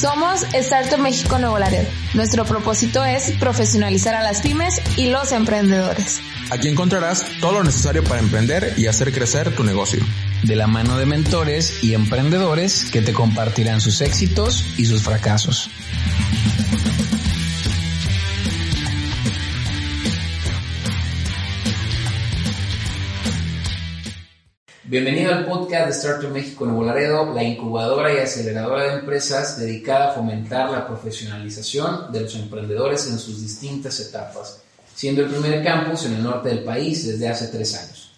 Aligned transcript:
Somos 0.00 0.42
Startup 0.52 0.98
México 0.98 1.38
Nuevo 1.38 1.56
Laredo. 1.56 1.88
Nuestro 2.14 2.44
propósito 2.44 3.04
es 3.04 3.30
profesionalizar 3.38 4.16
a 4.16 4.24
las 4.24 4.40
pymes 4.40 4.80
y 4.96 5.08
los 5.08 5.30
emprendedores. 5.30 6.20
Aquí 6.50 6.68
encontrarás 6.68 7.24
todo 7.40 7.52
lo 7.52 7.64
necesario 7.64 8.02
para 8.02 8.20
emprender 8.20 8.74
y 8.76 8.88
hacer 8.88 9.12
crecer 9.12 9.54
tu 9.54 9.62
negocio. 9.62 10.00
De 10.42 10.56
la 10.56 10.66
mano 10.66 10.98
de 10.98 11.06
mentores 11.06 11.84
y 11.84 11.94
emprendedores 11.94 12.90
que 12.90 13.02
te 13.02 13.12
compartirán 13.12 13.80
sus 13.80 14.00
éxitos 14.00 14.64
y 14.76 14.86
sus 14.86 15.02
fracasos. 15.02 15.70
Bienvenido 24.94 25.34
al 25.34 25.44
podcast 25.44 25.86
de 25.86 25.90
Startup 25.90 26.30
México 26.30 26.64
Nuevo 26.64 26.84
Laredo, 26.84 27.34
la 27.34 27.42
incubadora 27.42 28.14
y 28.14 28.18
aceleradora 28.18 28.84
de 28.84 29.00
empresas 29.00 29.58
dedicada 29.58 30.10
a 30.10 30.12
fomentar 30.12 30.70
la 30.70 30.86
profesionalización 30.86 32.12
de 32.12 32.20
los 32.20 32.36
emprendedores 32.36 33.08
en 33.08 33.18
sus 33.18 33.42
distintas 33.42 33.98
etapas, 33.98 34.60
siendo 34.94 35.22
el 35.22 35.30
primer 35.30 35.64
campus 35.64 36.06
en 36.06 36.14
el 36.14 36.22
norte 36.22 36.50
del 36.50 36.62
país 36.62 37.08
desde 37.08 37.28
hace 37.28 37.48
tres 37.48 37.74
años. 37.74 38.12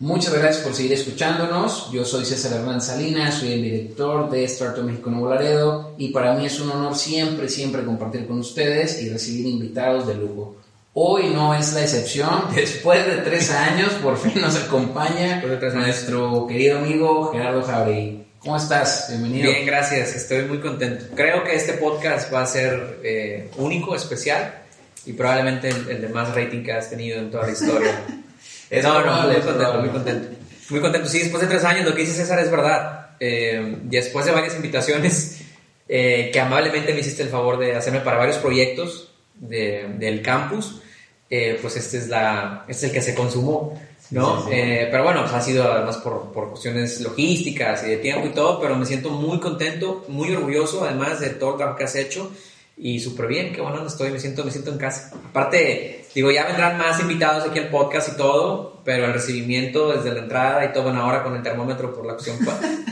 Muchas 0.00 0.34
gracias 0.34 0.64
por 0.64 0.74
seguir 0.74 0.94
escuchándonos. 0.94 1.92
Yo 1.92 2.04
soy 2.04 2.24
César 2.24 2.58
Hernán 2.58 2.82
Salinas, 2.82 3.34
soy 3.34 3.52
el 3.52 3.62
director 3.62 4.28
de 4.28 4.42
Startup 4.46 4.82
México 4.82 5.10
Nuevo 5.10 5.30
Laredo 5.30 5.94
y 5.96 6.08
para 6.08 6.34
mí 6.34 6.46
es 6.46 6.58
un 6.58 6.72
honor 6.72 6.96
siempre, 6.96 7.48
siempre 7.48 7.84
compartir 7.84 8.26
con 8.26 8.40
ustedes 8.40 9.00
y 9.00 9.10
recibir 9.10 9.46
invitados 9.46 10.08
de 10.08 10.16
lujo. 10.16 10.56
Hoy 10.96 11.30
no 11.30 11.52
es 11.52 11.72
la 11.72 11.82
excepción. 11.82 12.46
Después 12.54 13.04
de 13.04 13.16
tres 13.16 13.50
años, 13.50 13.94
por 13.94 14.16
fin 14.16 14.40
nos 14.40 14.54
acompaña 14.54 15.42
nuestro 15.74 16.46
querido 16.46 16.78
amigo 16.78 17.32
Gerardo 17.32 17.64
Jauregui. 17.64 18.24
¿Cómo 18.38 18.56
estás? 18.56 19.06
Bienvenido. 19.08 19.50
Bien, 19.50 19.66
gracias. 19.66 20.14
Estoy 20.14 20.42
muy 20.44 20.60
contento. 20.60 21.06
Creo 21.16 21.42
que 21.42 21.56
este 21.56 21.72
podcast 21.72 22.32
va 22.32 22.42
a 22.42 22.46
ser 22.46 23.00
eh, 23.02 23.50
único, 23.56 23.96
especial 23.96 24.62
y 25.04 25.14
probablemente 25.14 25.68
el, 25.68 26.00
de 26.00 26.08
más 26.10 26.32
rating 26.32 26.62
que 26.62 26.70
has 26.70 26.88
tenido 26.88 27.18
en 27.18 27.28
toda 27.28 27.46
la 27.46 27.52
historia. 27.52 28.00
no, 28.84 29.04
no, 29.04 29.22
muy 29.22 29.40
contento, 29.40 29.80
muy 29.80 29.88
contento. 29.88 30.28
Muy 30.70 30.80
contento. 30.80 31.08
Sí, 31.08 31.18
después 31.18 31.42
de 31.42 31.48
tres 31.48 31.64
años, 31.64 31.86
lo 31.86 31.94
que 31.96 32.02
dice 32.02 32.12
César 32.12 32.38
es 32.38 32.52
verdad. 32.52 33.16
Eh, 33.18 33.78
después 33.82 34.26
de 34.26 34.30
varias 34.30 34.54
invitaciones 34.54 35.40
eh, 35.88 36.30
que 36.32 36.38
amablemente 36.38 36.94
me 36.94 37.00
hiciste 37.00 37.24
el 37.24 37.30
favor 37.30 37.58
de 37.58 37.74
hacerme 37.74 37.98
para 37.98 38.16
varios 38.16 38.36
proyectos 38.36 39.10
del 39.34 40.22
campus, 40.22 40.82
eh, 41.30 41.58
pues 41.60 41.76
este 41.76 41.98
es, 41.98 42.08
la, 42.08 42.64
este 42.68 42.86
es 42.86 42.90
el 42.90 42.98
que 42.98 43.02
se 43.02 43.14
consumó, 43.14 43.80
¿no? 44.10 44.48
Eh, 44.50 44.88
pero 44.90 45.04
bueno, 45.04 45.22
pues 45.22 45.32
ha 45.32 45.40
sido 45.40 45.64
además 45.72 45.96
por, 45.98 46.32
por, 46.32 46.50
cuestiones 46.50 47.00
logísticas 47.00 47.84
y 47.84 47.90
de 47.90 47.96
tiempo 47.96 48.26
y 48.26 48.30
todo, 48.30 48.60
pero 48.60 48.76
me 48.76 48.86
siento 48.86 49.10
muy 49.10 49.40
contento, 49.40 50.04
muy 50.08 50.34
orgulloso 50.34 50.84
además 50.84 51.20
de 51.20 51.30
todo 51.30 51.56
trabajo 51.56 51.78
que 51.78 51.84
has 51.84 51.96
hecho 51.96 52.30
y 52.76 52.98
súper 52.98 53.28
bien, 53.28 53.52
qué 53.52 53.60
bueno 53.60 53.86
estoy, 53.86 54.10
me 54.10 54.18
siento, 54.18 54.44
me 54.44 54.50
siento 54.50 54.72
en 54.72 54.78
casa. 54.78 55.12
Aparte, 55.30 56.06
digo, 56.12 56.30
ya 56.32 56.44
vendrán 56.44 56.76
más 56.76 57.00
invitados 57.00 57.48
aquí 57.48 57.60
al 57.60 57.68
podcast 57.68 58.08
y 58.12 58.16
todo, 58.16 58.82
pero 58.84 59.06
el 59.06 59.12
recibimiento 59.12 59.92
desde 59.92 60.12
la 60.12 60.22
entrada 60.22 60.64
y 60.64 60.72
todo, 60.72 60.84
bueno, 60.84 61.02
ahora 61.02 61.22
con 61.22 61.36
el 61.36 61.42
termómetro 61.42 61.94
por 61.94 62.04
la 62.04 62.14
cuestión 62.14 62.36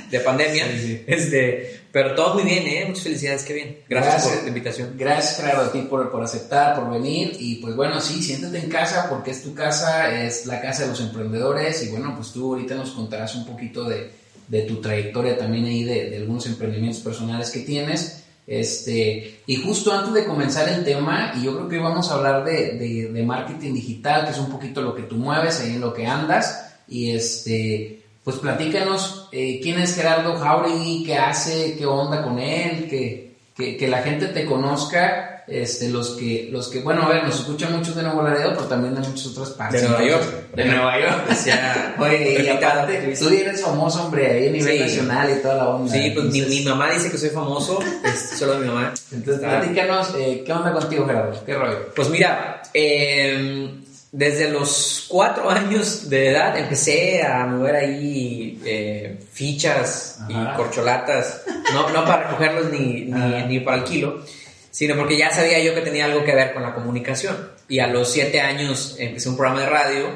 de 0.08 0.20
pandemia, 0.20 0.66
Este, 1.06 1.82
pero 1.90 2.14
todo 2.14 2.34
muy 2.34 2.44
bien, 2.44 2.64
¿eh? 2.66 2.84
Muchas 2.86 3.02
felicidades, 3.02 3.42
qué 3.42 3.54
bien. 3.54 3.78
Gracias, 3.88 4.24
por 4.24 4.42
la 4.42 4.48
invitación. 4.48 4.94
Gracias, 4.96 5.40
claro, 5.40 5.62
a 5.62 5.72
ti 5.72 5.80
por, 5.82 6.10
por, 6.12 6.22
aceptar, 6.22 6.76
por 6.76 6.90
venir 6.90 7.36
y 7.40 7.56
pues 7.56 7.74
bueno, 7.74 8.00
sí, 8.00 8.22
siéntate 8.22 8.58
en 8.58 8.70
casa 8.70 9.08
porque 9.10 9.32
es 9.32 9.42
tu 9.42 9.52
casa, 9.52 10.22
es 10.22 10.46
la 10.46 10.60
casa 10.60 10.84
de 10.84 10.90
los 10.90 11.00
emprendedores 11.00 11.82
y 11.82 11.88
bueno, 11.88 12.14
pues 12.16 12.32
tú 12.32 12.54
ahorita 12.54 12.76
nos 12.76 12.92
contarás 12.92 13.34
un 13.34 13.46
poquito 13.46 13.84
de, 13.84 14.10
de 14.46 14.62
tu 14.62 14.80
trayectoria 14.80 15.36
también 15.36 15.64
ahí, 15.64 15.82
de, 15.82 16.08
de 16.08 16.16
algunos 16.18 16.46
emprendimientos 16.46 17.02
personales 17.02 17.50
que 17.50 17.60
tienes. 17.60 18.22
Este, 18.46 19.40
y 19.46 19.56
justo 19.56 19.92
antes 19.92 20.12
de 20.14 20.24
comenzar 20.24 20.68
el 20.68 20.84
tema, 20.84 21.32
y 21.36 21.44
yo 21.44 21.54
creo 21.54 21.68
que 21.68 21.76
hoy 21.76 21.82
vamos 21.82 22.10
a 22.10 22.14
hablar 22.14 22.44
de, 22.44 23.08
de, 23.12 23.22
marketing 23.22 23.74
digital, 23.74 24.24
que 24.24 24.32
es 24.32 24.38
un 24.38 24.50
poquito 24.50 24.82
lo 24.82 24.94
que 24.94 25.02
tú 25.02 25.16
mueves, 25.16 25.60
ahí 25.60 25.74
en 25.74 25.80
lo 25.80 25.94
que 25.94 26.06
andas, 26.06 26.74
y 26.88 27.12
este, 27.12 28.02
pues 28.24 28.36
platícanos 28.38 29.28
eh, 29.32 29.60
quién 29.62 29.78
es 29.78 29.94
Gerardo 29.94 30.36
Jauregui, 30.36 31.04
qué 31.04 31.16
hace, 31.16 31.76
qué 31.76 31.86
onda 31.86 32.22
con 32.22 32.38
él, 32.38 32.88
que, 32.88 33.36
que, 33.56 33.76
que 33.76 33.88
la 33.88 34.02
gente 34.02 34.26
te 34.26 34.44
conozca 34.44 35.31
este, 35.46 35.88
los 35.88 36.10
que, 36.10 36.48
los 36.52 36.68
que, 36.68 36.80
bueno, 36.80 37.02
a 37.02 37.08
ver, 37.08 37.24
nos 37.24 37.40
escuchan 37.40 37.76
muchos 37.76 37.96
de 37.96 38.02
Nuevo 38.02 38.22
Laredo, 38.22 38.52
pero 38.54 38.66
también 38.66 38.94
de 38.94 39.00
muchas 39.00 39.26
otras 39.26 39.50
partes. 39.50 39.82
De 39.82 39.88
Nueva 39.88 40.04
York. 40.04 40.54
De 40.54 40.64
Nueva 40.64 41.00
York. 41.00 41.98
oye, 41.98 42.42
y 42.44 42.48
aparte, 42.48 43.14
tú 43.18 43.28
eres 43.28 43.60
famoso, 43.60 44.04
hombre, 44.04 44.30
ahí 44.30 44.48
a 44.48 44.52
nivel 44.52 44.80
nacional 44.80 45.30
y 45.30 45.42
toda 45.42 45.56
la 45.56 45.68
onda. 45.68 45.92
Sí, 45.92 46.12
pues 46.14 46.26
mi, 46.26 46.42
mi, 46.42 46.62
mamá 46.62 46.92
dice 46.92 47.10
que 47.10 47.18
soy 47.18 47.30
famoso, 47.30 47.80
es 48.04 48.38
solo 48.38 48.58
mi 48.58 48.68
mamá. 48.68 48.94
Entonces, 49.10 49.42
platícanos, 49.42 50.14
eh, 50.16 50.42
¿qué 50.46 50.52
onda 50.52 50.72
contigo, 50.72 51.06
Gerardo? 51.06 51.44
¿Qué 51.44 51.54
rollo? 51.54 51.92
Pues 51.94 52.08
mira, 52.08 52.62
eh, 52.72 53.82
desde 54.12 54.50
los 54.50 55.06
cuatro 55.08 55.50
años 55.50 56.08
de 56.08 56.30
edad 56.30 56.56
empecé 56.56 57.22
a 57.22 57.46
mover 57.46 57.76
ahí 57.76 58.60
eh, 58.64 59.18
fichas 59.32 60.20
y 60.28 60.34
corcholatas, 60.56 61.42
no, 61.72 61.90
no 61.90 62.04
para 62.04 62.28
recogerlos 62.28 62.70
ni, 62.70 63.06
ni, 63.06 63.44
ni 63.46 63.60
para 63.60 63.78
el 63.78 63.84
kilo 63.84 64.22
sino 64.72 64.96
porque 64.96 65.18
ya 65.18 65.30
sabía 65.30 65.62
yo 65.62 65.74
que 65.74 65.82
tenía 65.82 66.06
algo 66.06 66.24
que 66.24 66.34
ver 66.34 66.54
con 66.54 66.62
la 66.62 66.74
comunicación. 66.74 67.36
Y 67.68 67.78
a 67.78 67.86
los 67.86 68.10
siete 68.10 68.40
años 68.40 68.96
empecé 68.98 69.28
un 69.28 69.36
programa 69.36 69.60
de 69.60 69.66
radio 69.66 70.06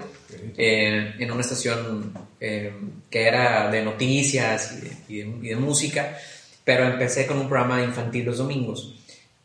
eh, 0.56 1.14
en 1.18 1.30
una 1.30 1.42
estación 1.42 2.12
eh, 2.40 2.72
que 3.10 3.28
era 3.28 3.70
de 3.70 3.84
noticias 3.84 4.74
y 5.08 5.18
de, 5.18 5.56
música, 5.56 6.16
pero 6.64 6.84
empecé 6.84 7.26
con 7.26 7.38
un 7.38 7.48
programa 7.48 7.82
infantil 7.82 8.24
los 8.24 8.38
domingos. 8.38 8.94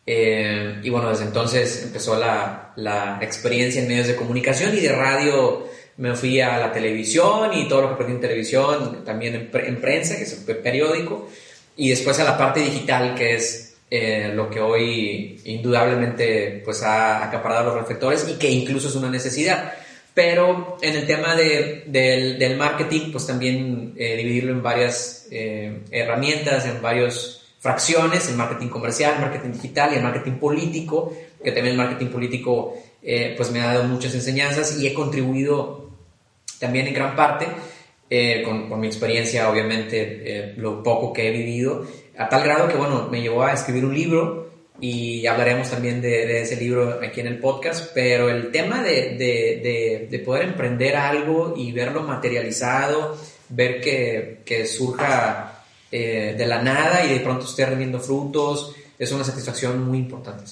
Eh, 0.05 0.79
y 0.81 0.89
bueno, 0.89 1.09
desde 1.09 1.25
entonces 1.25 1.83
empezó 1.83 2.17
la, 2.17 2.71
la, 2.77 3.19
experiencia 3.21 3.81
en 3.81 3.89
medios 3.89 4.07
de 4.07 4.15
comunicación 4.15 4.75
y 4.75 4.79
de 4.79 4.93
radio 4.93 5.67
me 5.97 6.15
fui 6.15 6.39
a 6.39 6.57
la 6.57 6.71
televisión 6.71 7.53
y 7.53 7.67
todo 7.67 7.81
lo 7.81 7.87
que 7.89 7.93
aprendí 7.95 8.15
en 8.15 8.21
televisión, 8.21 9.03
también 9.03 9.35
en, 9.35 9.49
en 9.53 9.81
prensa, 9.81 10.15
que 10.15 10.23
es 10.23 10.45
el 10.47 10.57
periódico, 10.57 11.29
y 11.75 11.89
después 11.89 12.17
a 12.19 12.23
la 12.23 12.37
parte 12.37 12.61
digital, 12.61 13.13
que 13.13 13.35
es 13.35 13.70
eh, 13.93 14.31
lo 14.33 14.49
que 14.49 14.61
hoy 14.61 15.41
indudablemente 15.43 16.61
pues 16.63 16.81
ha 16.81 17.25
acaparado 17.25 17.65
los 17.65 17.81
reflectores 17.81 18.25
y 18.29 18.39
que 18.39 18.49
incluso 18.49 18.87
es 18.87 18.95
una 18.95 19.09
necesidad. 19.09 19.73
Pero 20.13 20.77
en 20.81 20.95
el 20.95 21.05
tema 21.05 21.35
de, 21.35 21.83
del, 21.87 22.55
marketing, 22.55 23.11
pues 23.11 23.27
también 23.27 23.93
eh, 23.97 24.15
dividirlo 24.15 24.53
en 24.53 24.63
varias 24.63 25.27
eh, 25.29 25.81
herramientas, 25.91 26.65
en 26.67 26.81
varias 26.81 27.41
fracciones, 27.59 28.29
el 28.29 28.37
marketing 28.37 28.69
comercial, 28.69 29.19
marketing 29.19 29.51
digital 29.51 29.91
y 29.91 29.97
el 29.97 30.03
marketing 30.03 30.39
político, 30.39 31.13
que 31.43 31.51
también 31.51 31.73
el 31.73 31.77
marketing 31.77 32.07
político 32.07 32.73
pues 33.35 33.51
me 33.51 33.59
ha 33.59 33.73
dado 33.73 33.83
muchas 33.85 34.13
enseñanzas 34.13 34.79
y 34.79 34.87
he 34.87 34.93
contribuido 34.93 35.89
también 36.59 36.87
en 36.87 36.93
gran 36.93 37.15
parte 37.15 37.47
con, 38.45 38.69
con, 38.69 38.79
mi 38.79 38.87
experiencia, 38.87 39.49
obviamente, 39.49 40.53
lo 40.57 40.83
poco 40.83 41.11
que 41.11 41.27
he 41.27 41.31
vivido, 41.31 41.85
a 42.21 42.29
tal 42.29 42.43
grado 42.43 42.67
que, 42.67 42.75
bueno, 42.75 43.07
me 43.09 43.21
llevó 43.21 43.43
a 43.43 43.53
escribir 43.53 43.85
un 43.85 43.93
libro 43.93 44.51
y 44.79 45.25
hablaremos 45.27 45.69
también 45.69 46.01
de, 46.01 46.41
ese 46.41 46.55
libro 46.55 46.99
aquí 47.03 47.19
en 47.19 47.27
el 47.27 47.39
podcast, 47.39 47.91
pero 47.93 48.29
el 48.29 48.51
tema 48.51 48.81
de, 48.81 49.15
de, 49.15 50.07
de, 50.09 50.19
poder 50.19 50.43
emprender 50.43 50.95
algo 50.95 51.53
y 51.55 51.71
verlo 51.71 52.03
materializado, 52.03 53.17
ver 53.49 53.79
que, 53.81 54.65
surja 54.65 55.63
eh, 55.91 56.35
de 56.37 56.45
la 56.45 56.61
nada 56.61 57.05
y 57.05 57.13
de 57.13 57.19
pronto 57.19 57.45
esté 57.45 57.65
rendiendo 57.65 57.99
frutos, 57.99 58.75
es 58.97 59.11
una 59.11 59.23
satisfacción 59.23 59.87
muy 59.87 59.99
importante. 59.99 60.43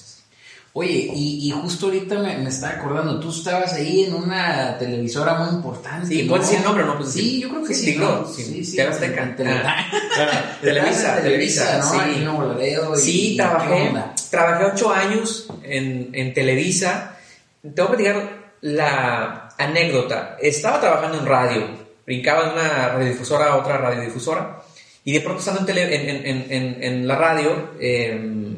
Oye, 0.72 1.10
y, 1.12 1.48
y, 1.48 1.50
justo 1.50 1.86
ahorita 1.86 2.20
me, 2.20 2.38
me 2.38 2.48
estaba 2.48 2.74
acordando, 2.74 3.18
tú 3.18 3.30
estabas 3.30 3.72
ahí 3.72 4.04
en 4.04 4.14
una 4.14 4.78
televisora 4.78 5.34
muy 5.34 5.56
importante. 5.56 6.06
Sí, 6.06 6.22
¿puedes 6.22 6.46
decir 6.46 6.58
el 6.58 6.64
nombre 6.64 6.84
no? 6.84 6.96
Pues 6.96 7.10
sí, 7.10 7.40
yo 7.40 7.48
creo 7.48 7.64
que 7.64 7.74
sí. 7.74 7.98
Sí, 8.36 8.44
sí, 8.44 8.64
sí. 8.64 8.80
Azteca. 8.80 9.36
Ah, 9.46 10.56
Televisa, 10.62 11.20
Televisa, 11.20 11.78
¿no? 11.78 11.90
Sí, 11.90 12.20
no, 12.24 12.96
sí 12.96 13.34
trabajé, 13.36 13.92
trabajé 14.30 14.64
ocho 14.66 14.92
años 14.92 15.48
en, 15.64 16.10
en 16.12 16.32
Televisa. 16.34 17.16
Te 17.62 17.82
voy 17.82 17.82
a 17.82 17.88
platicar 17.88 18.40
la 18.60 19.48
anécdota. 19.58 20.36
Estaba 20.40 20.80
trabajando 20.80 21.18
en 21.18 21.26
radio, 21.26 21.66
brincaba 22.06 22.44
de 22.44 22.52
una 22.52 22.88
radiodifusora 22.90 23.46
a 23.46 23.56
otra 23.56 23.76
radiodifusora, 23.76 24.62
y 25.04 25.14
de 25.14 25.20
pronto 25.20 25.40
estando 25.40 25.60
en, 25.60 25.66
tele, 25.66 25.94
en, 25.96 26.26
en, 26.26 26.46
en, 26.52 26.84
en 26.84 27.08
la 27.08 27.16
radio, 27.16 27.72
eh, 27.80 28.49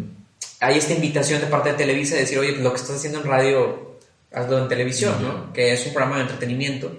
hay 0.63 0.79
esta 0.79 0.95
invitación 0.95 1.41
de 1.41 1.49
parte 1.49 1.71
de 1.73 1.75
Televisa 1.75 2.15
de 2.15 2.21
decir, 2.21 2.39
oye, 2.39 2.53
pues 2.53 2.63
lo 2.63 2.71
que 2.71 2.81
estás 2.81 2.97
haciendo 2.97 3.21
en 3.21 3.27
radio, 3.27 3.99
hazlo 4.33 4.59
en 4.59 4.69
televisión, 4.69 5.15
¿no? 5.21 5.53
Que 5.53 5.73
es 5.73 5.85
un 5.87 5.93
programa 5.93 6.17
de 6.17 6.23
entretenimiento. 6.23 6.93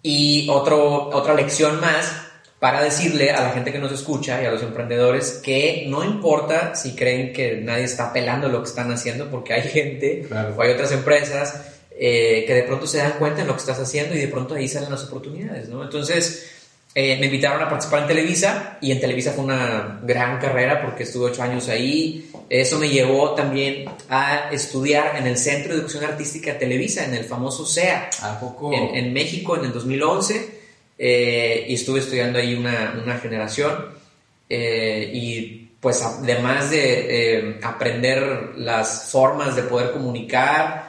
Y 0.00 0.46
otro, 0.48 1.08
otra 1.08 1.34
lección 1.34 1.80
más 1.80 2.24
para 2.60 2.82
decirle 2.82 3.32
a 3.32 3.42
la 3.42 3.50
gente 3.50 3.72
que 3.72 3.78
nos 3.80 3.90
escucha 3.90 4.40
y 4.40 4.46
a 4.46 4.50
los 4.50 4.62
emprendedores 4.62 5.40
que 5.44 5.86
no 5.88 6.04
importa 6.04 6.76
si 6.76 6.94
creen 6.94 7.32
que 7.32 7.56
nadie 7.56 7.84
está 7.84 8.12
pelando 8.12 8.48
lo 8.48 8.62
que 8.62 8.68
están 8.68 8.90
haciendo, 8.92 9.28
porque 9.28 9.54
hay 9.54 9.62
gente 9.62 10.28
o 10.56 10.62
hay 10.62 10.70
otras 10.70 10.92
empresas 10.92 11.62
eh, 11.98 12.44
que 12.46 12.54
de 12.54 12.62
pronto 12.62 12.86
se 12.86 12.98
dan 12.98 13.14
cuenta 13.18 13.42
de 13.42 13.48
lo 13.48 13.54
que 13.54 13.60
estás 13.60 13.80
haciendo 13.80 14.14
y 14.14 14.18
de 14.18 14.28
pronto 14.28 14.54
ahí 14.54 14.68
salen 14.68 14.90
las 14.90 15.04
oportunidades, 15.04 15.68
¿no? 15.68 15.82
Entonces, 15.82 16.50
eh, 16.94 17.16
me 17.18 17.26
invitaron 17.26 17.60
a 17.60 17.68
participar 17.68 18.02
en 18.02 18.08
Televisa 18.08 18.78
y 18.80 18.92
en 18.92 19.00
Televisa 19.00 19.32
fue 19.32 19.44
una 19.44 20.00
gran 20.04 20.38
carrera 20.38 20.80
porque 20.80 21.02
estuve 21.02 21.30
ocho 21.30 21.42
años 21.42 21.68
ahí. 21.68 22.30
Eso 22.60 22.78
me 22.78 22.88
llevó 22.88 23.34
también 23.34 23.84
a 24.08 24.48
estudiar 24.52 25.16
en 25.16 25.26
el 25.26 25.36
Centro 25.36 25.72
de 25.72 25.78
Educación 25.80 26.04
Artística 26.04 26.56
Televisa, 26.56 27.04
en 27.04 27.14
el 27.14 27.24
famoso 27.24 27.66
CEA, 27.66 28.10
¿A 28.22 28.38
poco? 28.38 28.72
en, 28.72 28.94
en 28.94 29.12
México 29.12 29.56
en 29.56 29.64
el 29.64 29.72
2011. 29.72 30.50
eh, 30.96 31.64
y 31.68 31.74
estuve 31.74 31.98
estudiando 31.98 32.38
ahí 32.38 32.54
una, 32.54 32.94
una 33.02 33.18
generación. 33.18 33.72
eh, 34.48 35.10
y 35.12 35.60
pues 35.80 36.00
además 36.02 36.70
de 36.70 36.84
eh, 37.08 37.60
aprender 37.62 38.52
las 38.56 39.10
formas 39.10 39.54
de 39.56 39.62
poder 39.64 39.90
comunicar, 39.90 40.88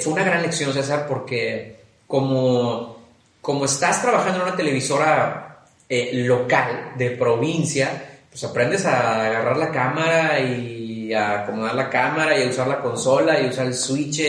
fue 0.00 0.12
una 0.12 0.22
gran 0.22 0.42
lección, 0.42 0.72
César, 0.72 1.06
porque 1.08 1.76
como, 2.06 2.98
como 3.40 3.64
estás 3.64 4.02
trabajando 4.02 4.36
en 4.40 4.46
una 4.48 4.56
televisora 4.56 5.64
local 6.12 6.92
de 6.96 7.10
provincia, 7.12 8.20
pues 8.30 8.44
aprendes 8.44 8.84
a 8.86 9.26
agarrar 9.26 9.56
la 9.56 9.70
cámara 9.72 10.38
y 10.40 10.85
a 11.12 11.42
acomodar 11.42 11.74
la 11.74 11.88
cámara 11.90 12.38
y 12.38 12.44
a 12.46 12.48
usar 12.50 12.68
la 12.68 12.80
consola 12.80 13.40
y 13.40 13.48
usar 13.48 13.66
el 13.66 13.74
switch. 13.74 14.22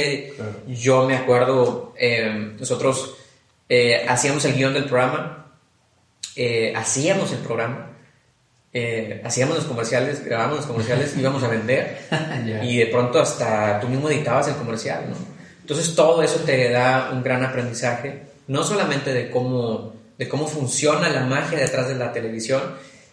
Yo 0.67 1.05
me 1.07 1.15
acuerdo, 1.15 1.93
eh, 1.97 2.53
nosotros 2.59 3.15
eh, 3.69 4.05
hacíamos 4.07 4.43
el 4.45 4.53
guion 4.55 4.73
del 4.73 4.85
programa, 4.85 5.45
eh, 6.35 6.73
hacíamos 6.75 7.31
el 7.31 7.39
programa, 7.39 7.91
eh, 8.73 9.21
hacíamos 9.25 9.55
los 9.57 9.65
comerciales, 9.65 10.23
grabábamos 10.23 10.57
los 10.59 10.65
comerciales, 10.67 11.15
íbamos 11.17 11.43
a 11.43 11.47
vender 11.47 11.97
Ya. 12.45 12.63
y 12.63 12.77
de 12.77 12.85
pronto 12.87 13.19
hasta 13.19 13.79
tú 13.79 13.87
mismo 13.87 14.09
editabas 14.09 14.47
el 14.49 14.55
comercial, 14.55 15.05
¿no? 15.09 15.15
Entonces 15.61 15.95
todo 15.95 16.21
eso 16.23 16.39
te 16.45 16.69
da 16.69 17.09
un 17.11 17.23
gran 17.23 17.43
aprendizaje, 17.43 18.21
no 18.47 18.63
solamente 18.63 19.13
de 19.13 19.29
cómo, 19.29 19.93
de 20.17 20.27
cómo 20.29 20.47
funciona 20.47 21.09
la 21.09 21.25
magia 21.25 21.57
detrás 21.59 21.89
de 21.89 21.95
la 21.95 22.13
televisión, 22.13 22.61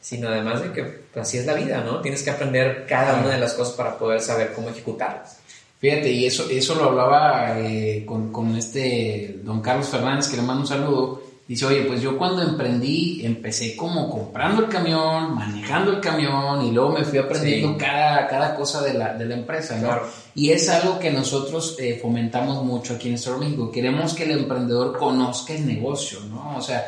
sino 0.05 0.29
además 0.29 0.61
de 0.61 0.71
que 0.71 1.19
así 1.19 1.39
es 1.39 1.47
la 1.47 1.55
vida, 1.55 1.83
¿no? 1.83 2.03
Tienes 2.03 2.23
que 2.23 2.29
aprender 2.31 2.85
cada 2.87 3.21
una 3.21 3.31
de 3.31 3.41
las 3.41 3.55
cosas 3.55 3.75
para 3.75 3.97
poder 3.97 4.21
saber 4.21 4.53
cómo 4.53 4.69
ejecutarlas. 4.69 5.39
Fíjate, 5.79 6.13
y 6.13 6.27
eso, 6.27 6.47
eso 6.51 6.75
lo 6.75 6.91
hablaba 6.91 7.59
eh, 7.59 8.05
con, 8.05 8.31
con 8.31 8.55
este 8.55 9.41
don 9.43 9.63
Carlos 9.63 9.89
Fernández, 9.89 10.29
que 10.29 10.37
le 10.37 10.43
mando 10.43 10.61
un 10.61 10.67
saludo. 10.69 11.23
Dice, 11.49 11.65
oye, 11.65 11.83
pues 11.85 12.03
yo 12.03 12.19
cuando 12.19 12.43
emprendí, 12.43 13.25
empecé 13.25 13.75
como 13.77 14.11
comprando 14.11 14.65
el 14.65 14.69
camión, 14.69 15.35
manejando 15.35 15.93
el 15.93 16.01
camión, 16.01 16.67
y 16.67 16.71
luego 16.71 16.91
me 16.99 17.05
fui 17.05 17.19
aprendiendo 17.19 17.69
Sí. 17.73 17.77
cada, 17.79 18.27
cada 18.29 18.55
cosa 18.57 18.83
de 18.83 18.93
la, 18.95 19.15
de 19.15 19.25
la 19.25 19.35
empresa, 19.37 19.77
¿no? 19.77 19.89
Claro. 19.89 20.07
Y 20.35 20.51
es 20.51 20.69
algo 20.69 20.99
que 20.99 21.11
nosotros 21.11 21.77
eh, 21.79 21.99
fomentamos 22.01 22.63
mucho 22.63 22.95
aquí 22.95 23.09
en 23.09 23.15
Store 23.15 23.39
México. 23.39 23.71
Queremos 23.71 24.13
que 24.13 24.25
el 24.25 24.33
emprendedor 24.33 24.99
conozca 24.99 25.55
el 25.55 25.67
negocio, 25.67 26.21
¿no? 26.29 26.57
O 26.59 26.61
sea, 26.61 26.87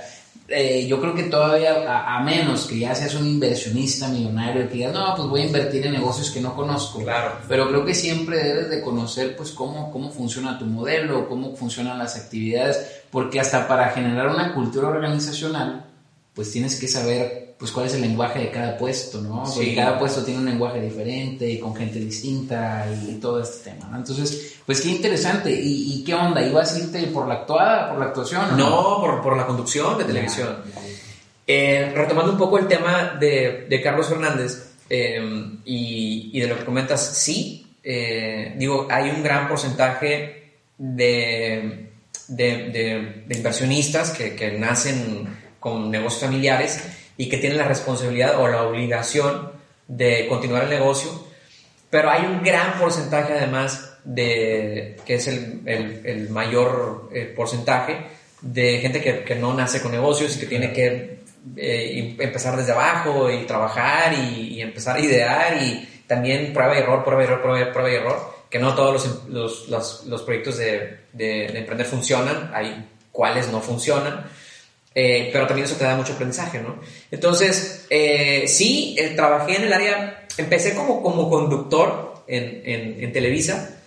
eh, 0.48 0.86
yo 0.86 1.00
creo 1.00 1.14
que 1.14 1.24
todavía, 1.24 1.90
a, 1.90 2.18
a 2.18 2.22
menos 2.22 2.66
que 2.66 2.78
ya 2.78 2.94
seas 2.94 3.14
un 3.14 3.26
inversionista 3.26 4.08
millonario, 4.08 4.68
que 4.68 4.74
digas, 4.74 4.92
no, 4.92 5.14
pues 5.16 5.28
voy 5.28 5.40
a 5.42 5.46
invertir 5.46 5.86
en 5.86 5.92
negocios 5.92 6.30
que 6.30 6.40
no 6.40 6.54
conozco. 6.54 7.00
Claro. 7.00 7.32
Pero 7.48 7.68
creo 7.68 7.84
que 7.84 7.94
siempre 7.94 8.38
debes 8.38 8.70
de 8.70 8.80
conocer, 8.80 9.36
pues, 9.36 9.50
cómo, 9.50 9.90
cómo 9.90 10.10
funciona 10.10 10.58
tu 10.58 10.66
modelo, 10.66 11.28
cómo 11.28 11.54
funcionan 11.56 11.98
las 11.98 12.16
actividades, 12.16 13.02
porque 13.10 13.40
hasta 13.40 13.66
para 13.66 13.90
generar 13.90 14.28
una 14.28 14.54
cultura 14.54 14.88
organizacional, 14.88 15.84
pues 16.34 16.52
tienes 16.52 16.78
que 16.78 16.88
saber, 16.88 17.45
pues, 17.58 17.70
cuál 17.72 17.86
es 17.86 17.94
el 17.94 18.02
lenguaje 18.02 18.40
de 18.40 18.50
cada 18.50 18.76
puesto, 18.76 19.20
¿no? 19.22 19.44
Porque 19.44 19.70
Sí. 19.70 19.74
cada 19.74 19.98
puesto 19.98 20.22
tiene 20.24 20.40
un 20.40 20.46
lenguaje 20.46 20.80
diferente 20.80 21.48
y 21.50 21.58
con 21.58 21.74
gente 21.74 21.98
distinta 21.98 22.86
y, 23.08 23.14
todo 23.14 23.40
este 23.42 23.70
tema, 23.70 23.88
¿no? 23.90 23.96
Entonces, 23.98 24.56
pues, 24.66 24.80
qué 24.80 24.88
interesante. 24.90 25.50
¿Y, 25.50 25.94
y 25.94 26.04
qué 26.04 26.14
onda? 26.14 26.42
¿Ibas 26.46 26.74
a 26.74 26.78
irte 26.78 27.02
por 27.06 27.26
la 27.26 27.34
actuada, 27.34 27.88
por 27.90 27.98
la 27.98 28.06
actuación? 28.06 28.56
No, 28.56 28.98
por, 29.00 29.22
por 29.22 29.36
la 29.36 29.46
conducción 29.46 29.96
de 29.98 30.04
televisión. 30.04 30.56
Eh, 31.46 31.92
retomando 31.94 32.32
un 32.32 32.38
poco 32.38 32.58
el 32.58 32.66
tema 32.66 33.16
de, 33.20 33.66
de 33.70 33.80
Carlos 33.80 34.08
Fernández 34.08 34.72
eh, 34.90 35.20
y, 35.64 36.30
y 36.34 36.40
de 36.40 36.48
lo 36.48 36.58
que 36.58 36.64
comentas, 36.64 37.00
sí, 37.16 37.66
eh, 37.84 38.54
digo, 38.58 38.88
hay 38.90 39.10
un 39.10 39.22
gran 39.22 39.46
porcentaje 39.48 40.54
de, 40.76 41.90
de, 42.28 42.46
de- 42.70 43.24
de 43.26 43.36
inversionistas 43.36 44.10
que, 44.10 44.34
que 44.34 44.52
nacen 44.58 45.28
con 45.60 45.88
negocios 45.90 46.22
familiares 46.22 46.80
y 47.16 47.28
que 47.28 47.38
tienen 47.38 47.58
la 47.58 47.68
responsabilidad 47.68 48.38
o 48.40 48.48
la 48.48 48.62
obligación 48.62 49.50
de 49.88 50.26
continuar 50.28 50.64
el 50.64 50.70
negocio, 50.70 51.10
pero 51.90 52.10
hay 52.10 52.24
un 52.26 52.42
gran 52.42 52.78
porcentaje 52.78 53.32
además 53.34 53.94
de, 54.04 54.96
que 55.06 55.14
es 55.14 55.26
el, 55.28 55.62
el- 55.66 56.02
el 56.04 56.30
mayor 56.30 57.08
eh, 57.12 57.32
porcentaje, 57.36 57.96
de 58.40 58.78
gente 58.80 59.00
que, 59.00 59.22
que 59.24 59.34
no 59.34 59.54
nace 59.54 59.80
con 59.80 59.92
negocios 59.92 60.36
y 60.36 60.40
que 60.40 60.46
tiene 60.46 60.72
que 60.72 61.20
eh, 61.56 61.92
em- 61.98 62.16
empezar 62.20 62.56
desde 62.56 62.72
abajo 62.72 63.30
y 63.30 63.44
trabajar 63.46 64.12
y, 64.12 64.54
y 64.54 64.60
empezar 64.62 64.96
a 64.96 65.00
idear 65.00 65.56
y 65.62 65.88
también 66.06 66.52
prueba 66.52 66.74
y 66.76 66.78
error, 66.80 67.02
prueba 67.04 67.22
y 67.22 67.24
error, 67.26 67.42
prueba, 67.42 67.72
prueba 67.72 67.90
y 67.90 67.94
error, 67.94 68.34
que 68.50 68.58
no 68.58 68.74
todos 68.74 68.92
los, 68.92 69.28
los, 69.28 69.68
los- 69.68 70.04
los 70.06 70.22
proyectos 70.22 70.58
de, 70.58 70.98
de- 71.12 71.48
de 71.48 71.58
emprender 71.58 71.86
funcionan, 71.86 72.50
hay 72.54 72.88
cuales 73.10 73.48
no 73.50 73.60
funcionan. 73.60 74.24
Eh, 74.98 75.28
pero 75.30 75.46
también 75.46 75.66
eso 75.66 75.76
te 75.76 75.84
da 75.84 75.94
mucho 75.94 76.14
aprendizaje, 76.14 76.58
¿no? 76.60 76.76
Entonces, 77.10 77.84
eh, 77.90 78.44
sí, 78.48 78.96
eh, 78.98 79.10
trabajé 79.14 79.56
en 79.56 79.64
el 79.64 79.72
área, 79.74 80.26
empecé 80.38 80.72
como, 80.74 81.02
como 81.02 81.28
conductor 81.28 82.24
en, 82.26 82.62
en, 82.64 83.04
en 83.04 83.12
Televisa 83.12 83.78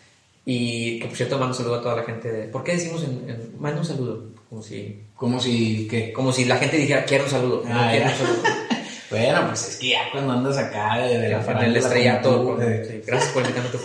y 0.45 0.99
que 0.99 1.07
por 1.07 1.17
cierto 1.17 1.39
mando 1.39 1.53
un 1.53 1.57
saludo 1.57 1.75
a 1.75 1.81
toda 1.81 1.95
la 1.95 2.03
gente 2.03 2.31
de... 2.31 2.43
¿Por 2.47 2.63
qué 2.63 2.73
decimos 2.73 3.03
en, 3.03 3.27
en- 3.27 3.59
mando 3.59 3.79
un 3.81 3.87
saludo? 3.87 4.23
Como 4.49 4.61
si, 4.61 4.99
Como 5.15 5.39
si, 5.39 5.87
que 5.89 6.13
como 6.13 6.31
si 6.31 6.45
la 6.45 6.57
gente 6.57 6.77
dijera, 6.77 7.03
quiero 7.05 7.23
un 7.23 7.29
saludo. 7.31 7.63
no, 7.65 7.73
Ah, 7.79 7.87
quiero 7.91 8.05
un 8.05 8.11
saludo. 8.17 8.43
Bueno, 9.09 9.47
pues 9.47 9.67
es 9.69 9.75
que 9.77 9.89
ya 9.89 10.11
cuando 10.11 10.33
andas 10.33 10.59
acá 10.59 10.99
de, 10.99 11.17
de 11.17 11.29
la 11.29 11.41
en 11.43 11.57
el 11.57 11.75
estrellato. 11.77 12.43
con- 12.45 12.59
sí, 12.61 13.01
gracias 13.07 13.31
por 13.31 13.41
invitarme 13.41 13.69
a 13.69 13.71
tu 13.71 13.79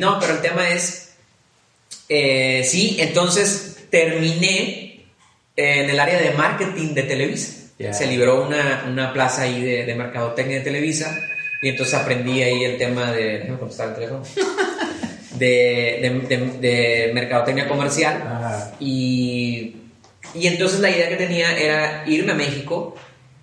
no, 0.00 0.18
pero 0.18 0.32
el 0.34 0.40
tema 0.42 0.68
es, 0.70 1.12
sí, 2.08 2.96
entonces 2.98 3.76
terminé 3.90 4.83
en 5.56 5.90
el 5.90 6.00
área 6.00 6.18
de 6.20 6.30
marketing 6.32 6.94
de 6.94 7.02
Televisa. 7.04 7.70
Ya. 7.78 7.92
Se 7.92 8.06
liberó 8.06 8.44
una, 8.46 8.84
una 8.88 9.12
plaza 9.12 9.42
ahí 9.42 9.60
de, 9.62 9.84
de 9.84 9.94
mercadotecnia 9.94 10.58
de 10.58 10.64
Televisa 10.64 11.16
y 11.62 11.68
entonces 11.70 11.94
aprendí 11.94 12.42
ahí 12.42 12.64
el 12.64 12.78
tema 12.78 13.10
de... 13.12 13.38
Déjame 13.40 13.58
contestar 13.58 13.88
el 13.88 13.94
teléfono. 13.94 14.22
De, 15.34 15.98
de, 16.28 16.36
de- 16.36 16.58
de 17.06 17.10
mercadotecnia 17.12 17.66
comercial. 17.66 18.22
Ajá. 18.24 18.72
Y, 18.78 19.74
y 20.32 20.46
entonces 20.46 20.78
la 20.78 20.90
idea 20.90 21.08
que 21.08 21.16
tenía 21.16 21.58
era 21.58 22.04
irme 22.06 22.30
a 22.32 22.34
México 22.36 22.94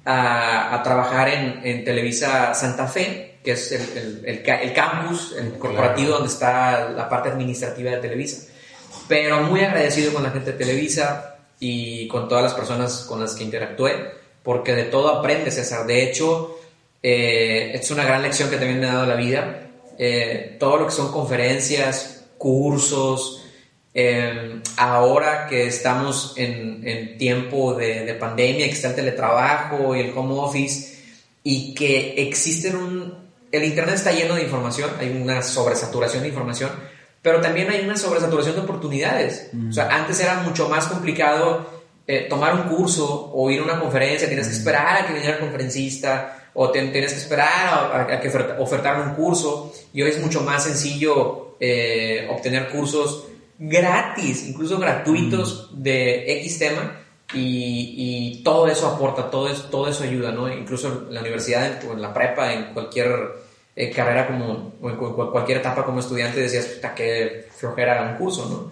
a, 0.06 0.74
a 0.74 0.84
trabajar 0.84 1.28
en, 1.28 1.60
en 1.66 1.84
Televisa 1.84 2.54
Santa 2.54 2.88
Fe, 2.88 3.40
que 3.44 3.52
es 3.52 3.74
el, 3.74 3.82
el- 3.98 4.22
el 4.26 4.50
el 4.62 4.74
campus, 4.74 5.36
el 5.38 5.58
corporativo 5.58 6.08
Claro. 6.08 6.20
donde 6.20 6.34
está 6.34 6.90
la 6.92 7.10
parte 7.10 7.28
administrativa 7.28 7.92
de 7.92 7.98
Televisa. 7.98 8.48
Pero 9.10 9.42
muy 9.42 9.60
agradecido 9.60 10.14
con 10.14 10.24
la 10.24 10.32
gente 10.32 10.54
de 10.54 10.58
Televisa 10.58 11.31
y 11.62 12.08
con 12.08 12.28
todas 12.28 12.44
las 12.44 12.56
personas 12.56 13.06
con 13.08 13.20
las 13.20 13.36
que 13.36 13.44
interactué, 13.44 13.94
porque 14.44 14.74
de 14.74 14.86
todo 14.86 15.10
aprendes, 15.10 15.54
César. 15.56 15.86
De 15.86 16.04
hecho, 16.04 16.58
eh, 17.04 17.72
es 17.76 17.92
una 17.92 18.04
gran 18.04 18.24
lección 18.24 18.50
que 18.50 18.58
también 18.58 18.80
me 18.80 18.88
ha 18.88 18.96
dado 18.96 19.06
la 19.06 19.16
vida. 19.16 19.70
Eh, 19.98 20.58
todo 20.60 20.78
lo 20.78 20.86
que 20.88 20.92
son 20.92 21.12
conferencias, 21.12 22.26
cursos, 22.40 23.44
eh, 23.94 24.60
ahora 24.76 25.46
que 25.48 25.68
estamos 25.68 26.34
en, 26.36 26.82
en 26.88 27.20
tiempo 27.20 27.76
de, 27.76 28.06
de 28.06 28.14
pandemia, 28.16 28.66
que 28.66 28.74
está 28.74 28.90
el 28.90 28.96
teletrabajo 28.96 29.96
y 29.96 30.00
el 30.00 30.18
home 30.18 30.40
office, 30.40 30.98
y 31.44 31.76
que 31.76 32.16
existen 32.18 32.76
un... 32.76 33.22
El 33.52 33.66
Internet 33.66 33.96
está 33.96 34.12
lleno 34.14 34.34
de 34.34 34.44
información, 34.44 34.90
hay 35.00 35.10
una 35.10 35.44
sobresaturación 35.44 36.24
de 36.24 36.30
información, 36.30 36.72
pero 37.22 37.40
también 37.42 37.70
hay 37.70 37.82
una 37.86 37.98
sobresaturación 37.98 38.56
de 38.56 38.62
oportunidades. 38.62 39.50
O 39.70 39.72
sea, 39.74 39.88
antes 39.90 40.20
era 40.20 40.42
mucho 40.42 40.68
más 40.70 40.88
complicado 40.88 41.82
eh, 42.08 42.26
tomar 42.30 42.56
un 42.56 42.64
curso 42.64 43.32
o 43.34 43.50
ir 43.52 43.60
a 43.62 43.64
una 43.64 43.80
conferencia, 43.80 44.28
tienes 44.28 44.48
que 44.48 44.54
esperar 44.54 44.98
a 45.04 45.08
que 45.08 45.14
viniera 45.14 45.36
el 45.36 45.40
conferencista 45.40 46.50
o 46.54 46.70
te- 46.72 46.88
tienes 46.88 47.14
que 47.14 47.20
esperar 47.20 47.48
a, 47.50 48.02
a 48.14 48.20
que 48.20 48.28
oferta- 48.28 48.58
ofertaran 48.60 49.10
un 49.10 49.16
curso. 49.16 49.72
Y 49.94 50.02
hoy 50.02 50.10
es 50.10 50.20
mucho 50.20 50.42
más 50.42 50.64
sencillo 50.64 51.56
eh, 51.60 52.28
obtener 52.32 52.70
cursos 52.70 53.26
gratis, 53.60 54.48
incluso 54.48 54.78
gratuitos 54.80 55.70
de 55.74 56.40
X 56.40 56.60
tema. 56.60 56.98
Y, 57.34 57.96
y 58.40 58.44
todo 58.44 58.68
eso 58.68 58.88
aporta, 58.88 59.30
todo 59.32 59.48
eso, 59.48 59.64
todo 59.72 59.88
eso 59.88 60.04
ayuda, 60.04 60.34
¿no? 60.34 60.52
Incluso 60.52 61.06
en 61.08 61.14
la 61.14 61.22
universidad 61.22 61.80
o 61.88 61.94
en 61.94 62.02
la 62.02 62.14
prepa, 62.14 62.52
en 62.52 62.74
cualquier 62.74 63.10
eh, 63.76 63.90
carrera 63.92 64.28
como, 64.28 64.74
o 64.82 64.90
en 64.90 64.96
cu- 64.98 65.16
cu- 65.16 65.32
cualquier 65.32 65.60
etapa 65.60 65.84
como 65.86 66.00
estudiante 66.00 66.40
decías, 66.42 66.66
puta, 66.66 66.94
qué 66.96 67.48
flojera 67.56 68.02
un 68.12 68.18
curso, 68.18 68.46
¿no? 68.50 68.72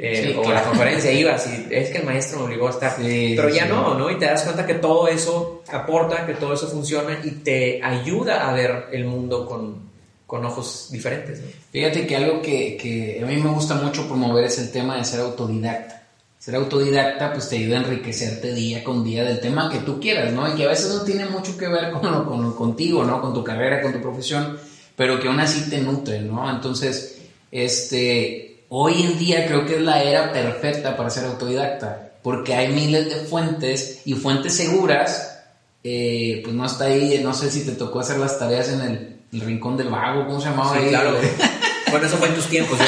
Eh, 0.00 0.22
Sí, 0.28 0.34
o 0.38 0.42
claro. 0.42 0.54
la 0.54 0.62
conferencia 0.62 1.10
ibas 1.12 1.46
y 1.48 1.74
es 1.74 1.90
que 1.90 1.98
el 1.98 2.04
maestro 2.04 2.38
me 2.38 2.44
obligó 2.46 2.68
a 2.68 2.70
estar. 2.70 2.96
Sí, 2.96 3.34
Pero 3.36 3.48
ya 3.48 3.64
sí. 3.64 3.68
no, 3.68 3.94
¿no? 3.94 4.10
Y 4.10 4.16
te 4.16 4.26
das 4.26 4.44
cuenta 4.44 4.64
que 4.64 4.74
todo 4.74 5.08
eso 5.08 5.62
aporta, 5.72 6.24
que 6.24 6.34
todo 6.34 6.54
eso 6.54 6.68
funciona 6.68 7.18
y 7.24 7.30
te 7.32 7.82
ayuda 7.82 8.48
a 8.48 8.52
ver 8.52 8.86
el 8.92 9.04
mundo 9.06 9.44
con, 9.44 9.88
con 10.24 10.44
ojos 10.44 10.88
diferentes, 10.92 11.40
¿no? 11.40 11.48
Fíjate 11.72 12.06
que 12.06 12.14
algo 12.16 12.40
que, 12.40 12.76
que 12.76 13.20
a 13.22 13.26
mí 13.26 13.36
me 13.38 13.50
gusta 13.50 13.74
mucho 13.74 14.06
promover 14.06 14.44
es 14.44 14.58
el 14.60 14.70
tema 14.70 14.96
de 14.96 15.04
ser 15.04 15.18
autodidacta. 15.20 15.97
Ser 16.38 16.54
autodidacta 16.54 17.32
pues 17.32 17.48
te 17.48 17.56
ayuda 17.56 17.78
a 17.78 17.82
enriquecerte 17.82 18.54
día 18.54 18.84
con 18.84 19.02
día 19.04 19.24
del 19.24 19.40
tema 19.40 19.70
que 19.70 19.78
tú 19.78 20.00
quieras, 20.00 20.32
¿no? 20.32 20.48
Y 20.48 20.56
que 20.56 20.64
a 20.64 20.68
veces 20.68 20.94
no 20.94 21.02
tiene 21.02 21.26
mucho 21.26 21.56
que 21.56 21.68
ver 21.68 21.90
con 21.90 22.10
lo, 22.10 22.26
con 22.26 22.54
contigo, 22.54 23.04
¿no? 23.04 23.20
Con 23.20 23.34
tu 23.34 23.42
carrera, 23.42 23.82
con 23.82 23.92
tu 23.92 24.00
profesión, 24.00 24.58
pero 24.96 25.20
que 25.20 25.28
aún 25.28 25.40
así 25.40 25.68
te 25.68 25.78
nutre, 25.78 26.20
¿no? 26.20 26.48
Entonces, 26.48 27.18
este, 27.50 28.64
hoy 28.68 29.02
en 29.02 29.18
día 29.18 29.46
creo 29.46 29.66
que 29.66 29.76
es 29.76 29.82
la 29.82 30.02
era 30.02 30.32
perfecta 30.32 30.96
para 30.96 31.10
ser 31.10 31.24
autodidacta, 31.24 32.12
porque 32.22 32.54
hay 32.54 32.72
miles 32.72 33.08
de 33.08 33.16
fuentes 33.26 34.02
y 34.04 34.14
fuentes 34.14 34.54
seguras, 34.54 35.44
eh, 35.82 36.40
pues 36.44 36.54
no 36.54 36.66
está 36.66 36.84
ahí, 36.84 37.20
no 37.22 37.34
sé 37.34 37.50
si 37.50 37.64
te 37.64 37.72
tocó 37.72 38.00
hacer 38.00 38.18
las 38.18 38.38
tareas 38.38 38.68
en 38.68 38.80
el, 38.80 39.14
rincón 39.40 39.76
del 39.76 39.88
vago, 39.88 40.26
¿cómo 40.26 40.40
se 40.40 40.48
llamaba? 40.50 40.78
Sí, 40.78 40.88
claro. 40.88 41.16
bueno, 41.90 42.06
eso 42.06 42.16
fue 42.16 42.28
en 42.28 42.34
tus 42.34 42.46
tiempos, 42.46 42.78
yo 42.78 42.84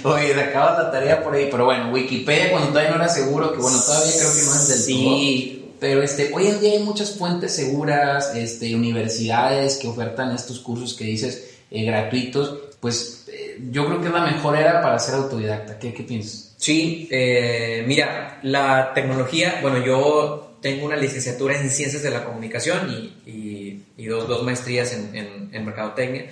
Oye, 0.04 0.34
sacabas 0.34 0.78
la 0.78 0.90
tarea 0.90 1.22
por 1.22 1.34
ahí, 1.34 1.48
pero 1.50 1.64
bueno, 1.64 1.90
Wikipedia 1.90 2.50
cuando 2.50 2.68
todavía 2.68 2.90
no 2.90 2.96
era 2.96 3.08
seguro, 3.08 3.52
que 3.52 3.58
bueno, 3.58 3.78
todavía 3.80 4.12
creo 4.12 4.34
que 4.34 4.42
no 4.42 4.54
es 4.54 4.68
del 4.68 4.78
sí. 4.78 5.62
Pero 5.78 6.02
este, 6.02 6.32
hoy 6.32 6.46
en 6.46 6.60
día 6.60 6.72
hay 6.72 6.78
muchas 6.78 7.12
fuentes 7.16 7.54
seguras, 7.54 8.34
este, 8.34 8.74
universidades 8.74 9.76
que 9.76 9.88
ofertan 9.88 10.34
estos 10.34 10.60
cursos 10.60 10.94
que 10.94 11.04
dices 11.04 11.50
eh, 11.70 11.84
gratuitos, 11.84 12.58
pues 12.80 13.26
eh, 13.28 13.58
yo 13.70 13.86
creo 13.86 14.00
que 14.00 14.06
es 14.06 14.12
la 14.12 14.24
mejor 14.24 14.56
era 14.56 14.80
para 14.80 14.98
ser 14.98 15.16
autodidacta. 15.16 15.78
¿Qué, 15.78 15.92
qué 15.92 16.02
piensas? 16.02 16.54
Sí, 16.56 17.08
eh, 17.10 17.84
mira, 17.86 18.38
la 18.42 18.92
tecnología, 18.94 19.58
bueno, 19.60 19.84
yo 19.84 20.56
tengo 20.62 20.86
una 20.86 20.96
licenciatura 20.96 21.60
en 21.60 21.70
Ciencias 21.70 22.02
de 22.02 22.10
la 22.10 22.24
Comunicación 22.24 22.90
y, 22.90 23.84
y, 23.98 24.06
dos, 24.06 24.26
dos, 24.26 24.42
maestrías 24.42 24.92
en, 24.92 25.14
en, 25.14 25.50
en 25.52 25.64
Mercadotecnia 25.64 26.26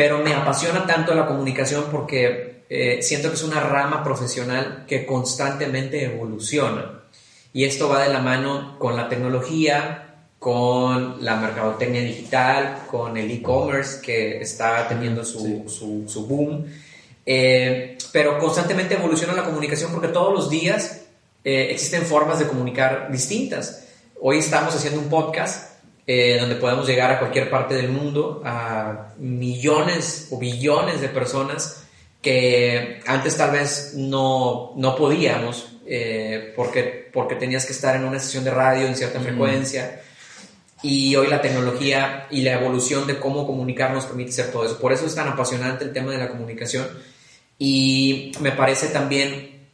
pero 0.00 0.20
me 0.20 0.32
apasiona 0.32 0.86
tanto 0.86 1.14
la 1.14 1.26
comunicación 1.26 1.84
porque 1.90 2.59
eh, 2.70 3.02
siento 3.02 3.28
que 3.28 3.34
es 3.34 3.42
una 3.42 3.58
rama 3.58 4.04
profesional 4.04 4.84
que 4.86 5.04
constantemente 5.04 6.04
evoluciona. 6.04 7.00
Y 7.52 7.64
esto 7.64 7.88
va 7.88 8.04
de 8.04 8.12
la 8.12 8.20
mano 8.20 8.78
con 8.78 8.96
la 8.96 9.08
tecnología, 9.08 10.10
con 10.38 11.22
la 11.24 11.36
mercadotecnia 11.36 12.00
digital, 12.02 12.84
con 12.88 13.16
el 13.16 13.28
e-commerce 13.28 14.00
que 14.00 14.40
está 14.40 14.86
teniendo 14.86 15.24
su, 15.24 15.64
su, 16.06 16.26
boom. 16.26 16.64
Eh, 17.26 17.98
pero 18.12 18.38
constantemente 18.38 18.94
evoluciona 18.94 19.32
la 19.32 19.44
comunicación 19.44 19.90
porque 19.90 20.08
todos 20.08 20.32
los 20.32 20.48
días 20.48 21.02
eh, 21.44 21.68
existen 21.70 22.02
formas 22.02 22.38
de 22.38 22.46
comunicar 22.46 23.10
distintas. 23.10 23.88
Hoy 24.20 24.38
estamos 24.38 24.74
haciendo 24.76 25.00
un 25.00 25.08
podcast 25.08 25.72
eh, 26.06 26.38
donde 26.38 26.54
podemos 26.54 26.86
llegar 26.86 27.10
a 27.10 27.18
cualquier 27.18 27.50
parte 27.50 27.74
del 27.74 27.88
mundo, 27.88 28.42
a 28.44 29.12
millones 29.18 30.28
o 30.30 30.38
billones 30.38 31.00
de 31.00 31.08
personas 31.08 31.79
que 32.22 33.00
antes 33.06 33.36
tal 33.36 33.50
vez 33.50 33.94
no, 33.94 34.72
no 34.76 34.96
podíamos 34.96 35.70
eh, 35.86 36.52
porque, 36.54 37.10
porque 37.12 37.34
tenías 37.34 37.66
que 37.66 37.72
estar 37.72 37.96
en 37.96 38.04
una 38.04 38.20
sesión 38.20 38.44
de 38.44 38.50
radio 38.50 38.86
en 38.86 38.94
cierta 38.94 39.18
frecuencia. 39.20 40.02
Y 40.82 41.16
hoy 41.16 41.26
la 41.26 41.42
tecnología 41.42 42.26
y 42.30 42.42
la 42.42 42.52
evolución 42.52 43.06
de 43.06 43.18
cómo 43.18 43.46
comunicar 43.46 43.92
nos 43.92 44.06
permite 44.06 44.30
hacer 44.30 44.52
todo 44.52 44.64
eso. 44.64 44.78
Por 44.78 44.92
eso 44.92 45.06
es 45.06 45.14
tan 45.14 45.28
apasionante 45.28 45.84
el 45.84 45.92
tema 45.92 46.12
de 46.12 46.18
la 46.18 46.28
comunicación. 46.28 46.86
Y 47.58 48.32
me 48.40 48.52
parece 48.52 48.86
también 48.86 49.68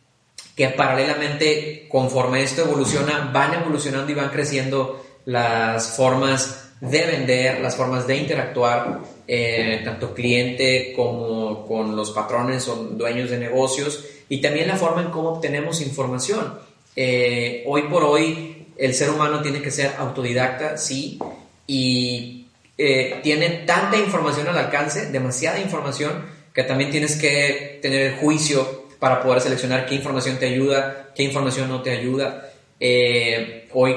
que 0.56 0.68
paralelamente, 0.70 1.86
conforme 1.88 2.42
esto 2.42 2.62
evoluciona, 2.62 3.30
van 3.32 3.54
evolucionando 3.54 4.10
y 4.10 4.14
van 4.14 4.30
creciendo 4.30 5.04
las 5.26 5.96
formas 5.96 6.65
de 6.80 7.06
vender, 7.06 7.60
las 7.60 7.76
formas 7.76 8.06
de 8.06 8.16
interactuar, 8.16 9.00
eh, 9.26 9.80
tanto 9.84 10.14
cliente 10.14 10.92
como 10.94 11.66
con 11.66 11.96
los 11.96 12.10
patrones 12.10 12.68
o 12.68 12.76
dueños 12.76 13.30
de 13.30 13.38
negocios, 13.38 14.04
y 14.28 14.40
también 14.40 14.68
la 14.68 14.76
forma 14.76 15.02
en 15.02 15.10
cómo 15.10 15.30
obtenemos 15.30 15.80
información. 15.80 16.58
Eh, 16.94 17.64
hoy 17.66 17.82
por 17.82 18.04
hoy 18.04 18.66
el 18.76 18.94
ser 18.94 19.10
humano 19.10 19.40
tiene 19.40 19.62
que 19.62 19.70
ser 19.70 19.94
autodidacta, 19.98 20.76
sí, 20.76 21.18
y 21.66 22.46
eh, 22.76 23.20
tiene 23.22 23.48
tanta 23.66 23.96
información 23.96 24.48
al 24.48 24.58
alcance, 24.58 25.10
demasiada 25.10 25.58
información, 25.58 26.26
que 26.52 26.62
también 26.62 26.90
tienes 26.90 27.16
que 27.16 27.78
tener 27.80 28.02
el 28.02 28.16
juicio 28.16 28.86
para 28.98 29.22
poder 29.22 29.40
seleccionar 29.40 29.86
qué 29.86 29.94
información 29.94 30.38
te 30.38 30.46
ayuda, 30.46 31.10
qué 31.14 31.22
información 31.22 31.68
no 31.68 31.82
te 31.82 31.90
ayuda. 31.90 32.50
Eh, 32.78 33.68
hoy 33.72 33.94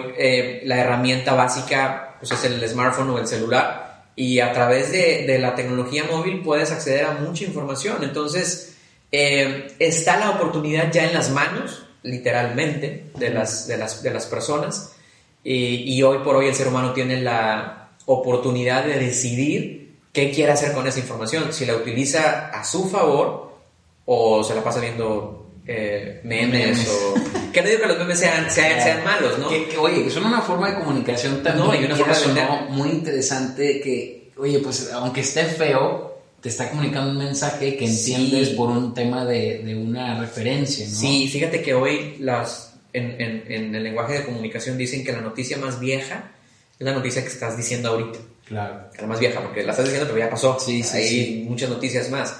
la 0.63 0.77
herramienta 0.77 1.33
básica 1.33 2.08
pues 2.19 2.31
es 2.31 2.43
el 2.45 2.67
smartphone 2.67 3.09
o 3.09 3.19
el 3.19 3.27
celular. 3.27 4.03
Y 4.15 4.39
a 4.39 4.51
través 4.51 4.91
de, 4.91 5.37
la 5.39 5.55
tecnología 5.55 6.03
móvil 6.03 6.41
puedes 6.41 6.71
acceder 6.71 7.05
a 7.05 7.13
mucha 7.13 7.45
información. 7.45 8.03
Entonces, 8.03 8.75
eh, 9.11 9.75
está 9.79 10.17
la 10.17 10.31
oportunidad 10.31 10.91
ya 10.91 11.05
en 11.05 11.13
las 11.13 11.29
manos, 11.29 11.85
literalmente, 12.03 13.05
de 13.17 13.29
las, 13.29 13.67
de 13.67 13.77
las, 13.77 14.03
de 14.03 14.11
las 14.11 14.25
personas. 14.25 14.93
Y, 15.43 16.01
hoy 16.03 16.19
por 16.19 16.35
hoy 16.35 16.47
el 16.47 16.55
ser 16.55 16.67
humano 16.67 16.91
tiene 16.93 17.21
la 17.21 17.91
oportunidad 18.05 18.83
de 18.83 18.99
decidir 18.99 19.97
qué 20.11 20.31
quiere 20.31 20.51
hacer 20.51 20.73
con 20.73 20.85
esa 20.85 20.99
información, 20.99 21.53
si 21.53 21.65
la 21.65 21.75
utiliza 21.75 22.49
a 22.49 22.63
su 22.63 22.89
favor 22.89 23.53
o 24.05 24.43
se 24.43 24.53
la 24.53 24.63
pasa 24.63 24.81
viendo 24.81 25.48
eh, 25.71 26.21
memes, 26.23 26.87
o... 26.89 27.13
Que 27.53 27.61
no 27.61 27.69
digo 27.69 27.81
que 27.81 27.87
los 27.87 27.97
memes 27.99 28.19
sean, 28.19 28.49
sean, 28.49 29.03
malos, 29.03 29.37
¿no? 29.37 29.49
Que, 29.49 29.77
oye, 29.77 30.03
que 30.03 30.09
son 30.09 30.25
una 30.25 30.41
forma 30.41 30.71
de 30.71 30.79
comunicación 30.79 31.43
también. 31.43 31.91
una 31.91 31.95
forma 31.95 32.67
muy 32.69 32.89
interesante 32.89 33.79
que, 33.79 34.31
oye, 34.37 34.59
pues 34.59 34.89
aunque 34.91 35.21
esté 35.21 35.45
feo, 35.45 36.21
te 36.41 36.49
está 36.49 36.69
comunicando 36.69 37.11
un 37.11 37.17
mensaje 37.17 37.77
que 37.77 37.85
entiendes 37.85 38.49
por 38.49 38.69
un 38.69 38.93
tema 38.93 39.25
de, 39.25 39.59
de, 39.63 39.75
una 39.75 40.19
referencia, 40.19 40.87
¿no? 40.87 40.95
Sí, 40.95 41.27
fíjate 41.27 41.61
que 41.61 41.73
hoy 41.75 42.17
las, 42.19 42.73
en, 42.93 43.21
en, 43.21 43.43
en, 43.47 43.75
el 43.75 43.83
lenguaje 43.83 44.13
de 44.13 44.23
comunicación 44.23 44.77
dicen 44.77 45.03
que 45.03 45.11
la 45.11 45.21
noticia 45.21 45.57
más 45.57 45.79
vieja 45.79 46.31
es 46.79 46.85
la 46.85 46.93
noticia 46.93 47.21
que 47.21 47.27
estás 47.27 47.57
diciendo 47.57 47.89
ahorita. 47.89 48.19
Claro. 48.45 48.89
La 48.99 49.07
más 49.07 49.19
vieja, 49.19 49.41
porque 49.41 49.63
la 49.63 49.71
estás 49.71 49.85
diciendo, 49.85 50.07
pero 50.11 50.25
ya 50.25 50.31
pasó. 50.31 50.59
Sí, 50.59 50.81
sí. 50.81 50.97
Hay 50.97 51.45
muchas 51.47 51.69
noticias 51.69 52.09
más. 52.09 52.35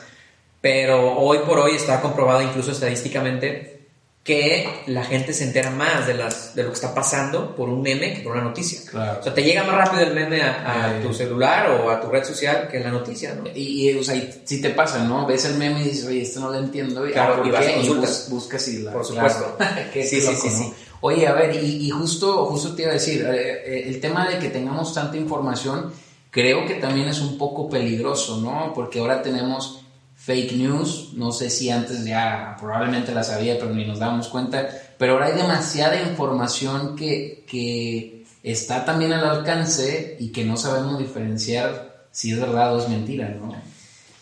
Pero 0.61 1.17
hoy 1.17 1.39
por 1.39 1.59
hoy 1.59 1.75
está 1.75 2.01
comprobado 2.01 2.41
incluso 2.41 2.71
estadísticamente 2.71 3.79
que 4.23 4.83
la 4.87 5.03
gente 5.03 5.33
se 5.33 5.45
entera 5.45 5.71
más 5.71 6.05
de, 6.05 6.13
las, 6.13 6.53
de 6.53 6.63
lo 6.63 6.69
que 6.69 6.75
está 6.75 6.93
pasando 6.93 7.55
por 7.55 7.69
un 7.69 7.81
meme 7.81 8.13
que 8.13 8.21
por 8.21 8.33
una 8.33 8.43
noticia. 8.43 8.81
O 9.19 9.23
sea, 9.23 9.33
te 9.33 9.41
llega 9.41 9.63
más 9.63 9.75
rápido 9.75 10.03
el 10.03 10.13
meme 10.13 10.41
a, 10.41 10.99
tu 11.01 11.13
celular 11.13 11.71
o 11.71 11.89
a 11.89 11.99
tu 11.99 12.09
red 12.09 12.23
social 12.23 12.67
que 12.69 12.79
la 12.79 12.91
noticia, 12.91 13.33
¿no? 13.33 13.49
Y, 13.55 13.91
o 13.97 14.03
sea, 14.03 14.21
si 14.43 14.61
te 14.61 14.69
pasa, 14.71 15.03
¿no? 15.03 15.25
Ves 15.25 15.45
el 15.45 15.55
meme 15.55 15.81
y 15.81 15.85
dices, 15.85 16.05
oye, 16.05 16.21
esto 16.21 16.41
no 16.41 16.51
lo 16.51 16.59
entiendo. 16.59 17.07
Y, 17.07 17.11
claro, 17.11 17.43
y 17.45 17.49
vas 17.49 17.65
a 17.65 18.29
buscas 18.29 18.67
y 18.67 18.79
la... 18.79 18.91
Por 18.91 19.05
supuesto. 19.05 19.57
sí, 19.93 20.03
sí, 20.03 20.21
sí, 20.21 20.49
sí. 20.49 20.73
Oye, 21.01 21.25
a 21.25 21.33
ver, 21.33 21.55
y, 21.63 21.89
justo, 21.89 22.45
justo 22.45 22.75
te 22.75 22.83
iba 22.83 22.91
a 22.91 22.95
decir, 22.95 23.21
eh, 23.21 23.63
eh, 23.65 23.83
el 23.87 24.01
tema 24.01 24.29
de 24.29 24.37
que 24.37 24.49
tengamos 24.49 24.93
tanta 24.93 25.17
información, 25.17 25.93
creo 26.29 26.67
que 26.67 26.75
también 26.75 27.07
es 27.07 27.19
un 27.21 27.37
poco 27.37 27.69
peligroso, 27.69 28.37
¿no? 28.41 28.73
Porque 28.75 28.99
ahora 28.99 29.23
tenemos 29.23 29.78
fake 30.19 30.51
news, 30.53 31.13
no 31.15 31.31
sé 31.31 31.49
si 31.49 31.69
antes 31.69 32.03
ya 32.03 32.55
probablemente 32.59 33.13
la 33.13 33.23
sabía, 33.23 33.57
pero 33.57 33.73
ni 33.73 33.85
nos 33.85 33.99
damos 33.99 34.27
cuenta, 34.27 34.69
pero 34.97 35.13
ahora 35.13 35.27
hay 35.27 35.33
demasiada 35.33 36.01
información 36.01 36.95
que, 36.95 37.45
que 37.47 38.25
está 38.43 38.83
también 38.83 39.13
al 39.13 39.23
alcance 39.23 40.17
y 40.19 40.29
que 40.31 40.43
no 40.43 40.57
sabemos 40.57 40.99
diferenciar 40.99 42.05
si 42.11 42.31
es 42.31 42.39
verdad 42.39 42.75
o 42.75 42.79
es 42.79 42.89
mentira, 42.89 43.29
¿no? 43.29 43.55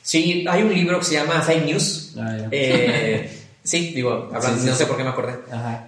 Sí, 0.03 0.45
hay 0.47 0.61
un 0.61 0.73
libro 0.73 0.99
que 0.99 1.05
se 1.05 1.15
llama 1.15 1.41
Fake 1.41 1.65
News. 1.65 2.15
Ah, 2.17 2.47
eh, 2.51 3.29
sí, 3.63 3.91
digo, 3.93 4.29
no 4.31 4.75
sé 4.75 4.85
por 4.85 4.97
qué 4.97 5.03
me 5.03 5.09
acordé. 5.09 5.33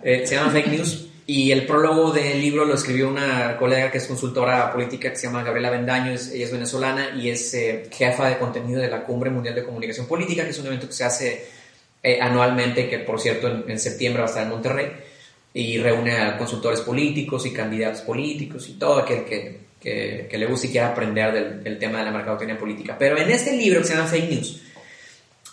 Eh, 0.04 0.24
se 0.26 0.36
llama 0.36 0.52
Fake 0.52 0.68
News 0.68 1.09
y 1.30 1.52
el 1.52 1.68
prólogo 1.68 2.12
del 2.12 2.42
libro 2.42 2.66
lo 2.66 2.74
escribió 2.74 3.08
una 3.08 3.56
colega 3.56 3.92
que 3.92 4.00
es 4.00 4.08
consultora 4.08 4.74
política 4.74 5.12
que 5.12 5.16
se 5.16 5.28
llama 5.28 5.44
Gabriela 5.44 5.70
Bendaño, 5.70 6.10
ella 6.10 6.46
es 6.46 6.52
venezolana 6.52 7.12
y 7.16 7.30
es 7.30 7.54
eh, 7.54 7.88
jefa 7.92 8.28
de 8.30 8.40
contenido 8.40 8.82
de 8.82 8.88
la 8.88 9.04
Cumbre 9.04 9.30
Mundial 9.30 9.54
de 9.54 9.64
Comunicación 9.64 10.08
Política, 10.08 10.44
que 10.44 10.50
es 10.50 10.58
un 10.58 10.66
evento 10.66 10.88
que 10.88 10.94
se 10.94 11.04
hace 11.04 11.46
eh, 12.02 12.18
anualmente, 12.20 12.90
que 12.90 12.98
por 12.98 13.22
cierto 13.22 13.48
en, 13.48 13.80
septiembre 13.80 14.24
va 14.24 14.26
a 14.26 14.30
estar 14.30 14.42
en 14.42 14.50
Monterrey, 14.50 14.92
y 15.54 15.78
reúne 15.78 16.18
a 16.18 16.36
consultores 16.36 16.82
políticos 16.82 17.46
y 17.46 17.54
candidatos 17.54 18.02
políticos 18.02 18.68
y 18.68 18.80
todo 18.80 18.98
aquel 18.98 19.24
que, 19.24 19.60
que, 19.80 20.36
le 20.36 20.46
guste 20.48 20.66
y 20.66 20.72
quiera 20.72 20.88
aprender 20.88 21.62
del, 21.62 21.78
tema 21.78 22.00
de 22.00 22.06
la 22.06 22.12
mercadotecnia 22.12 22.58
política. 22.58 22.96
Pero 22.98 23.20
en 23.20 23.30
este 23.30 23.56
libro 23.56 23.82
que 23.82 23.86
se 23.86 23.94
llama 23.94 24.08
Fake 24.08 24.32
News, 24.32 24.64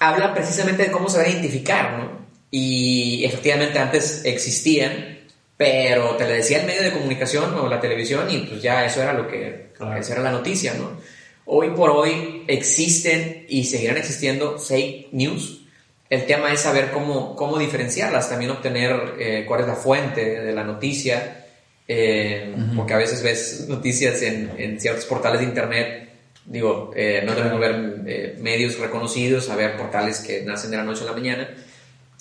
habla 0.00 0.32
precisamente 0.32 0.84
de 0.84 0.90
cómo 0.90 1.10
se 1.10 1.18
va 1.18 1.24
a 1.24 1.28
identificar, 1.28 1.98
¿no? 1.98 2.26
Y 2.50 3.26
efectivamente 3.26 3.78
antes 3.78 4.22
existían 4.24 5.15
pero 5.56 6.16
te 6.16 6.26
le 6.26 6.34
decía 6.34 6.60
el 6.60 6.66
medio 6.66 6.82
de 6.82 6.92
comunicación 6.92 7.54
o 7.54 7.68
la 7.68 7.80
televisión 7.80 8.30
y 8.30 8.38
pues 8.38 8.60
ya 8.62 8.84
eso 8.84 9.02
era 9.02 9.12
lo 9.12 9.26
que, 9.26 9.70
esa 9.98 10.12
era 10.12 10.22
la 10.22 10.30
noticia, 10.30 10.74
¿no? 10.74 11.00
Hoy 11.46 11.70
por 11.70 11.90
hoy 11.90 12.44
existen 12.48 13.46
y 13.48 13.64
seguirán 13.64 13.96
existiendo 13.96 14.58
fake 14.58 15.12
news. 15.12 15.62
El 16.10 16.26
tema 16.26 16.52
es 16.52 16.60
saber 16.60 16.90
cómo, 16.90 17.34
cómo 17.36 17.58
diferenciarlas, 17.58 18.28
también 18.28 18.50
obtener 18.50 19.14
eh, 19.18 19.44
cuál 19.46 19.60
es 19.60 19.66
la 19.66 19.74
fuente 19.76 20.40
de 20.40 20.52
la 20.52 20.64
noticia, 20.64 21.46
eh, 21.88 22.54
porque 22.76 22.94
a 22.94 22.98
veces 22.98 23.22
ves 23.22 23.66
noticias 23.68 24.22
en, 24.22 24.52
en 24.58 24.80
ciertos 24.80 25.04
portales 25.06 25.40
de 25.40 25.46
internet, 25.46 26.10
digo, 26.44 26.92
eh, 26.94 27.22
no 27.24 27.32
tenemos 27.34 27.60
que 27.60 27.68
ver 27.68 28.36
medios 28.38 28.78
reconocidos, 28.78 29.48
a 29.50 29.56
ver 29.56 29.76
portales 29.76 30.20
que 30.20 30.42
nacen 30.42 30.70
de 30.70 30.76
la 30.76 30.84
noche 30.84 31.02
a 31.02 31.06
la 31.06 31.12
mañana, 31.12 31.48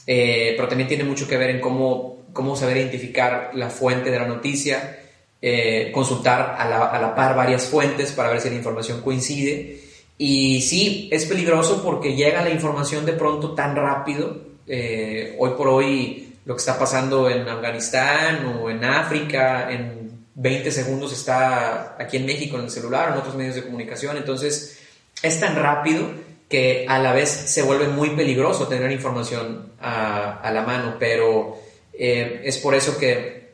eh, 0.07 0.53
pero 0.55 0.67
también 0.67 0.87
tiene 0.87 1.03
mucho 1.03 1.27
que 1.27 1.37
ver 1.37 1.49
en 1.49 1.61
cómo, 1.61 2.14
cómo 2.35 2.57
saber 2.57 2.75
identificar 2.75 3.51
la 3.53 3.69
fuente 3.69 4.11
de 4.11 4.19
la 4.19 4.27
noticia, 4.27 4.99
eh, 5.41 5.89
consultar 5.93 6.57
a 6.59 6.67
la, 6.67 6.85
a 6.87 6.99
la 6.99 7.15
par 7.15 7.33
varias 7.33 7.63
fuentes 7.63 8.11
para 8.11 8.29
ver 8.29 8.41
si 8.41 8.49
la 8.49 8.55
información 8.55 9.01
coincide. 9.01 9.79
Y 10.17 10.61
sí, 10.61 11.07
es 11.11 11.25
peligroso 11.25 11.81
porque 11.81 12.13
llega 12.13 12.43
la 12.43 12.49
información 12.49 13.05
de 13.05 13.13
pronto 13.13 13.53
tan 13.55 13.73
rápido. 13.73 14.37
Eh, 14.67 15.35
hoy 15.39 15.51
por 15.57 15.69
hoy 15.69 16.33
lo 16.43 16.55
que 16.55 16.59
está 16.59 16.77
pasando 16.77 17.29
en 17.29 17.47
Afganistán 17.47 18.45
o 18.47 18.69
en 18.69 18.83
África, 18.83 19.71
en 19.71 20.25
20 20.35 20.71
segundos 20.71 21.13
está 21.13 21.95
aquí 21.97 22.17
en 22.17 22.25
México 22.25 22.57
en 22.57 22.65
el 22.65 22.69
celular 22.69 23.09
o 23.09 23.13
en 23.13 23.19
otros 23.19 23.35
medios 23.35 23.55
de 23.55 23.63
comunicación. 23.63 24.17
Entonces, 24.17 24.77
es 25.23 25.39
tan 25.39 25.55
rápido 25.55 26.03
que 26.49 26.85
a 26.89 26.99
la 26.99 27.13
vez 27.13 27.29
se 27.29 27.61
vuelve 27.61 27.87
muy 27.87 28.09
peligroso 28.09 28.67
tener 28.67 28.91
información 28.91 29.71
a, 29.79 30.41
a 30.41 30.51
la 30.51 30.63
mano, 30.63 30.97
pero 30.99 31.63
eh, 31.97 32.41
es 32.43 32.57
por 32.57 32.75
eso 32.75 32.97
que 32.97 33.45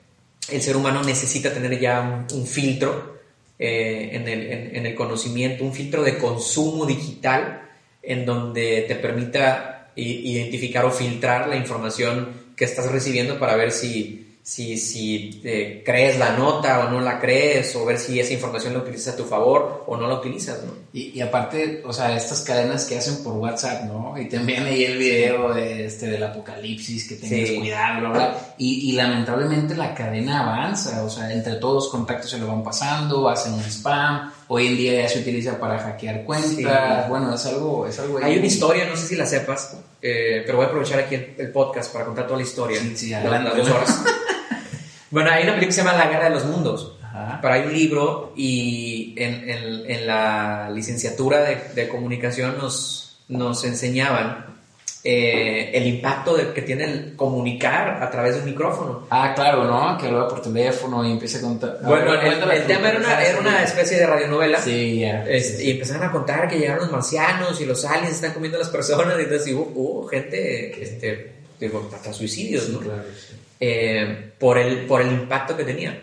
el 0.50 0.62
ser 0.62 0.76
humano 0.76 1.04
necesita 1.04 1.54
tener 1.54 1.80
ya 1.80 2.26
un, 2.34 2.48
filtro 2.48 3.20
eh, 3.60 4.10
en, 4.14 4.28
el, 4.28 4.76
en, 4.76 4.86
el, 4.86 4.96
conocimiento, 4.96 5.64
un 5.64 5.74
filtro 5.74 6.04
de 6.04 6.18
consumo 6.18 6.86
digital 6.86 7.70
en 8.02 8.26
donde 8.26 8.86
te 8.88 8.96
permita 8.96 9.92
identificar 9.96 10.86
o 10.86 10.92
filtrar 10.92 11.48
la 11.48 11.56
información 11.56 12.54
que 12.56 12.66
estás 12.66 12.92
recibiendo 12.92 13.38
para 13.38 13.56
ver 13.56 13.72
si 13.72 14.31
si, 14.44 14.78
si 14.78 15.42
eh, 15.44 15.84
crees 15.86 16.18
la 16.18 16.36
nota 16.36 16.80
o 16.80 16.90
no 16.90 17.00
la 17.00 17.20
crees, 17.20 17.76
o 17.76 17.86
ver 17.86 18.00
si 18.00 18.20
esa 18.20 18.34
información 18.34 18.74
la 18.74 18.80
utilizas 18.80 19.14
a 19.14 19.18
tu 19.18 19.24
favor 19.24 19.84
o 19.88 19.98
no 19.98 20.08
la 20.08 20.16
utilizas, 20.16 20.64
¿no? 20.64 20.74
Y, 20.94 21.18
y 21.18 21.22
aparte, 21.22 21.84
o 21.86 21.94
sea, 21.94 22.16
estas 22.16 22.42
cadenas 22.42 22.86
que 22.86 22.98
hacen 22.98 23.24
por 23.24 23.34
WhatsApp, 23.34 23.86
¿no? 23.86 24.16
Y 24.18 24.28
también 24.28 24.64
ahí 24.64 24.84
el 24.84 24.98
video 24.98 25.54
de, 25.54 25.86
este, 25.86 26.08
del 26.08 26.24
apocalipsis, 26.24 27.08
que 27.08 27.16
tengas 27.16 27.50
sí. 27.50 27.56
cuidado, 27.58 28.00
bla, 28.00 28.10
bla. 28.10 28.56
Y, 28.58 28.90
y, 28.90 28.92
lamentablemente 28.94 29.76
la 29.76 29.94
cadena 29.94 30.42
avanza, 30.42 31.04
o 31.04 31.10
sea, 31.10 31.32
entre 31.32 31.56
todos 31.56 31.76
los 31.76 31.90
contactos 31.90 32.32
se 32.32 32.40
lo 32.40 32.48
van 32.48 32.64
pasando, 32.64 33.30
hacen 33.30 33.54
un 33.54 33.64
spam, 33.64 34.32
hoy 34.54 34.68
en 34.68 34.76
día 34.76 35.02
ya 35.04 35.08
se 35.08 35.20
utiliza 35.20 35.58
para 35.58 35.80
hackear 35.80 36.26
cuentas, 36.26 36.52
sí. 36.52 36.66
bueno, 37.08 37.34
es 37.34 37.46
algo... 37.46 37.88
Es 37.88 37.98
algo 38.00 38.20
Hay 38.22 38.38
una 38.38 38.48
historia, 38.48 38.86
no 38.86 38.98
sé 38.98 39.08
si 39.08 39.16
la 39.16 39.26
sepas, 39.26 39.78
eh, 40.02 40.44
pero 40.46 40.58
voy 40.58 40.66
a 40.66 40.68
aprovechar 40.68 41.00
aquí 41.00 41.16
el, 41.16 41.36
el, 41.38 41.52
podcast 41.54 41.94
para 41.94 42.04
contar 42.04 42.26
toda 42.26 42.36
la 42.36 42.44
historia. 42.44 42.82
Sí, 42.82 42.98
sí, 42.98 43.14
adelante. 43.14 43.48
Las 43.50 43.58
dos 43.58 43.70
horas. 43.70 44.04
Bueno, 45.12 45.30
hay 45.30 45.44
una 45.44 45.56
película 45.56 45.68
que 45.68 45.74
se 45.74 45.84
llama 45.84 45.98
La 45.98 46.10
Guerra 46.10 46.24
de 46.24 46.30
los 46.30 46.46
Mundos. 46.46 46.94
Ajá. 47.04 47.40
Pero 47.42 47.54
hay 47.54 47.62
un 47.64 47.74
libro 47.74 48.34
y 48.38 49.14
en, 49.18 49.50
en, 49.50 49.92
en 49.92 50.08
la 50.08 50.70
licenciatura 50.74 51.42
de, 51.42 51.58
de, 51.76 51.90
comunicación 51.90 52.58
nos, 52.58 53.18
nos 53.28 53.66
enseñaban 53.66 54.51
eh, 55.04 55.72
el 55.74 55.88
impacto 55.88 56.36
de, 56.36 56.54
que 56.54 56.62
tiene 56.62 56.84
el 56.86 57.16
comunicar 57.16 58.04
a 58.04 58.10
través 58.10 58.36
de 58.36 58.42
un 58.42 58.46
micrófono. 58.46 59.08
Ah, 59.10 59.34
claro, 59.36 59.66
¿no? 59.66 59.98
Que 59.98 60.08
habla 60.08 60.28
por 60.28 60.42
teléfono 60.42 61.06
y 61.06 61.12
empieza 61.12 61.40
a 61.40 61.42
contar. 61.42 61.80
Bueno, 61.84 62.14
el, 62.14 62.52
el 62.52 62.68
tema 62.68 62.90
era 62.90 63.00
una, 63.00 63.24
era 63.24 63.40
una 63.40 63.64
especie 63.64 63.98
de 63.98 64.08
radionovela. 64.08 64.62
Sí, 64.62 65.00
ya. 65.00 65.26
Yeah, 65.26 65.42
sí, 65.42 65.58
sí. 65.58 65.68
Y 65.68 65.72
empezaron 65.72 66.04
a 66.04 66.12
contar 66.12 66.48
que 66.48 66.58
llegaron 66.58 66.84
los 66.84 66.92
marcianos 66.92 67.60
y 67.62 67.66
los 67.66 67.84
aliens 67.86 68.16
están 68.16 68.34
comiendo 68.34 68.58
a 68.58 68.62
las 68.62 68.70
personas 68.70 69.18
y 69.18 69.24
entonces 69.24 69.54
hubo, 69.54 69.72
hubo 69.76 70.08
gente, 70.08 70.84
este, 70.84 71.34
digo, 71.60 71.90
hasta 71.94 72.14
suicidios, 72.14 72.70
¿no? 72.70 72.80
Claro, 72.80 73.04
sí 73.16 73.36
eh, 73.62 74.32
por, 74.40 74.58
el, 74.58 74.88
por 74.88 75.02
el 75.02 75.12
impacto 75.12 75.56
que 75.56 75.64
tenía. 75.64 76.02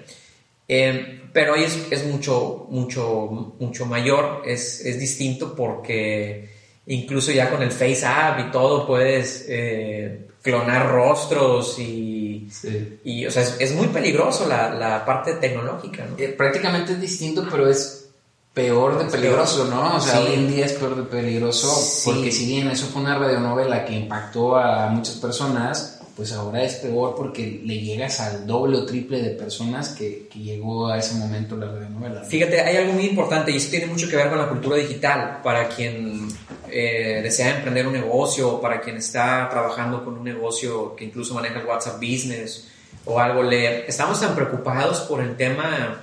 Eh, 0.66 1.22
pero 1.32 1.54
hoy 1.54 1.64
es, 1.64 1.86
es, 1.90 2.06
mucho, 2.06 2.66
mucho, 2.70 3.54
mucho 3.58 3.84
mayor, 3.84 4.42
es, 4.46 4.80
es, 4.84 4.98
distinto 4.98 5.54
porque 5.54 6.48
incluso 6.88 7.32
ya 7.32 7.50
con 7.50 7.62
el 7.62 7.70
Face 7.70 8.04
App 8.04 8.40
y 8.40 8.50
todo 8.50 8.86
puedes 8.86 9.46
eh, 9.48 10.28
clonar 10.42 10.90
rostros 10.90 11.78
y, 11.78 12.48
sí. 12.50 13.00
y 13.04 13.26
o 13.26 13.30
sea, 13.30 13.42
es, 13.42 13.56
es, 13.58 13.74
muy 13.74 13.88
peligroso 13.88 14.48
la, 14.48 14.74
la 14.74 15.04
parte 15.04 15.34
tecnológica. 15.34 16.06
¿no? 16.06 16.18
Eh, 16.18 16.28
prácticamente 16.28 16.92
es 16.92 17.00
distinto, 17.00 17.46
pero 17.50 17.68
es 17.68 18.08
peor 18.54 18.98
de 18.98 19.04
peligroso, 19.04 19.66
¿no? 19.66 19.96
O 19.96 20.00
sea, 20.00 20.20
sí. 20.20 20.26
hoy 20.26 20.34
en 20.34 20.48
día 20.52 20.66
es 20.66 20.72
peor 20.72 20.96
de 20.96 21.04
peligroso 21.04 21.68
Sí. 21.68 22.10
porque 22.10 22.32
si 22.32 22.46
bien 22.46 22.68
eso 22.68 22.86
fue 22.86 23.02
una 23.02 23.16
radionovela 23.16 23.84
que 23.84 23.94
impactó 23.94 24.56
a 24.56 24.88
muchas 24.88 25.14
personas, 25.16 26.00
pues 26.16 26.32
ahora 26.32 26.64
es 26.64 26.74
peor 26.74 27.14
porque 27.14 27.62
le 27.64 27.78
llegas 27.78 28.18
al 28.18 28.44
doble 28.48 28.78
o 28.78 28.84
triple 28.84 29.22
de 29.22 29.30
personas 29.30 29.90
que, 29.90 30.26
que 30.26 30.40
llegó 30.40 30.88
a 30.88 30.98
ese 30.98 31.14
momento 31.14 31.56
la 31.56 31.66
radionovela. 31.66 32.22
¿no? 32.22 32.26
Fíjate, 32.26 32.60
hay 32.60 32.78
algo 32.78 32.94
muy 32.94 33.04
importante 33.04 33.52
y 33.52 33.56
eso 33.58 33.70
tiene 33.70 33.86
mucho 33.86 34.08
que 34.08 34.16
ver 34.16 34.28
con 34.28 34.38
la 34.38 34.48
cultura 34.48 34.76
digital. 34.76 35.38
Para 35.44 35.68
quien 35.68 36.26
eh, 36.70 37.20
desea 37.22 37.56
emprender 37.56 37.86
un 37.86 37.92
negocio, 37.92 38.60
para 38.60 38.80
quien 38.80 38.96
está 38.96 39.48
trabajando 39.50 40.04
con 40.04 40.18
un 40.18 40.24
negocio 40.24 40.94
que 40.96 41.04
incluso 41.04 41.34
maneja 41.34 41.60
el 41.60 41.66
WhatsApp 41.66 41.96
Business 41.96 42.68
o 43.04 43.18
algo, 43.18 43.42
le, 43.42 43.88
estamos 43.88 44.20
tan 44.20 44.34
preocupados 44.34 45.00
por 45.00 45.20
el 45.20 45.36
tema, 45.36 46.02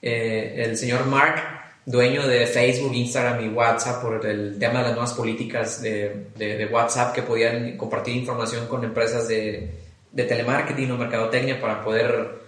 eh, 0.00 0.64
el 0.66 0.76
señor 0.76 1.06
Mark 1.06 1.56
dueño 1.86 2.26
de 2.26 2.46
Facebook, 2.48 2.92
Instagram 2.94 3.44
y 3.44 3.48
WhatsApp 3.48 4.02
por 4.02 4.26
el 4.26 4.58
tema 4.58 4.80
de 4.80 4.86
las 4.86 4.92
nuevas 4.92 5.12
políticas 5.12 5.80
de, 5.80 6.26
de, 6.36 6.56
de 6.56 6.66
WhatsApp 6.66 7.14
que 7.14 7.22
podían 7.22 7.76
compartir 7.76 8.16
información 8.16 8.66
con 8.66 8.82
empresas 8.82 9.28
de, 9.28 9.70
de 10.10 10.24
telemarketing 10.24 10.90
o 10.90 10.96
mercadotecnia 10.96 11.60
para 11.60 11.84
poder 11.84 12.40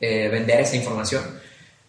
eh, 0.00 0.28
vender 0.28 0.60
esa 0.60 0.76
información. 0.76 1.22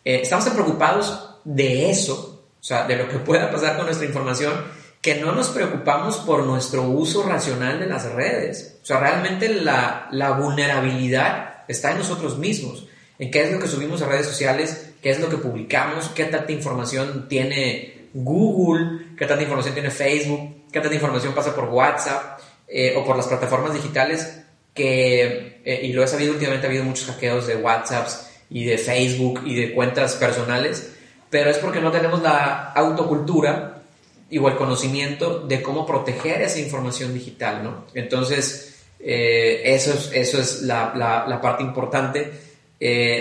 Eh, 0.03 0.19
estamos 0.23 0.45
tan 0.45 0.53
preocupados 0.53 1.35
de 1.45 1.89
eso, 1.89 2.43
o 2.59 2.63
sea, 2.63 2.85
de 2.85 2.97
lo 2.97 3.07
que 3.07 3.19
pueda 3.19 3.49
pasar 3.49 3.77
con 3.77 3.85
nuestra 3.85 4.05
información, 4.05 4.53
que 5.01 5.15
no 5.15 5.31
nos 5.31 5.49
preocupamos 5.49 6.17
por 6.17 6.43
nuestro 6.43 6.83
uso 6.83 7.23
racional 7.23 7.79
de 7.79 7.87
las 7.87 8.11
redes. 8.11 8.79
O 8.81 8.85
sea, 8.85 8.99
realmente 8.99 9.49
la, 9.49 10.07
la 10.11 10.31
vulnerabilidad 10.31 11.63
está 11.67 11.91
en 11.91 11.99
nosotros 11.99 12.37
mismos, 12.37 12.87
en 13.19 13.31
qué 13.31 13.43
es 13.43 13.51
lo 13.51 13.59
que 13.59 13.67
subimos 13.67 14.01
a 14.01 14.07
redes 14.07 14.27
sociales, 14.27 14.93
qué 15.01 15.11
es 15.11 15.19
lo 15.19 15.29
que 15.29 15.37
publicamos, 15.37 16.09
qué 16.09 16.25
tanta 16.25 16.51
información 16.51 17.27
tiene 17.27 18.09
Google, 18.13 19.15
qué 19.17 19.25
tanta 19.25 19.43
información 19.43 19.73
tiene 19.73 19.91
Facebook, 19.91 20.65
qué 20.71 20.79
tanta 20.79 20.95
información 20.95 21.33
pasa 21.33 21.55
por 21.55 21.65
WhatsApp 21.65 22.39
eh, 22.67 22.95
o 22.97 23.05
por 23.05 23.15
las 23.15 23.27
plataformas 23.27 23.73
digitales 23.73 24.43
que, 24.73 25.61
eh, 25.65 25.81
y 25.83 25.93
lo 25.93 26.03
he 26.03 26.07
sabido 26.07 26.33
últimamente, 26.33 26.67
ha 26.67 26.69
habido 26.69 26.83
muchos 26.83 27.07
hackeos 27.07 27.47
de 27.47 27.55
WhatsApps 27.55 28.29
y 28.49 28.65
de 28.65 28.77
Facebook 28.77 29.41
y 29.45 29.55
de 29.55 29.73
cuentas 29.73 30.15
personales, 30.15 30.93
pero 31.29 31.49
es 31.49 31.57
porque 31.57 31.81
no 31.81 31.91
tenemos 31.91 32.21
la 32.21 32.71
autocultura 32.73 33.76
el 34.29 34.55
conocimiento 34.55 35.39
de 35.39 35.61
cómo 35.61 35.85
proteger 35.85 36.41
esa 36.41 36.59
información 36.59 37.13
digital, 37.13 37.63
¿no? 37.63 37.85
Entonces, 37.93 38.83
eh, 38.99 39.61
eso 39.65 39.93
es, 39.93 40.11
eso 40.13 40.39
es 40.39 40.61
la, 40.63 40.93
la, 40.95 41.25
la 41.27 41.41
parte 41.41 41.63
importante, 41.63 42.31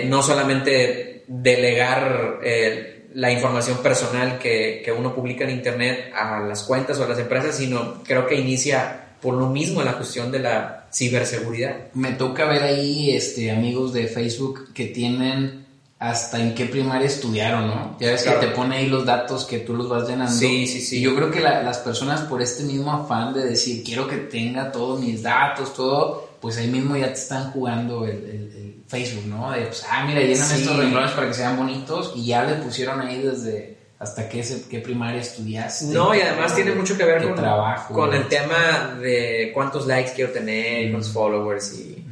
no 0.05 0.21
solamente 0.21 1.17
delegar 1.27 2.39
eh, 2.43 3.09
la 3.13 3.31
información 3.31 3.77
personal 3.79 4.39
que, 4.39 4.81
que, 4.83 4.91
uno 4.91 5.13
publica 5.13 5.43
en 5.43 5.51
Internet 5.51 6.11
a 6.15 6.39
las 6.39 6.63
cuentas 6.63 6.99
o 6.99 7.03
a 7.03 7.07
las 7.07 7.19
empresas, 7.19 7.55
sino 7.55 8.03
creo 8.03 8.25
que 8.25 8.35
inicia 8.35 9.15
por 9.21 9.33
lo 9.33 9.47
mismo 9.47 9.81
la 9.83 9.97
cuestión 9.97 10.31
de 10.31 10.39
la 10.39 10.87
ciberseguridad. 10.93 11.91
Me 11.93 12.13
toca 12.13 12.45
ver 12.45 12.63
ahí 12.63 13.11
este, 13.11 13.51
amigos 13.51 13.93
de 13.93 14.07
Facebook 14.07 14.73
que 14.73 14.85
tienen 14.85 15.66
hasta 15.99 16.39
en 16.39 16.53
qué 16.53 16.65
primaria 16.65 17.07
estudiaron, 17.07 17.67
¿no? 17.67 17.97
Ya 17.99 18.11
ves 18.11 18.23
claro. 18.23 18.39
que 18.39 18.47
te 18.47 18.53
pone 18.53 18.77
ahí 18.77 18.87
los 18.87 19.05
datos 19.05 19.45
que 19.45 19.59
tú 19.59 19.73
los 19.73 19.89
vas 19.89 20.07
llenando. 20.07 20.31
Sí, 20.31 20.67
sí, 20.67 20.79
sí. 20.79 20.99
Y 20.99 21.01
yo 21.01 21.15
creo 21.15 21.31
que 21.31 21.39
la, 21.39 21.63
las 21.63 21.79
personas 21.79 22.21
por 22.21 22.41
este 22.41 22.63
mismo 22.63 22.91
afán 22.91 23.33
de 23.33 23.45
decir, 23.45 23.83
quiero 23.83 24.07
que 24.07 24.17
tenga 24.17 24.71
todos 24.71 24.99
mis 24.99 25.23
datos, 25.23 25.73
todo, 25.73 26.29
pues 26.39 26.57
ahí 26.57 26.67
mismo 26.67 26.95
ya 26.95 27.07
te 27.07 27.19
están 27.19 27.51
jugando 27.51 28.05
el, 28.05 28.11
el, 28.11 28.53
el 28.55 28.83
Facebook, 28.87 29.25
¿no? 29.25 29.51
De, 29.51 29.61
pues, 29.65 29.83
ah, 29.89 30.05
mira, 30.05 30.21
llenan 30.21 30.47
sí. 30.47 30.61
estos 30.61 30.77
renglones 30.77 31.11
para 31.11 31.27
que 31.27 31.33
sean 31.33 31.57
bonitos 31.57 32.13
y 32.15 32.27
ya 32.27 32.43
le 32.43 32.53
pusieron 32.55 33.01
ahí 33.01 33.19
desde 33.21 33.77
hasta 33.99 34.29
qué, 34.29 34.45
qué 34.69 34.79
primaria 34.79 35.21
estudiaste. 35.21 35.85
No, 35.85 36.13
y 36.13 36.21
además 36.21 36.53
tiene 36.53 36.73
mucho 36.73 36.95
que 36.95 37.03
ver 37.03 37.23
con, 37.23 37.35
trabajo, 37.35 37.93
con 37.93 38.13
el 38.13 38.27
tema 38.27 38.95
de 39.01 39.49
cuántos 39.53 39.87
likes 39.87 40.11
quiero 40.15 40.31
tener 40.31 40.85
y 40.85 40.91
cuántos 40.91 41.11
followers 41.11 41.73
y, 41.73 42.06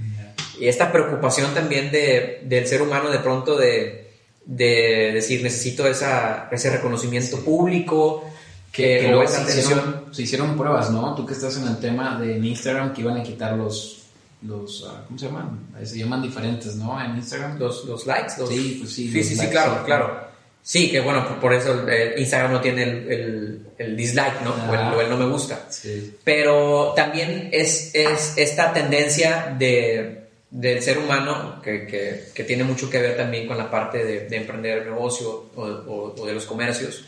y 0.60 0.68
esta 0.68 0.92
preocupación 0.92 1.54
también 1.54 1.92
de, 1.92 2.42
del 2.44 2.68
ser 2.68 2.82
humano 2.82 3.10
de 3.10 3.20
pronto 3.20 3.58
de, 3.58 4.12
de 4.46 5.12
decir 5.14 5.44
necesito 5.44 5.88
esa, 5.88 6.50
ese 6.52 6.70
reconocimiento 6.70 7.40
público. 7.40 8.24
Que, 8.72 9.00
que 9.00 9.08
luego 9.08 9.26
se 9.26 9.60
hicieron, 9.60 10.06
se 10.12 10.24
hicieron 10.24 10.58
pruebas, 10.58 10.92
¿no? 10.92 11.16
Tú 11.16 11.26
que 11.26 11.32
estás 11.32 11.56
en 11.56 11.66
el 11.66 11.78
tema 11.80 12.20
de 12.20 12.36
en 12.36 12.44
Instagram 12.44 12.94
que 12.94 13.02
iban 13.02 13.18
a 13.18 13.24
quitar 13.24 13.56
los 13.56 14.02
los, 14.42 14.82
uh, 14.82 15.06
¿cómo 15.08 15.18
se 15.18 15.28
llaman? 15.28 15.60
Se 15.84 15.98
llaman 15.98 16.22
diferentes, 16.22 16.76
¿no? 16.76 17.02
En 17.02 17.16
Instagram. 17.16 17.58
Los, 17.58 17.86
los 17.86 18.06
likes. 18.06 18.34
Los... 18.38 18.50
Sí, 18.50 18.78
pues 18.80 18.94
sí. 18.94 19.10
Sí, 19.10 19.24
sí, 19.24 19.36
sí, 19.38 19.48
claro, 19.48 19.84
claro. 19.86 20.26
Sí, 20.62 20.92
que 20.92 21.00
bueno, 21.00 21.28
por, 21.28 21.40
por 21.40 21.54
eso 21.54 21.88
eh, 21.88 22.16
Instagram 22.18 22.52
no 22.52 22.60
tiene 22.60 22.84
el, 22.84 23.12
el, 23.12 23.68
el 23.78 23.96
dislike, 23.96 24.42
¿no? 24.42 24.54
O 24.70 24.74
el, 24.74 24.80
o 24.94 25.02
el, 25.02 25.10
no 25.10 25.18
me 25.18 25.28
gusta. 25.28 25.68
Sí. 25.70 26.18
Pero 26.24 26.94
también 26.96 27.50
es, 27.54 27.92
es 27.96 28.34
esta 28.36 28.74
tendencia 28.74 29.56
de, 29.58 30.25
del 30.56 30.82
ser 30.82 31.00
humano 31.00 31.62
que, 31.62 31.86
que, 31.86 32.30
que, 32.34 32.44
tiene 32.46 32.64
mucho 32.64 32.90
que 32.90 33.02
ver 33.02 33.18
también 33.18 33.46
con 33.46 33.58
la 33.58 33.70
parte 33.70 34.06
de, 34.06 34.22
de 34.22 34.38
emprender 34.38 34.86
negocio 34.86 35.50
o, 35.54 35.62
o, 35.62 36.16
o, 36.18 36.26
de 36.26 36.34
los 36.34 36.46
comercios 36.46 37.04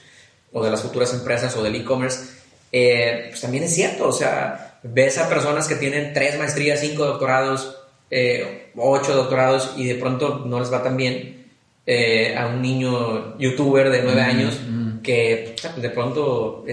o 0.52 0.62
de 0.62 0.70
las 0.70 0.82
futuras 0.82 1.14
empresas 1.14 1.56
o 1.56 1.64
del 1.64 1.76
e-commerce 1.76 2.26
eh, 2.74 3.28
pues 3.30 3.40
también 3.40 3.64
es 3.64 3.74
cierto, 3.74 4.10
o 4.10 4.12
sea, 4.12 4.80
ves 4.84 5.18
a 5.18 5.30
personas 5.30 5.66
que 5.66 5.76
tienen 5.76 6.14
tres 6.14 6.38
maestrías, 6.38 6.82
cinco 6.82 7.06
doctorados, 7.06 7.78
eh, 8.12 8.72
ocho 8.76 9.16
doctorados 9.16 9.76
y 9.78 9.88
de 9.88 9.96
pronto 9.96 10.44
no 10.46 10.60
les 10.60 10.72
va 10.72 10.84
tan 10.84 10.98
bien 10.98 11.46
eh, 11.86 12.36
a 12.36 12.48
un 12.48 12.62
niño 12.62 13.38
youtuber 13.38 13.90
de 13.90 14.02
nueve 14.04 14.22
años 14.22 14.60
que 15.02 15.56
de 15.78 15.90
pronto 15.90 16.66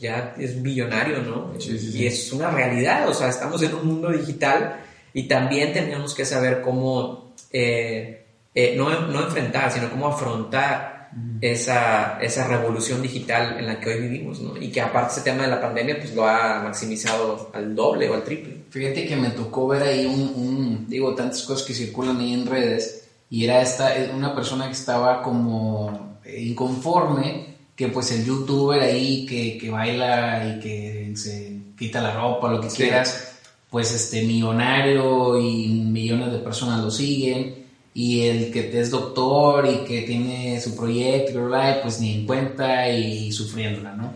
ya 0.00 0.36
es 0.38 0.62
billonario, 0.62 1.18
¿no? 1.22 1.52
Y 1.58 2.06
es 2.06 2.32
una 2.32 2.52
realidad, 2.52 3.08
o 3.08 3.14
sea, 3.14 3.30
estamos 3.30 3.60
en 3.62 3.74
un 3.74 3.84
mundo 3.84 4.12
digital 4.12 4.80
y 5.14 5.22
también 5.22 5.72
tenemos 5.72 6.14
que 6.14 6.26
saber 6.26 6.60
cómo, 6.60 7.32
no, 7.52 9.00
no 9.00 9.22
enfrentar, 9.22 9.70
sino 9.70 9.88
cómo 9.88 10.08
afrontar 10.08 10.94
esa, 11.40 12.18
esa 12.20 12.48
revolución 12.48 13.00
digital 13.00 13.56
en 13.58 13.66
la 13.66 13.78
que 13.78 13.90
hoy 13.90 14.00
vivimos, 14.00 14.40
¿no? 14.40 14.56
Y 14.56 14.70
que 14.70 14.80
aparte 14.80 15.12
ese 15.12 15.20
tema 15.20 15.44
de 15.44 15.50
la 15.50 15.60
pandemia, 15.60 15.98
pues 15.98 16.14
lo 16.14 16.26
ha 16.26 16.60
maximizado 16.64 17.50
al 17.54 17.74
doble 17.74 18.08
o 18.08 18.14
al 18.14 18.24
triple. 18.24 18.64
Fíjate 18.70 19.06
que 19.06 19.14
me 19.14 19.30
tocó 19.30 19.68
ver 19.68 19.82
ahí 19.82 20.06
un, 20.06 20.86
digo, 20.88 21.14
tantas 21.14 21.42
cosas 21.42 21.64
que 21.64 21.74
circulan 21.74 22.18
ahí 22.18 22.34
en 22.34 22.46
redes, 22.46 23.08
y 23.30 23.44
era 23.44 23.62
esta, 23.62 23.92
una 24.12 24.34
persona 24.34 24.66
que 24.66 24.72
estaba 24.72 25.22
como 25.22 26.18
inconforme, 26.36 27.54
que 27.76 27.88
pues 27.88 28.10
el 28.12 28.24
youtuber 28.24 28.80
ahí 28.80 29.26
que, 29.26 29.58
que 29.58 29.70
baila 29.70 30.56
y 30.56 30.60
que 30.60 31.12
se 31.16 31.56
quita 31.76 32.00
la 32.00 32.14
ropa, 32.14 32.50
lo 32.50 32.60
que 32.60 32.68
quieras, 32.68 33.33
pues 33.74 33.90
este 33.90 34.22
millonario 34.22 35.36
y 35.36 35.66
millones 35.66 36.30
de 36.30 36.38
personas 36.38 36.80
lo 36.80 36.92
siguen 36.92 37.66
y 37.92 38.28
el 38.28 38.52
que 38.52 38.70
es 38.80 38.88
doctor 38.88 39.66
y 39.66 39.78
que 39.78 40.02
tiene 40.02 40.60
su 40.60 40.76
proyecto, 40.76 41.50
pues 41.82 41.98
ni 41.98 42.14
en 42.14 42.24
cuenta 42.24 42.88
y 42.88 43.32
sufriéndola, 43.32 43.96
¿no? 43.96 44.14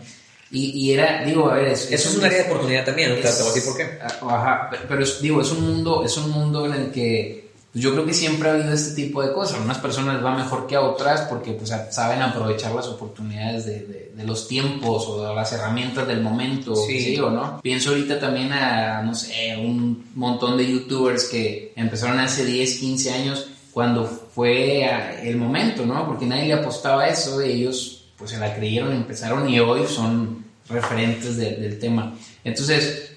Y, 0.49 0.69
y 0.79 0.93
era, 0.93 1.25
digo, 1.25 1.49
a 1.49 1.55
ver, 1.55 1.73
eso 1.73 1.93
es, 1.93 2.15
un 2.15 2.23
área 2.23 2.37
de 2.37 2.45
oportunidad 2.45 2.85
también, 2.85 3.09
¿no? 3.09 3.15
te 3.17 3.21
voy 3.21 3.31
a 3.31 3.53
decir 3.53 3.63
por 3.65 3.75
qué. 3.75 3.99
Ajá, 4.01 4.69
pero 4.87 5.03
digo, 5.21 5.41
es 5.41 5.51
un 5.51 5.61
mundo, 5.61 6.05
es 6.05 6.15
un 6.15 6.31
mundo 6.31 6.65
en 6.65 6.73
el 6.75 6.91
que 6.91 7.38
yo 7.73 7.91
creo 7.91 8.05
que 8.05 8.13
siempre 8.13 8.49
ha 8.49 8.53
habido 8.53 8.73
este 8.73 8.95
tipo 8.95 9.21
de 9.21 9.31
cosas. 9.31 9.59
A 9.59 9.63
unas 9.63 9.77
personas 9.77 10.23
va 10.23 10.35
mejor 10.35 10.65
que 10.65 10.75
a 10.75 10.81
otras 10.81 11.21
porque 11.21 11.51
pues, 11.51 11.71
saben 11.91 12.21
aprovechar 12.21 12.73
las 12.73 12.87
oportunidades 12.87 13.65
de, 13.65 14.11
de, 14.15 14.23
los 14.23 14.47
tiempos 14.47 15.07
o 15.07 15.23
de 15.23 15.35
las 15.35 15.51
herramientas 15.53 16.07
del 16.07 16.21
momento, 16.21 16.75
sí. 16.75 17.17
o 17.19 17.29
no. 17.29 17.61
Pienso 17.61 17.91
ahorita 17.91 18.19
también 18.19 18.51
a, 18.51 19.01
no 19.03 19.13
sé, 19.13 19.55
un 19.57 20.09
montón 20.15 20.57
de 20.57 20.69
youtubers 20.69 21.25
que 21.25 21.73
empezaron 21.75 22.19
hace 22.19 22.43
10, 22.43 22.79
15 22.79 23.13
años 23.13 23.47
cuando 23.71 24.05
fue 24.05 24.83
el 25.23 25.37
momento, 25.37 25.85
¿no? 25.85 26.05
Porque 26.05 26.25
nadie 26.25 26.47
le 26.47 26.53
apostaba 26.53 27.03
a 27.03 27.09
eso 27.09 27.41
y 27.41 27.51
ellos 27.51 28.09
pues 28.17 28.31
se 28.31 28.37
la 28.37 28.53
creyeron, 28.53 28.91
empezaron 28.91 29.47
y 29.47 29.59
hoy 29.59 29.85
son 29.87 30.43
referentes 30.67 31.37
del 31.37 31.79
tema. 31.79 32.13
Entonces, 32.43 33.13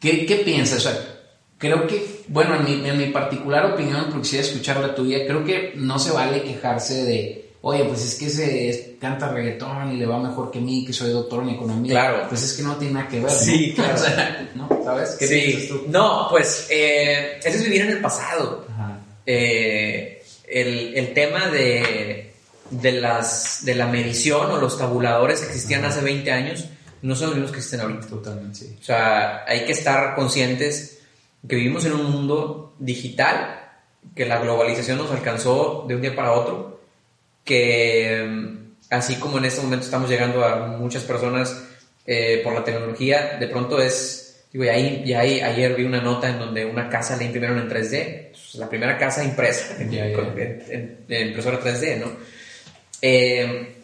¿qué, 0.00 0.26
qué 0.26 0.36
piensas? 0.36 0.78
O 0.78 0.90
sea, 0.90 1.09
creo 1.60 1.86
que, 1.86 2.22
bueno, 2.28 2.56
en 2.56 2.64
mi, 2.64 2.88
en 2.88 2.96
mi 2.96 3.06
particular 3.10 3.66
opinión, 3.66 4.06
porque 4.06 4.22
quisiera 4.22 4.46
escuchar 4.46 4.80
la 4.80 4.94
tuya, 4.94 5.26
creo 5.26 5.44
que 5.44 5.74
no 5.76 5.98
se 5.98 6.10
vale 6.10 6.42
quejarse 6.42 7.04
de, 7.04 7.50
oye, 7.60 7.84
pues 7.84 8.02
es 8.02 8.14
que 8.14 8.30
se 8.30 8.96
canta 8.98 9.30
reggaetón 9.30 9.92
y 9.92 9.98
le 9.98 10.06
va 10.06 10.18
mejor 10.18 10.50
que 10.50 10.58
mí, 10.58 10.86
que 10.86 10.94
soy 10.94 11.10
doctor 11.10 11.42
en 11.42 11.50
economía. 11.50 11.92
Claro. 11.92 12.26
Pues 12.30 12.42
es 12.42 12.54
que 12.54 12.62
no 12.62 12.76
tiene 12.76 12.94
nada 12.94 13.08
que 13.08 13.20
ver. 13.20 13.30
Sí, 13.30 13.74
claro. 13.76 14.00
¿no? 14.54 14.68
¿Sabes? 14.82 15.16
¿Qué 15.18 15.26
sí. 15.28 15.68
Tú? 15.68 15.84
No, 15.88 16.28
pues 16.30 16.66
eh, 16.70 17.38
eso 17.44 17.58
es 17.58 17.64
vivir 17.64 17.82
en 17.82 17.90
el 17.90 18.00
pasado. 18.00 18.64
Ajá. 18.72 18.98
Eh, 19.26 20.22
el, 20.48 20.96
el, 20.96 21.12
tema 21.12 21.48
de, 21.48 22.32
de, 22.70 22.92
las, 22.92 23.66
de 23.66 23.74
la 23.74 23.86
medición 23.86 24.50
o 24.50 24.56
los 24.56 24.78
tabuladores 24.78 25.40
que 25.40 25.46
existían 25.48 25.84
hace 25.84 26.00
20 26.00 26.32
años 26.32 26.64
no 27.02 27.14
son 27.14 27.28
los 27.28 27.34
mismos 27.36 27.52
que 27.52 27.58
existen 27.58 27.80
ahorita. 27.80 28.06
Totalmente, 28.06 28.58
sí. 28.58 28.76
O 28.80 28.82
sea, 28.82 29.44
hay 29.46 29.66
que 29.66 29.72
estar 29.72 30.14
conscientes 30.14 30.99
que 31.48 31.56
vivimos 31.56 31.84
en 31.84 31.92
un 31.92 32.10
mundo 32.10 32.74
digital, 32.78 33.70
que 34.14 34.26
la 34.26 34.38
globalización 34.38 34.98
nos 34.98 35.10
alcanzó 35.10 35.84
de 35.88 35.94
un 35.94 36.02
día 36.02 36.14
para 36.14 36.32
otro, 36.32 36.80
que 37.44 38.24
mm, 38.28 38.74
así 38.90 39.16
como 39.16 39.38
en 39.38 39.46
este 39.46 39.62
momento 39.62 39.84
estamos 39.84 40.10
llegando 40.10 40.44
a 40.44 40.66
muchas 40.66 41.04
personas 41.04 41.64
eh, 42.06 42.40
por 42.42 42.54
la 42.54 42.64
tecnología, 42.64 43.36
de 43.38 43.46
pronto 43.48 43.80
es 43.80 44.30
Digo, 44.52 44.64
y 44.64 44.68
ahí, 44.68 45.02
y 45.06 45.12
ahí, 45.12 45.40
ayer 45.40 45.76
vi 45.76 45.84
una 45.84 46.00
nota 46.00 46.28
en 46.28 46.40
donde 46.40 46.64
una 46.64 46.88
casa 46.88 47.16
la 47.16 47.22
imprimieron 47.22 47.58
en 47.58 47.68
3D, 47.68 48.30
pues, 48.30 48.54
la 48.56 48.68
primera 48.68 48.98
casa 48.98 49.22
impresa 49.22 49.76
en, 49.78 49.92
impresora 51.08 51.60
3D, 51.60 51.98
¿no? 51.98 52.06
Eh, 53.00 53.76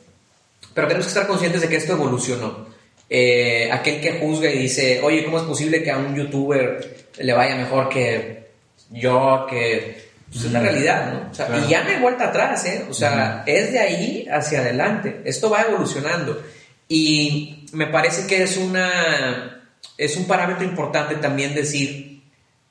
pero 0.75 0.89
tenemos 0.89 1.07
que 1.07 1.11
estar 1.11 1.29
conscientes 1.29 1.61
de 1.61 1.69
que 1.69 1.77
esto 1.77 1.93
evolucionó. 1.93 2.67
Eh, 3.09 3.71
aquel 3.71 4.01
que 4.01 4.19
juzga 4.19 4.51
y 4.51 4.59
dice, 4.59 5.01
oye, 5.03 5.25
¿cómo 5.25 5.39
es 5.39 5.45
posible 5.45 5.85
que 5.85 5.93
a 5.93 5.99
un 5.99 6.17
youtuber 6.17 7.06
le 7.19 7.33
vaya 7.33 7.57
mejor 7.57 7.89
que 7.89 8.51
yo, 8.91 9.47
que... 9.49 10.07
Pues 10.29 10.45
es 10.45 10.53
la 10.53 10.61
realidad, 10.61 11.13
¿no? 11.13 11.31
O 11.31 11.35
sea, 11.35 11.49
Y 11.57 11.71
ya 11.71 11.85
no 11.85 11.91
hay 11.91 12.01
vuelta 12.01 12.29
atrás, 12.29 12.65
¿eh? 12.67 12.85
O 12.91 12.95
sea, 12.95 13.45
es 13.47 13.73
de 13.73 13.79
ahí 13.79 14.27
hacia 14.29 14.59
adelante. 14.59 15.23
Esto 15.25 15.49
va 15.49 15.63
evolucionando. 15.63 16.43
Y 16.89 17.67
me 17.73 17.87
parece 17.87 18.27
que 18.27 18.43
es 18.43 18.57
una 18.57 19.57
es 19.99 20.17
un 20.17 20.27
parámetro 20.27 20.65
importante 20.65 21.17
también 21.17 21.55
decir 21.55 22.23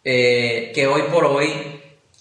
eh, 0.04 0.72
que 0.74 0.88
hoy 0.88 1.04
por 1.12 1.26
hoy 1.26 1.50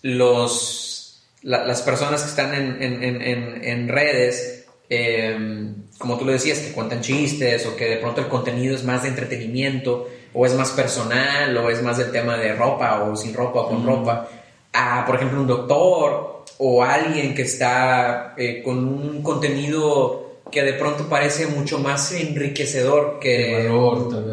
los, 0.03 1.23
las 1.43 1.83
personas 1.83 2.23
que 2.23 2.29
están 2.29 2.55
en, 2.55 3.89
redes, 3.89 4.67
em, 4.89 5.75
como 5.99 6.19
tú 6.19 6.25
lo 6.25 6.33
decías, 6.33 6.59
que 6.59 6.73
cuentan 6.73 7.03
chistes 7.03 7.67
o 7.67 7.77
que 7.77 7.87
de 7.87 7.97
pronto 7.97 8.21
el 8.21 8.29
contenido 8.29 8.75
es 8.75 8.85
más 8.85 9.03
de 9.03 9.09
entretenimiento 9.09 10.09
o 10.35 10.45
es 10.45 10.55
más 10.55 10.73
personal 10.73 11.57
o 11.57 11.71
es 11.71 11.83
más 11.83 11.97
del 11.97 12.11
tema 12.11 12.37
de 12.37 12.53
ropa 12.55 13.05
o 13.05 13.17
sin 13.17 13.33
ropa 13.33 13.61
o 13.61 13.69
con 13.69 13.87
ropa, 13.87 14.29
a 14.73 15.07
por 15.07 15.17
ejemplo 15.17 15.41
un 15.41 15.47
doctor 15.47 16.45
o 16.59 16.83
alguien 16.83 17.35
que 17.35 17.43
está 17.43 18.35
eh, 18.37 18.63
con 18.63 18.79
un 18.79 19.23
contenido 19.23 20.25
que 20.51 20.63
de 20.63 20.75
pronto 20.75 21.09
parece 21.09 21.47
mucho 21.47 21.79
más 21.79 22.13
enriquecedor 22.13 23.19
que 23.19 23.69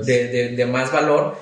de, 0.03 0.65
más 0.65 0.91
valor, 0.91 1.37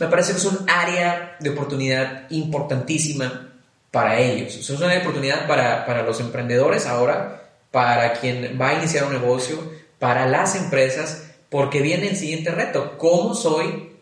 me 0.00 0.06
parece 0.06 0.32
que 0.32 0.38
es 0.38 0.44
un 0.44 0.66
área 0.68 1.36
de 1.40 1.50
oportunidad 1.50 2.30
importantísima 2.30 3.52
para 3.90 4.18
ellos. 4.18 4.56
es 4.56 4.70
una 4.70 4.86
área 4.86 4.98
de 4.98 5.02
oportunidad 5.02 5.46
para, 5.46 5.84
para 5.84 6.02
los 6.02 6.20
emprendedores 6.20 6.86
ahora, 6.86 7.50
para 7.70 8.14
quien 8.14 8.58
va 8.60 8.70
a 8.70 8.74
iniciar 8.74 9.04
un 9.04 9.12
negocio, 9.12 9.58
para 9.98 10.26
las 10.26 10.56
empresas, 10.56 11.30
porque 11.50 11.80
viene 11.80 12.08
el 12.08 12.16
siguiente 12.16 12.50
reto, 12.50 12.96
¿cómo 12.98 13.34
soy 13.34 13.93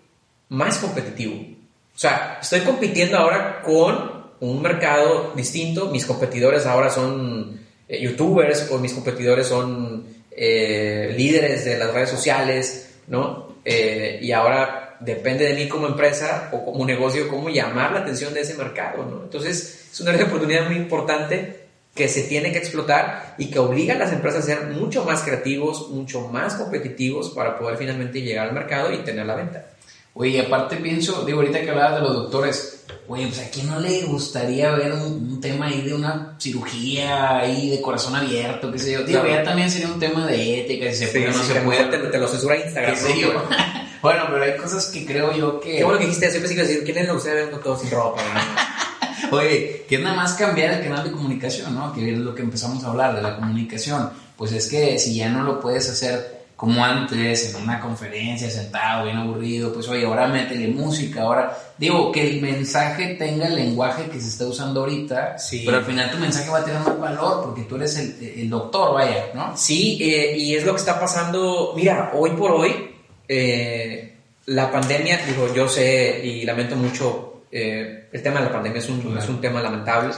más 0.53 0.79
competitivo? 0.79 1.35
O 1.35 1.99
sea, 1.99 2.39
estoy 2.41 2.61
compitiendo 2.61 3.19
ahora 3.19 3.63
con 3.63 4.23
un 4.41 4.63
mercado 4.63 5.33
distinto, 5.35 5.87
mis 5.87 6.07
competidores 6.07 6.67
ahora 6.67 6.91
son 6.91 7.61
eh, 7.89 8.01
youtubers 8.01 8.71
o 8.71 8.79
mis 8.79 8.93
competidores 8.93 9.47
son 9.47 10.05
eh, 10.31 11.15
líderes 11.17 11.65
de 11.65 11.79
las 11.79 11.93
redes 11.93 12.11
sociales, 12.11 12.97
¿no? 13.09 13.57
Eh, 13.65 14.19
y 14.23 14.33
ahora 14.33 14.97
depende 15.01 15.45
de 15.45 15.55
mí 15.55 15.69
como 15.69 15.87
empresa 15.87 16.51
o 16.53 16.65
como 16.65 16.85
negocio 16.85 17.29
cómo 17.29 17.49
llamar 17.49 17.93
la 17.93 18.01
atención 18.01 18.35
de 18.35 18.41
ese 18.41 18.55
mercado, 18.55 19.05
¿no? 19.05 19.23
Entonces 19.25 19.89
es 19.93 20.01
una 20.01 20.15
oportunidad 20.15 20.67
muy 20.67 20.77
importante 20.77 21.63
que 21.95 22.09
se 22.09 22.23
tiene 22.23 22.53
que 22.53 22.59
explotar 22.59 23.35
y 23.39 23.51
que 23.51 23.59
obliga 23.59 23.95
a 23.95 23.99
las 23.99 24.13
empresas 24.13 24.45
a 24.45 24.47
ser 24.47 24.67
mucho 24.69 25.05
más 25.05 25.23
creativos, 25.23 25.91
mucho 25.91 26.29
más 26.29 26.55
competitivos 26.55 27.31
para 27.31 27.59
poder 27.59 27.77
finalmente 27.77 28.23
llegar 28.23 28.49
al 28.49 28.55
mercado 28.55 28.93
y 28.93 28.99
tener 28.99 29.27
la 29.27 29.35
venta. 29.35 29.67
Oye, 30.15 30.43
aparte 30.43 30.77
pienso, 30.77 31.25
digo, 31.25 31.41
ahorita 31.41 31.63
que 31.63 31.71
hablabas 31.71 31.95
de 31.95 32.01
los 32.03 32.15
doctores, 32.15 32.85
oye, 33.09 33.27
pues 33.29 33.41
a 33.41 33.51
quién 33.51 33.67
no 33.67 33.81
le 33.81 34.03
gustaría 34.03 34.71
ver 34.73 34.93
un, 34.93 35.41
tema 35.41 35.67
ahí 35.67 35.81
de 35.81 35.95
una 35.95 36.37
cirugía 36.39 37.39
ahí 37.39 37.71
de 37.71 37.81
corazón 37.81 38.15
abierto, 38.15 38.71
qué 38.71 38.79
sé 38.79 38.93
yo. 38.93 39.03
Digo, 39.05 39.27
ya 39.27 39.43
también 39.43 39.71
sería 39.71 39.89
un 39.89 39.99
tema 39.99 40.27
de 40.27 40.61
ética, 40.61 40.91
si 40.93 41.07
se 41.07 41.09
puede 41.09 41.29
o 41.29 41.33
no 41.33 41.43
se 41.43 41.61
puede. 41.63 41.85
Te, 41.85 42.19
lo 42.19 42.29
censura 42.29 42.57
Instagram. 42.57 42.95
bueno, 44.03 44.25
pero 44.31 44.45
hay 44.45 44.57
cosas 44.57 44.87
que 44.87 45.07
creo 45.07 45.35
yo 45.35 45.59
que... 45.59 45.79
Qué 45.79 45.85
bueno 45.85 45.99
que 45.99 46.05
dijiste 46.05 46.27
eso, 46.27 46.37
yo 46.37 46.41
pensé 46.43 46.55
que 46.55 46.63
decir, 46.63 46.85
¿quién 46.85 47.07
le 47.07 47.13
gustaría 47.13 47.37
ver 47.37 47.47
un 47.47 47.53
doctor 47.53 47.79
sin 47.79 47.91
ropa? 47.91 48.21
Oye, 49.33 49.87
que 49.89 49.95
es 49.95 50.01
nada 50.03 50.15
más 50.15 50.35
cambiar 50.35 50.75
el 50.75 50.85
canal 50.85 51.05
de 51.05 51.13
comunicación, 51.13 51.75
¿no? 51.75 51.93
Que 51.95 52.13
es 52.13 52.19
lo 52.19 52.35
que 52.35 52.43
empezamos 52.43 52.85
a 52.85 52.91
hablar 52.91 53.17
de 53.17 53.23
la 53.23 53.37
comunicación. 53.37 54.11
Pues 54.37 54.53
es 54.53 54.69
que 54.69 54.99
si 54.99 55.15
ya 55.15 55.31
no 55.31 55.43
lo 55.43 55.59
puedes 55.59 55.89
hacer 55.89 56.42
como 56.63 56.85
antes, 56.85 57.53
en 57.53 57.61
una 57.61 57.81
conferencia, 57.81 58.49
sentado, 58.49 59.07
bien 59.07 59.17
aburrido, 59.17 59.73
pues 59.73 59.89
oye, 59.89 60.07
ahora 60.07 60.29
métele 60.29 60.69
música, 60.69 61.23
ahora 61.23 61.59
digo 61.77 62.13
que 62.13 62.25
el 62.25 62.41
mensaje 62.41 63.17
tenga 63.17 63.49
el 63.49 63.57
lenguaje 63.57 64.05
que 64.05 64.21
se 64.21 64.29
está 64.29 64.47
usando 64.47 64.79
ahorita, 64.79 65.37
sí. 65.39 65.65
pero 65.67 65.79
al 65.79 65.85
final 65.85 66.13
tu 66.13 66.19
mensaje 66.19 66.49
va 66.49 66.59
a 66.59 66.65
tener 66.65 66.79
más 66.83 67.01
valor 67.01 67.43
porque 67.43 67.63
tú 67.63 67.75
eres 67.75 67.99
el, 67.99 68.49
doctor, 68.49 68.95
vaya, 68.95 69.31
¿no? 69.35 69.57
Sí, 69.57 69.99
eh, 70.01 70.39
y 70.39 70.55
es 70.55 70.65
lo 70.65 70.75
que 70.75 70.79
está 70.79 71.01
pasando, 71.01 71.73
mira, 71.75 72.13
hoy 72.15 72.31
por 72.31 72.53
hoy, 72.53 72.95
eh, 73.27 74.19
la 74.47 74.71
pandemia, 74.71 75.19
digo, 75.27 75.53
yo 75.53 75.69
sé 75.69 76.21
y 76.25 76.45
lamento 76.45 76.77
mucho, 76.77 77.43
eh, 77.51 78.09
el 78.13 78.23
tema 78.23 78.39
de 78.39 78.47
la 78.47 78.53
pandemia 78.53 78.79
es 78.79 78.89
un, 78.89 79.19
es 79.19 79.29
un 79.29 79.41
tema 79.41 79.61
lamentable, 79.61 80.15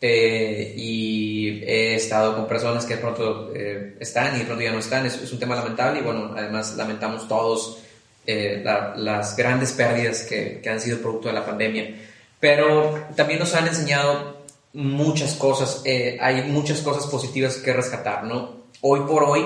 eh, 0.00 0.74
y 0.76 1.62
he 1.64 1.94
estado 1.94 2.36
con 2.36 2.46
personas 2.46 2.84
que 2.84 2.96
de 2.96 3.00
pronto 3.00 3.50
eh, 3.54 3.96
están 3.98 4.36
y 4.36 4.40
de 4.40 4.44
pronto 4.44 4.62
ya 4.62 4.72
no 4.72 4.78
están. 4.78 5.06
Es, 5.06 5.16
es, 5.16 5.32
un 5.32 5.38
tema 5.38 5.56
lamentable 5.56 6.00
y 6.00 6.02
bueno, 6.02 6.34
además 6.36 6.76
lamentamos 6.76 7.26
todos 7.26 7.78
eh, 8.26 8.60
la, 8.64 8.94
las 8.96 9.36
grandes 9.36 9.72
pérdidas 9.72 10.22
que, 10.22 10.60
que, 10.62 10.68
han 10.68 10.80
sido 10.80 10.98
producto 10.98 11.28
de 11.28 11.34
la 11.34 11.46
pandemia. 11.46 11.94
Pero 12.38 13.06
también 13.16 13.38
nos 13.38 13.54
han 13.54 13.66
enseñado 13.66 14.44
muchas 14.74 15.34
cosas, 15.34 15.82
hay 16.20 16.42
muchas 16.42 16.80
cosas 16.82 17.06
positivas 17.06 17.56
que 17.56 17.72
rescatar, 17.72 18.24
¿no? 18.24 18.66
Hoy 18.82 19.00
por 19.08 19.24
hoy 19.24 19.42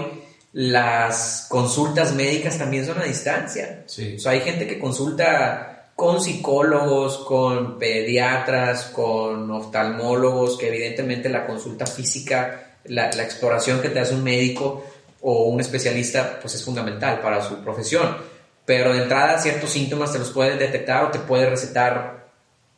las 0.53 1.47
consultas 1.49 2.13
médicas 2.13 2.59
también 2.59 2.85
son 2.85 2.99
a 2.99 3.05
distancia. 3.05 3.85
Sí. 3.87 4.17
O 4.17 4.19
sea, 4.19 4.33
hay 4.33 4.41
gente 4.41 4.67
que 4.67 4.81
consulta 4.81 5.70
con 6.01 6.19
psicólogos, 6.19 7.19
con 7.19 7.79
pediatras, 7.79 8.85
con 8.85 9.51
oftalmólogos, 9.51 10.57
que 10.57 10.69
evidentemente 10.69 11.29
la 11.29 11.47
consulta 11.47 11.85
física, 11.85 12.79
la, 12.85 13.11
la, 13.11 13.23
exploración 13.23 13.83
que 13.83 13.91
te 13.91 14.01
hace 14.01 14.15
un 14.15 14.25
médico 14.25 14.83
o 15.21 15.45
un 15.45 15.61
especialista, 15.61 16.39
pues 16.41 16.55
es 16.55 16.65
fundamental 16.65 17.21
para 17.21 17.43
su 17.43 17.63
profesión. 17.63 18.17
Pero 18.65 18.95
de 18.95 19.03
entrada 19.03 19.39
ciertos 19.39 19.73
síntomas 19.73 20.11
te 20.11 20.19
los 20.19 20.31
puede 20.31 20.57
detectar 20.57 21.05
o 21.05 21.11
te 21.11 21.19
puede 21.19 21.51
recetar 21.51 22.31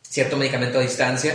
cierto 0.03 0.37
medicamento 0.37 0.81
a 0.81 0.83
distancia. 0.83 1.33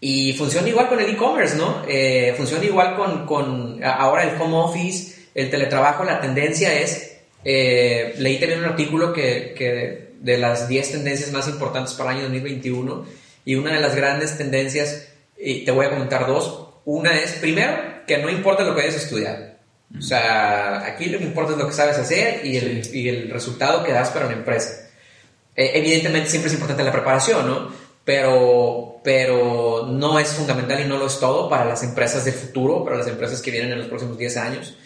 Y 0.00 0.32
funciona 0.32 0.68
igual 0.68 0.88
con 0.88 0.98
el 0.98 1.08
e-commerce, 1.08 1.54
¿no? 1.54 1.84
Eh, 1.86 2.34
funciona 2.36 2.64
igual 2.64 2.96
con, 2.96 3.26
con, 3.26 3.80
ahora 3.84 4.24
el 4.24 4.40
home 4.42 4.56
office, 4.56 5.28
el 5.36 5.48
teletrabajo, 5.50 6.02
la 6.02 6.20
tendencia 6.20 6.74
es, 6.80 7.18
eh, 7.44 8.16
leí 8.18 8.40
también 8.40 8.58
un 8.58 8.70
artículo 8.70 9.12
que, 9.12 9.54
que 9.56 10.11
de 10.22 10.38
las 10.38 10.68
10 10.68 10.92
tendencias 10.92 11.32
más 11.32 11.48
importantes 11.48 11.94
para 11.94 12.10
el 12.10 12.16
año 12.16 12.24
2021 12.24 13.04
y 13.44 13.56
una 13.56 13.72
de 13.72 13.80
las 13.80 13.96
grandes 13.96 14.38
tendencias, 14.38 15.08
y 15.36 15.64
te 15.64 15.72
voy 15.72 15.86
a 15.86 15.90
comentar 15.90 16.26
dos, 16.26 16.68
una 16.84 17.18
es, 17.18 17.32
primero, 17.32 17.72
que 18.06 18.18
no 18.18 18.30
importa 18.30 18.62
lo 18.62 18.74
que 18.74 18.82
hayas 18.82 18.96
estudiado. 18.96 19.46
O 19.98 20.00
sea, 20.00 20.86
aquí 20.86 21.06
lo 21.06 21.18
que 21.18 21.24
importa 21.24 21.52
es 21.52 21.58
lo 21.58 21.66
que 21.66 21.74
sabes 21.74 21.98
hacer 21.98 22.46
y 22.46 22.56
el, 22.56 22.94
y 22.94 23.08
el 23.08 23.30
resultado 23.30 23.84
que 23.84 23.92
das 23.92 24.10
para 24.10 24.26
una 24.26 24.36
empresa. 24.36 24.88
Eh, 25.54 25.72
evidentemente 25.74 26.30
siempre 26.30 26.48
es 26.48 26.54
importante 26.54 26.82
la 26.82 26.92
preparación, 26.92 27.46
¿no? 27.46 27.68
Pero, 28.04 29.00
pero 29.04 29.86
no 29.88 30.18
es 30.18 30.28
fundamental 30.28 30.80
y 30.80 30.88
no 30.88 30.96
lo 30.96 31.06
es 31.06 31.18
todo 31.18 31.48
para 31.48 31.64
las 31.64 31.82
empresas 31.82 32.24
del 32.24 32.34
futuro, 32.34 32.84
para 32.84 32.96
las 32.96 33.06
empresas 33.06 33.42
que 33.42 33.50
vienen 33.50 33.72
en 33.72 33.78
los 33.78 33.88
próximos 33.88 34.16
10 34.16 34.36
años. 34.38 34.76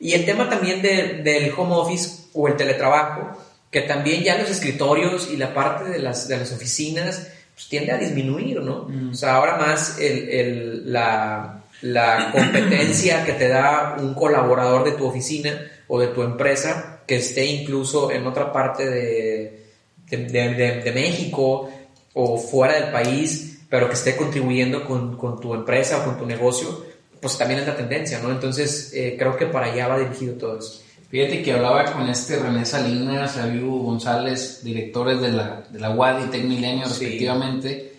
Y 0.00 0.12
el 0.14 0.24
tema 0.24 0.48
también 0.48 0.82
de, 0.82 1.22
del 1.22 1.52
home 1.56 1.74
office 1.74 2.28
o 2.34 2.48
el 2.48 2.56
teletrabajo, 2.56 3.38
que 3.76 3.82
también 3.82 4.22
ya 4.22 4.38
los 4.38 4.48
escritorios 4.48 5.28
y 5.30 5.36
la 5.36 5.52
parte 5.52 5.90
de 5.90 5.98
las, 5.98 6.28
de 6.28 6.38
las 6.38 6.50
oficinas 6.50 7.28
pues, 7.52 7.68
tiende 7.68 7.92
a 7.92 7.98
disminuir, 7.98 8.62
¿no? 8.62 8.86
Mm. 8.88 9.10
O 9.10 9.14
sea, 9.14 9.34
ahora 9.34 9.58
más 9.58 9.98
el, 9.98 10.30
el, 10.30 10.92
la, 10.94 11.62
la 11.82 12.30
competencia 12.32 13.22
que 13.26 13.34
te 13.34 13.48
da 13.48 13.96
un 13.98 14.14
colaborador 14.14 14.82
de 14.82 14.92
tu 14.92 15.04
oficina 15.04 15.60
o 15.88 16.00
de 16.00 16.06
tu 16.06 16.22
empresa 16.22 17.02
que 17.06 17.16
esté 17.16 17.44
incluso 17.44 18.10
en 18.10 18.26
otra 18.26 18.50
parte 18.50 18.88
de, 18.88 19.66
de, 20.08 20.16
de, 20.24 20.80
de 20.82 20.92
México 20.92 21.68
o 22.14 22.38
fuera 22.38 22.80
del 22.80 22.90
país, 22.90 23.58
pero 23.68 23.88
que 23.88 23.94
esté 23.94 24.16
contribuyendo 24.16 24.86
con, 24.86 25.18
con, 25.18 25.38
tu 25.38 25.52
empresa 25.52 25.98
o 25.98 26.04
con 26.06 26.16
tu 26.16 26.24
negocio, 26.24 26.82
pues 27.20 27.36
también 27.36 27.60
es 27.60 27.66
la 27.66 27.76
tendencia, 27.76 28.20
¿no? 28.20 28.30
Entonces, 28.30 28.94
eh, 28.94 29.16
creo 29.18 29.36
que 29.36 29.44
para 29.44 29.66
allá 29.66 29.86
va 29.86 29.98
dirigido 29.98 30.32
todo 30.36 30.58
eso. 30.60 30.85
Fíjate 31.08 31.42
que 31.42 31.52
hablaba 31.52 31.84
con 31.92 32.08
este 32.08 32.38
René 32.38 32.64
Salinas, 32.64 33.32
Javier 33.32 33.64
González, 33.64 34.62
directores 34.64 35.20
de 35.20 35.32
la, 35.32 35.62
de 35.70 35.78
la 35.78 35.90
UAD 35.90 36.26
y 36.26 36.30
Tech 36.30 36.44
Milenio, 36.44 36.86
respectivamente. 36.86 37.92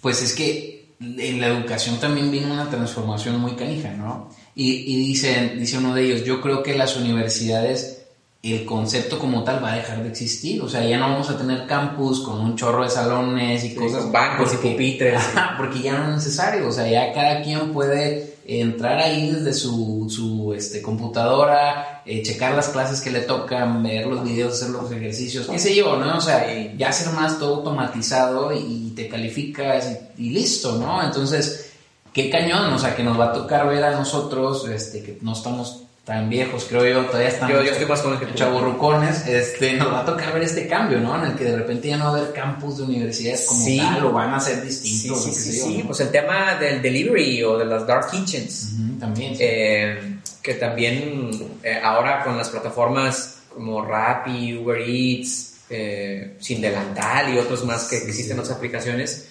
Pues 0.00 0.22
es 0.22 0.32
que 0.34 0.86
en 1.00 1.40
la 1.40 1.48
educación 1.48 1.98
también 1.98 2.30
vino 2.30 2.52
una 2.52 2.70
transformación 2.70 3.38
muy 3.40 3.52
canija, 3.52 3.92
¿no? 3.92 4.30
Y, 4.54 4.70
y 4.70 5.06
dice, 5.06 5.54
dice 5.56 5.78
uno 5.78 5.94
de 5.94 6.04
ellos, 6.04 6.24
yo 6.24 6.40
creo 6.40 6.62
que 6.62 6.74
las 6.74 6.96
universidades, 6.96 8.06
el 8.42 8.64
concepto 8.64 9.18
como 9.18 9.44
tal 9.44 9.62
va 9.62 9.72
a 9.72 9.76
dejar 9.76 10.02
de 10.02 10.08
existir. 10.08 10.62
O 10.62 10.68
sea, 10.68 10.82
ya 10.82 10.96
no 10.96 11.10
vamos 11.10 11.28
a 11.28 11.36
tener 11.36 11.66
campus 11.66 12.20
con 12.20 12.40
un 12.40 12.56
chorro 12.56 12.84
de 12.84 12.90
salones 12.90 13.64
y 13.64 13.70
sí, 13.70 13.74
cosas. 13.74 14.10
Bancos 14.10 14.50
porque, 14.50 14.68
y 14.68 14.72
pupitres. 14.72 15.22
Porque 15.58 15.80
ya 15.80 15.98
no 15.98 16.04
es 16.08 16.24
necesario. 16.24 16.68
O 16.68 16.72
sea, 16.72 16.88
ya 16.88 17.12
cada 17.12 17.42
quien 17.42 17.72
puede 17.72 18.33
entrar 18.46 18.98
ahí 18.98 19.30
desde 19.30 19.54
su, 19.54 20.06
su 20.10 20.52
este, 20.52 20.82
computadora, 20.82 22.02
eh, 22.04 22.22
checar 22.22 22.54
las 22.54 22.68
clases 22.68 23.00
que 23.00 23.10
le 23.10 23.20
tocan, 23.20 23.82
ver 23.82 24.06
los 24.06 24.22
videos, 24.22 24.54
hacer 24.54 24.70
los 24.70 24.90
ejercicios, 24.92 25.46
qué 25.46 25.58
sé 25.58 25.74
yo, 25.74 25.96
¿no? 25.96 26.18
O 26.18 26.20
sea, 26.20 26.46
ya 26.76 26.88
hacer 26.88 27.12
más 27.12 27.38
todo 27.38 27.56
automatizado 27.56 28.52
y, 28.52 28.92
te 28.94 29.08
calificas 29.08 29.90
y, 30.16 30.26
y, 30.26 30.30
listo, 30.30 30.76
¿no? 30.78 31.02
Entonces, 31.02 31.72
qué 32.12 32.30
cañón, 32.30 32.72
o 32.72 32.78
sea, 32.78 32.94
que 32.94 33.02
nos 33.02 33.18
va 33.18 33.26
a 33.26 33.32
tocar 33.32 33.66
ver 33.68 33.82
a 33.82 33.92
nosotros, 33.92 34.68
este, 34.68 35.02
que 35.02 35.18
no 35.22 35.32
estamos 35.32 35.83
tan 36.04 36.28
viejos, 36.28 36.66
creo 36.68 36.86
yo, 36.86 37.06
todavía 37.06 37.28
estamos 37.28 37.56
yo, 37.56 37.62
yo 37.62 37.72
estoy 37.72 37.86
más 37.86 38.02
con 38.02 38.18
que 38.18 38.34
chaburrucones, 38.34 39.26
este, 39.26 39.72
nos 39.72 39.90
va 39.90 40.00
a 40.00 40.04
tocar 40.04 40.34
ver 40.34 40.42
este 40.42 40.68
cambio, 40.68 41.00
¿no? 41.00 41.16
En 41.16 41.32
el 41.32 41.36
que 41.36 41.44
de 41.44 41.56
repente 41.56 41.88
ya 41.88 41.96
no 41.96 42.04
va 42.04 42.10
a 42.10 42.20
haber 42.20 42.32
campus 42.34 42.76
de 42.76 42.84
universidades 42.84 43.46
como 43.46 43.64
sí. 43.64 43.78
tal, 43.78 44.04
o 44.04 44.12
van 44.12 44.34
a 44.34 44.40
ser 44.40 44.62
distintos. 44.62 45.24
Sí, 45.24 45.32
sí, 45.32 45.52
sí, 45.52 45.58
yo, 45.58 45.64
sí. 45.66 45.78
¿no? 45.78 45.86
pues 45.86 46.00
el 46.00 46.10
tema 46.10 46.56
del 46.56 46.82
delivery 46.82 47.42
o 47.44 47.56
de 47.56 47.64
las 47.64 47.86
dark 47.86 48.10
kitchens, 48.10 48.72
uh 48.72 48.82
-huh, 48.82 48.98
también, 49.00 49.34
sí. 49.34 49.42
eh, 49.44 50.18
que 50.42 50.54
también 50.54 51.30
eh, 51.62 51.80
ahora 51.82 52.22
con 52.22 52.36
las 52.36 52.50
plataformas 52.50 53.38
como 53.54 53.82
Rappi, 53.82 54.58
Uber 54.58 54.82
Eats, 54.86 55.54
eh, 55.70 56.36
Sin 56.38 56.60
Delantal 56.60 57.32
y 57.34 57.38
otros 57.38 57.64
más 57.64 57.84
que 57.84 57.96
existen 57.96 58.32
en 58.36 58.40
otras 58.40 58.58
aplicaciones, 58.58 59.28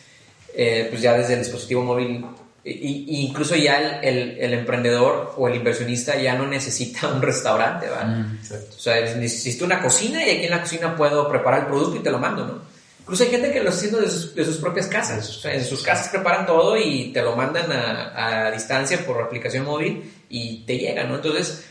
eh, 0.55 0.87
pues 0.89 1.01
ya 1.03 1.13
desde 1.13 1.33
el 1.33 1.39
dispositivo 1.39 1.83
móvil 1.83 2.25
y, 2.65 3.25
incluso 3.27 3.55
ya 3.55 3.99
el, 4.01 4.03
el, 4.03 4.37
el, 4.39 4.53
emprendedor 4.53 5.33
o 5.37 5.47
el 5.49 5.55
inversionista 5.55 6.15
ya 6.15 6.35
no 6.35 6.47
necesita 6.47 7.07
un 7.09 7.21
restaurante, 7.21 7.89
¿va? 7.89 8.05
Mm, 8.05 8.39
o 8.75 8.79
sea, 8.79 9.01
necesito 9.15 9.65
una 9.65 9.81
cocina 9.81 10.25
y 10.25 10.29
aquí 10.29 10.45
en 10.45 10.51
la 10.51 10.61
cocina 10.61 10.95
puedo 10.95 11.27
preparar 11.29 11.61
el 11.61 11.65
producto 11.67 11.97
y 11.97 11.99
te 11.99 12.11
lo 12.11 12.19
mando, 12.19 12.45
¿no? 12.45 12.73
Incluso 13.01 13.23
hay 13.23 13.31
gente 13.31 13.51
que 13.51 13.61
lo 13.61 13.69
está 13.69 13.79
haciendo 13.79 13.99
de 13.99 14.09
sus, 14.09 14.33
de 14.33 14.45
sus 14.45 14.57
propias 14.57 14.87
casas. 14.87 15.27
O 15.27 15.33
sea, 15.33 15.53
en 15.53 15.65
sus 15.65 15.83
casas 15.83 16.07
preparan 16.07 16.45
todo 16.45 16.77
y 16.77 17.11
te 17.11 17.21
lo 17.21 17.35
mandan 17.35 17.69
a, 17.69 18.45
a 18.45 18.51
distancia 18.51 19.05
por 19.05 19.21
aplicación 19.21 19.65
móvil 19.65 20.09
y 20.29 20.63
te 20.65 20.77
llega, 20.77 21.03
¿no? 21.03 21.15
Entonces, 21.15 21.65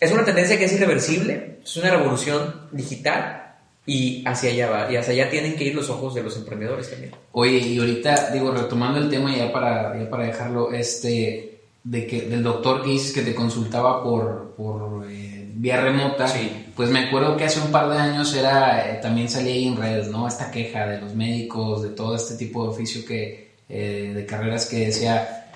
es 0.00 0.10
una 0.10 0.24
tendencia 0.24 0.58
que 0.58 0.64
es 0.64 0.72
irreversible, 0.72 1.60
es 1.62 1.76
una 1.76 1.90
revolución 1.90 2.68
digital 2.72 3.43
y 3.86 4.26
hacia 4.26 4.50
allá 4.50 4.70
va, 4.70 4.92
y 4.92 4.96
hacia 4.96 5.12
allá 5.12 5.30
tienen 5.30 5.56
que 5.56 5.64
ir 5.64 5.74
los 5.74 5.90
ojos 5.90 6.14
de 6.14 6.22
los 6.22 6.36
emprendedores 6.36 6.90
también. 6.90 7.12
Oye, 7.32 7.58
y 7.58 7.78
ahorita, 7.78 8.30
digo, 8.30 8.50
retomando 8.50 8.98
el 8.98 9.10
tema 9.10 9.36
ya 9.36 9.52
para, 9.52 9.98
ya 9.98 10.08
para 10.08 10.24
dejarlo, 10.24 10.72
este, 10.72 11.60
de 11.84 12.06
que, 12.06 12.22
del 12.22 12.42
doctor 12.42 12.82
que 12.82 12.90
dices 12.90 13.12
que 13.12 13.22
te 13.22 13.34
consultaba 13.34 14.02
por, 14.02 14.54
por 14.56 15.04
eh, 15.10 15.50
vía 15.54 15.80
remota, 15.82 16.26
sí. 16.26 16.66
pues 16.74 16.88
me 16.88 17.00
acuerdo 17.00 17.36
que 17.36 17.44
hace 17.44 17.60
un 17.60 17.70
par 17.70 17.90
de 17.90 17.98
años 17.98 18.34
era, 18.34 18.90
eh, 18.90 19.00
también 19.02 19.28
salía 19.28 19.52
ahí 19.52 19.68
en 19.68 19.76
redes, 19.76 20.08
¿no? 20.08 20.26
Esta 20.26 20.50
queja 20.50 20.86
de 20.86 21.00
los 21.00 21.14
médicos, 21.14 21.82
de 21.82 21.90
todo 21.90 22.16
este 22.16 22.36
tipo 22.36 22.64
de 22.64 22.70
oficio 22.70 23.04
que, 23.04 23.52
eh, 23.68 24.12
de 24.14 24.26
carreras 24.26 24.66
que 24.66 24.86
decía, 24.86 25.50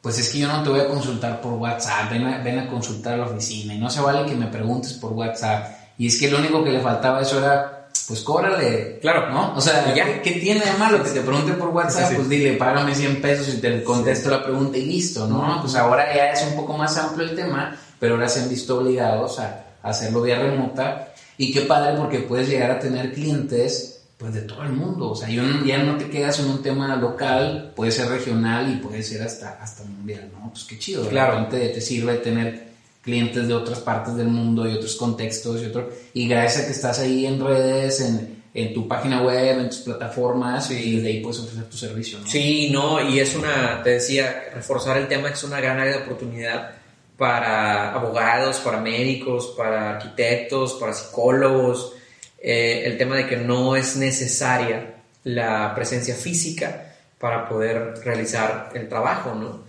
pues 0.00 0.18
es 0.18 0.30
que 0.30 0.38
yo 0.38 0.48
no 0.48 0.62
te 0.62 0.70
voy 0.70 0.80
a 0.80 0.88
consultar 0.88 1.40
por 1.40 1.54
WhatsApp, 1.54 2.10
ven 2.10 2.26
a, 2.26 2.38
ven 2.42 2.58
a 2.58 2.66
consultar 2.66 3.14
a 3.14 3.16
la 3.18 3.26
oficina 3.26 3.74
y 3.74 3.78
no 3.78 3.88
se 3.88 4.00
vale 4.00 4.28
que 4.28 4.34
me 4.34 4.46
preguntes 4.46 4.94
por 4.94 5.12
WhatsApp. 5.12 5.66
Y 5.96 6.08
es 6.08 6.18
que 6.18 6.30
lo 6.30 6.38
único 6.38 6.62
que 6.64 6.70
le 6.70 6.80
faltaba 6.80 7.22
eso 7.22 7.38
era, 7.38 7.73
pues 8.06 8.20
cóbrale. 8.20 8.98
Claro. 9.00 9.30
¿No? 9.30 9.54
O 9.56 9.60
sea, 9.60 9.94
ya. 9.94 10.04
¿qué, 10.04 10.20
¿qué, 10.22 10.40
tiene 10.40 10.64
de 10.64 10.72
malo 10.78 11.02
que 11.02 11.10
te 11.10 11.20
pregunte 11.20 11.52
por 11.52 11.68
WhatsApp? 11.68 12.10
Sí. 12.10 12.14
Pues 12.16 12.28
dile, 12.28 12.54
págame 12.54 12.94
100 12.94 13.20
pesos 13.20 13.54
y 13.54 13.58
te 13.58 13.82
contesto 13.82 14.30
la 14.30 14.42
pregunta 14.42 14.76
y 14.78 14.86
listo, 14.86 15.26
¿no? 15.26 15.58
Pues 15.60 15.74
ahora 15.74 16.14
ya 16.14 16.30
es 16.30 16.42
un 16.46 16.56
poco 16.56 16.76
más 16.76 16.96
amplio 16.96 17.28
el 17.28 17.34
tema, 17.34 17.76
pero 17.98 18.14
ahora 18.14 18.28
se 18.28 18.40
han 18.40 18.48
visto 18.48 18.78
obligados 18.78 19.38
a, 19.38 19.64
a 19.82 19.88
hacerlo 19.88 20.22
vía 20.22 20.38
remota. 20.38 21.14
Y 21.36 21.52
qué 21.52 21.62
padre 21.62 21.98
porque 21.98 22.20
puedes 22.20 22.48
llegar 22.48 22.70
a 22.70 22.78
tener 22.78 23.12
clientes 23.12 23.94
pues 24.16 24.32
de 24.32 24.42
todo 24.42 24.62
el 24.62 24.72
mundo, 24.72 25.10
o 25.10 25.16
sea, 25.16 25.28
ya 25.28 25.78
no 25.78 25.96
te 25.98 26.08
quedas 26.08 26.38
en 26.38 26.46
un 26.46 26.62
tema 26.62 26.94
local, 26.96 27.72
puede 27.74 27.90
ser 27.90 28.08
regional 28.08 28.72
y 28.72 28.76
puede 28.76 29.02
ser 29.02 29.22
hasta, 29.22 29.58
hasta 29.60 29.82
mundial, 29.82 30.30
¿no? 30.32 30.50
Pues 30.50 30.64
qué 30.64 30.78
chido, 30.78 31.08
claro. 31.08 31.46
te, 31.48 31.68
te 31.68 31.80
sirve 31.80 32.14
tener 32.18 32.73
clientes 33.04 33.46
de 33.46 33.54
otras 33.54 33.80
partes 33.80 34.16
del 34.16 34.28
mundo 34.28 34.68
y 34.68 34.72
otros 34.72 34.96
contextos 34.96 35.62
y 35.62 35.66
otro 35.66 35.90
y 36.14 36.26
gracias 36.26 36.64
a 36.64 36.66
que 36.66 36.72
estás 36.72 36.98
ahí 37.00 37.26
en 37.26 37.44
redes, 37.44 38.00
en, 38.00 38.42
en 38.54 38.72
tu 38.72 38.88
página 38.88 39.22
web, 39.22 39.60
en 39.60 39.68
tus 39.68 39.80
plataformas 39.80 40.66
sí. 40.68 40.74
y 40.74 40.96
desde 40.96 41.08
ahí 41.08 41.20
puedes 41.20 41.40
ofrecer 41.40 41.64
tu 41.64 41.76
servicio, 41.76 42.18
¿no? 42.20 42.26
Sí, 42.26 42.70
no, 42.70 43.06
y 43.06 43.20
es 43.20 43.36
una, 43.36 43.82
te 43.82 43.90
decía, 43.90 44.44
reforzar 44.54 44.96
el 44.96 45.06
tema 45.06 45.28
es 45.28 45.44
una 45.44 45.60
gran 45.60 45.78
área 45.78 45.98
de 45.98 46.02
oportunidad 46.04 46.70
para 47.16 47.92
abogados, 47.92 48.58
para 48.58 48.80
médicos, 48.80 49.54
para 49.56 49.96
arquitectos, 49.96 50.74
para 50.74 50.92
psicólogos, 50.92 51.92
eh, 52.40 52.82
el 52.86 52.96
tema 52.98 53.16
de 53.16 53.26
que 53.26 53.36
no 53.36 53.76
es 53.76 53.96
necesaria 53.96 54.94
la 55.24 55.74
presencia 55.74 56.14
física 56.14 56.94
para 57.18 57.48
poder 57.48 57.94
realizar 58.04 58.70
el 58.74 58.88
trabajo, 58.88 59.34
¿no? 59.34 59.63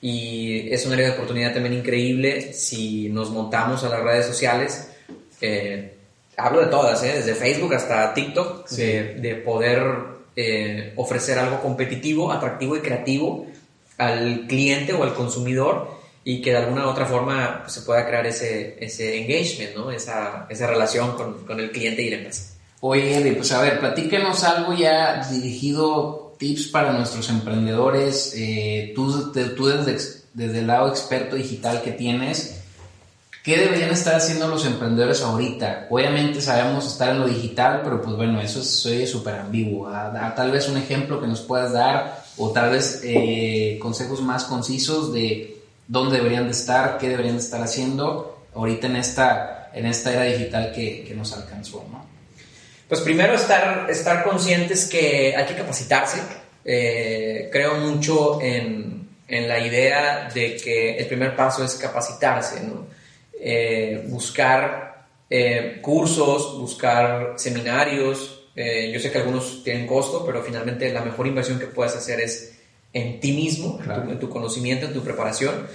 Y 0.00 0.72
es 0.72 0.86
una 0.86 0.94
área 0.94 1.08
de 1.08 1.14
oportunidad 1.14 1.52
también 1.52 1.74
increíble 1.74 2.52
si 2.52 3.08
nos 3.08 3.30
montamos 3.30 3.82
a 3.84 3.88
las 3.88 4.02
redes 4.02 4.26
sociales. 4.26 4.90
Eh, 5.40 5.94
hablo 6.36 6.60
de 6.60 6.66
todas, 6.66 7.02
¿eh? 7.02 7.14
desde 7.16 7.34
Facebook 7.34 7.74
hasta 7.74 8.14
TikTok, 8.14 8.66
sí. 8.68 8.82
de, 8.82 9.14
de, 9.14 9.34
poder 9.36 9.82
eh, 10.36 10.92
ofrecer 10.96 11.38
algo 11.38 11.60
competitivo, 11.60 12.30
atractivo 12.30 12.76
y 12.76 12.80
creativo 12.80 13.46
al 13.98 14.46
cliente 14.46 14.92
o 14.92 15.02
al 15.02 15.14
consumidor 15.14 15.98
y 16.22 16.40
que 16.40 16.52
de 16.52 16.58
alguna 16.58 16.86
u 16.86 16.90
otra 16.90 17.06
forma 17.06 17.62
pues, 17.62 17.72
se 17.72 17.82
pueda 17.82 18.06
crear 18.06 18.26
ese, 18.26 18.76
ese 18.78 19.18
engagement, 19.18 19.74
¿no? 19.74 19.90
esa, 19.90 20.46
esa 20.48 20.66
relación 20.66 21.16
con, 21.16 21.44
con, 21.44 21.58
el 21.58 21.72
cliente 21.72 22.02
y 22.02 22.10
la 22.10 22.16
empresa. 22.16 22.54
Oye, 22.80 23.32
pues 23.36 23.50
a 23.50 23.62
ver, 23.62 23.80
platíquenos 23.80 24.44
algo 24.44 24.72
ya 24.74 25.26
dirigido, 25.28 26.27
tips 26.38 26.68
para 26.68 26.92
nuestros 26.92 27.28
emprendedores, 27.30 28.32
eh, 28.36 28.92
tú, 28.94 29.32
tú 29.56 29.66
desde, 29.66 30.22
desde 30.34 30.58
el 30.60 30.66
lado 30.66 30.88
experto 30.88 31.36
digital 31.36 31.82
que 31.82 31.92
tienes, 31.92 32.60
¿qué 33.42 33.58
deberían 33.58 33.90
estar 33.90 34.14
haciendo 34.14 34.48
los 34.48 34.64
emprendedores 34.64 35.22
ahorita? 35.22 35.88
Obviamente 35.90 36.40
sabemos 36.40 36.86
estar 36.86 37.10
en 37.10 37.20
lo 37.20 37.28
digital, 37.28 37.80
pero 37.82 38.00
pues 38.00 38.16
bueno, 38.16 38.40
eso 38.40 38.60
es 38.60 39.10
súper 39.10 39.34
ambiguo. 39.34 39.90
tal 40.36 40.50
vez 40.50 40.68
un 40.68 40.76
ejemplo 40.76 41.20
que 41.20 41.26
nos 41.26 41.40
puedas 41.40 41.72
dar 41.72 42.24
o 42.36 42.50
tal 42.50 42.70
vez 42.70 43.00
eh, 43.04 43.78
consejos 43.82 44.22
más 44.22 44.44
concisos 44.44 45.12
de 45.12 45.60
dónde 45.88 46.18
deberían 46.18 46.44
de 46.44 46.52
estar, 46.52 46.98
qué 46.98 47.08
deberían 47.08 47.36
de 47.36 47.42
estar 47.42 47.62
haciendo 47.62 48.46
ahorita 48.54 48.86
en 48.86 48.96
esta, 48.96 49.70
en 49.74 49.86
esta 49.86 50.12
era 50.12 50.24
digital 50.24 50.72
que, 50.72 51.04
que 51.04 51.14
nos 51.14 51.32
alcanzó, 51.32 51.84
¿no? 51.90 52.07
Pues 52.88 53.02
primero 53.02 53.34
estar, 53.34 53.86
estar 53.90 54.24
conscientes 54.24 54.86
que 54.86 55.36
hay 55.36 55.44
que 55.44 55.54
capacitarse. 55.54 56.22
Eh, 56.64 57.50
creo 57.52 57.76
mucho 57.76 58.40
en, 58.40 59.08
en, 59.28 59.48
la 59.48 59.60
idea 59.60 60.30
de 60.32 60.56
que 60.56 60.96
el 60.96 61.06
primer 61.06 61.36
paso 61.36 61.62
es 61.62 61.74
capacitarse, 61.74 62.60
¿no? 62.62 62.86
Eh, 63.38 64.06
buscar 64.08 65.06
eh, 65.28 65.80
cursos, 65.82 66.58
buscar 66.58 67.34
seminarios. 67.36 68.34
yo 68.56 68.98
sé 68.98 69.12
que 69.12 69.18
algunos 69.18 69.62
tienen 69.62 69.86
costo, 69.86 70.24
pero 70.26 70.42
finalmente 70.42 70.92
la 70.92 71.02
mejor 71.02 71.26
inversión 71.26 71.58
que 71.58 71.66
puedes 71.66 71.94
hacer 71.94 72.20
es 72.20 72.58
en 72.92 73.20
ti 73.20 73.32
mismo, 73.32 73.78
en, 74.10 74.18
tu, 74.18 74.28
conocimiento, 74.28 74.86
en 74.86 74.94
tu 74.94 75.04
preparación, 75.04 75.68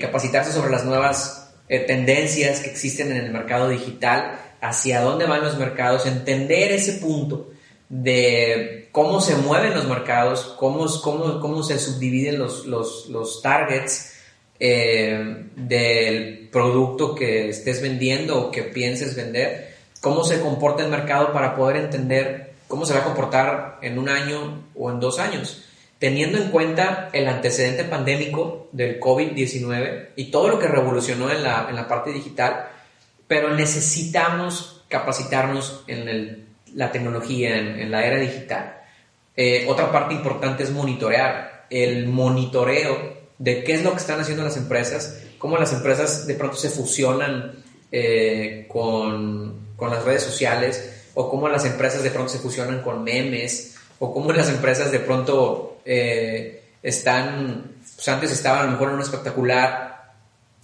capacitarse 0.00 0.52
sobre 0.52 0.70
las 0.70 0.84
nuevas 0.84 1.54
tendencias 1.66 2.60
que 2.60 2.68
existen 2.68 3.10
en 3.12 3.18
el 3.24 3.30
mercado 3.30 3.70
digital, 3.70 4.38
hacia 4.68 5.00
dónde 5.00 5.26
van 5.26 5.42
los 5.42 5.56
mercados, 5.58 6.06
entender 6.06 6.72
ese 6.72 6.94
punto 6.94 7.50
de 7.88 8.88
cómo 8.92 9.20
se 9.20 9.36
mueven 9.36 9.74
los 9.74 9.86
mercados, 9.86 10.54
cómo, 10.58 10.86
cómo, 11.02 11.40
cómo 11.40 11.62
se 11.62 11.78
subdividen 11.78 12.38
los, 12.38 12.66
los, 12.66 13.08
los 13.08 13.42
targets 13.42 14.14
eh, 14.58 15.44
del 15.54 16.48
producto 16.50 17.14
que 17.14 17.50
estés 17.50 17.82
vendiendo 17.82 18.40
o 18.40 18.50
que 18.50 18.62
pienses 18.62 19.14
vender, 19.14 19.74
cómo 20.00 20.24
se 20.24 20.40
comporta 20.40 20.82
el 20.82 20.90
mercado 20.90 21.32
para 21.32 21.54
poder 21.54 21.76
entender 21.76 22.54
cómo 22.66 22.86
se 22.86 22.94
va 22.94 23.00
a 23.00 23.04
comportar 23.04 23.78
en 23.82 23.98
un 23.98 24.08
año 24.08 24.64
o 24.74 24.90
en 24.90 24.98
dos 24.98 25.18
años. 25.18 25.62
Teniendo 25.98 26.38
en 26.38 26.50
cuenta 26.50 27.08
el 27.12 27.26
antecedente 27.28 27.84
pandémico 27.84 28.68
del 28.72 29.00
COVID-19 29.00 30.08
y 30.16 30.30
todo 30.30 30.48
lo 30.48 30.58
que 30.58 30.66
revolucionó 30.66 31.30
en 31.30 31.42
la, 31.42 31.66
en 31.70 31.76
la 31.76 31.88
parte 31.88 32.12
digital, 32.12 32.68
pero 33.26 33.54
necesitamos 33.54 34.84
capacitarnos 34.88 35.84
en 35.86 36.46
la 36.74 36.92
tecnología, 36.92 37.56
en, 37.56 37.90
la 37.90 38.06
era 38.06 38.18
digital. 38.18 38.82
Eh, 39.36 39.66
otra 39.68 39.90
parte 39.90 40.14
importante 40.14 40.62
es 40.62 40.70
monitorear, 40.70 41.66
el 41.70 42.06
monitoreo 42.06 43.16
de 43.38 43.64
qué 43.64 43.74
es 43.74 43.82
lo 43.82 43.92
que 43.92 43.98
están 43.98 44.20
haciendo 44.20 44.44
las 44.44 44.56
empresas, 44.56 45.22
cómo 45.38 45.58
las 45.58 45.72
empresas 45.72 46.26
de 46.26 46.34
pronto 46.34 46.56
se 46.56 46.70
fusionan 46.70 47.52
eh, 47.92 48.66
con, 48.68 49.66
con 49.76 49.90
las 49.90 50.04
redes 50.04 50.22
sociales 50.22 51.10
o 51.14 51.28
cómo 51.30 51.48
las 51.48 51.64
empresas 51.64 52.02
de 52.02 52.10
pronto 52.10 52.30
se 52.30 52.38
fusionan 52.38 52.82
con 52.82 53.02
memes 53.02 53.76
o 53.98 54.12
cómo 54.12 54.32
las 54.32 54.48
empresas 54.48 54.92
de 54.92 55.00
pronto 55.00 55.78
eh, 55.84 56.62
están, 56.82 57.72
pues 57.94 58.08
antes 58.08 58.32
estaban 58.32 58.60
a 58.60 58.64
lo 58.64 58.72
mejor 58.72 58.88
en 58.88 58.94
un 58.96 59.02
espectacular 59.02 60.12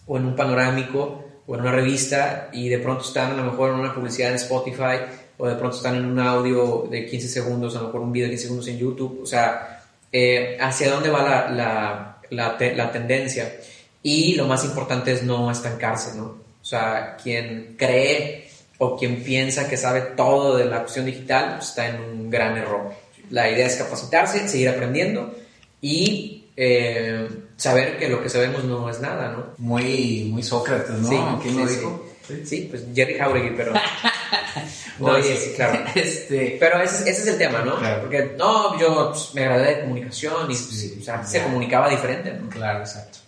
o 0.07 0.17
en 0.17 0.27
un 0.27 0.37
panorámico 0.37 1.25
o 1.47 1.55
en 1.55 1.61
una 1.61 1.73
revista 1.73 2.49
y 2.53 2.69
de 2.69 2.79
pronto 2.79 3.05
están 3.05 3.33
a 3.33 3.37
lo 3.37 3.45
mejor 3.45 3.71
en 3.71 3.81
una 3.81 3.95
publicidad 3.95 4.31
en 4.31 4.37
Spotify 4.37 4.99
o 5.39 5.49
de 5.49 5.57
pronto 5.57 5.77
están 5.77 5.97
en 5.97 6.05
un 6.05 6.19
audio 6.21 6.87
de 6.91 7.07
15 7.07 7.29
segundos, 7.29 7.75
a 7.75 7.81
lo 7.81 7.87
mejor 7.87 8.03
un 8.03 8.13
video 8.13 8.27
de 8.29 8.33
15 8.33 8.43
segundos 8.45 8.69
en 8.69 8.79
YouTube, 8.79 9.21
o 9.23 9.27
sea, 9.27 9.83
eh, 10.13 10.57
hacia 10.61 10.91
dónde 10.91 11.11
va 11.11 11.23
la, 11.23 11.51
la, 11.51 12.19
la, 12.31 12.57
la, 12.75 12.93
tendencia. 12.93 13.53
Y 14.03 14.35
lo 14.35 14.47
más 14.47 14.65
importante 14.65 15.13
es 15.13 15.23
no 15.23 15.51
estancarse, 15.51 16.17
¿no? 16.17 16.25
O 16.61 16.65
sea, 16.65 17.17
quien 17.21 17.75
cree 17.77 18.49
o 18.79 18.97
quien 18.97 19.23
piensa 19.23 19.69
que 19.69 19.77
sabe 19.77 20.01
todo 20.17 20.57
de 20.57 20.65
la 20.65 20.81
cuestión 20.81 21.07
digital 21.07 21.57
pues 21.57 21.71
está 21.71 21.89
en 21.89 22.01
un 22.01 22.31
gran 22.31 22.57
error. 22.57 22.93
La 23.31 23.51
idea 23.51 23.67
es 23.67 23.77
capacitarse, 23.77 24.49
seguir 24.49 24.69
aprendiendo 24.69 25.35
y 25.81 26.45
eh, 26.57 27.29
saber 27.63 27.97
que 27.97 28.09
lo 28.09 28.21
que 28.21 28.29
sabemos 28.29 28.65
no 28.65 28.91
es 28.91 28.99
nada, 29.01 29.29
¿no? 29.31 29.55
Muy, 29.59 30.29
muy 30.33 30.43
Sócrates, 30.43 30.91
¿no? 30.91 31.09
Sí, 31.09 31.17
¿Quién 31.43 31.59
lo 31.59 31.67
dijo? 31.67 32.07
Sí. 32.45 32.67
pues 32.69 32.85
Jerry 32.93 33.15
Jauregui, 33.15 33.51
pero... 33.57 33.73
no, 34.99 35.23
sí, 35.23 35.53
claro. 35.55 35.85
Este... 35.95 36.57
Pero 36.59 36.83
ese, 36.83 37.09
ese, 37.09 37.23
es 37.23 37.27
el 37.29 37.39
tema, 37.39 37.61
¿no? 37.61 37.77
Porque, 38.01 38.35
no, 38.37 38.77
yo 38.81 39.11
pues, 39.11 39.33
me 39.35 39.45
gradué 39.45 39.77
de 39.77 39.81
comunicación 39.83 40.51
y 40.51 40.55
o 40.55 41.05
sea, 41.05 41.25
se 41.25 41.41
comunicaba 41.45 41.89
diferente, 41.89 42.33
¿no? 42.33 42.49
Claro, 42.49 42.81
exacto. 42.81 43.19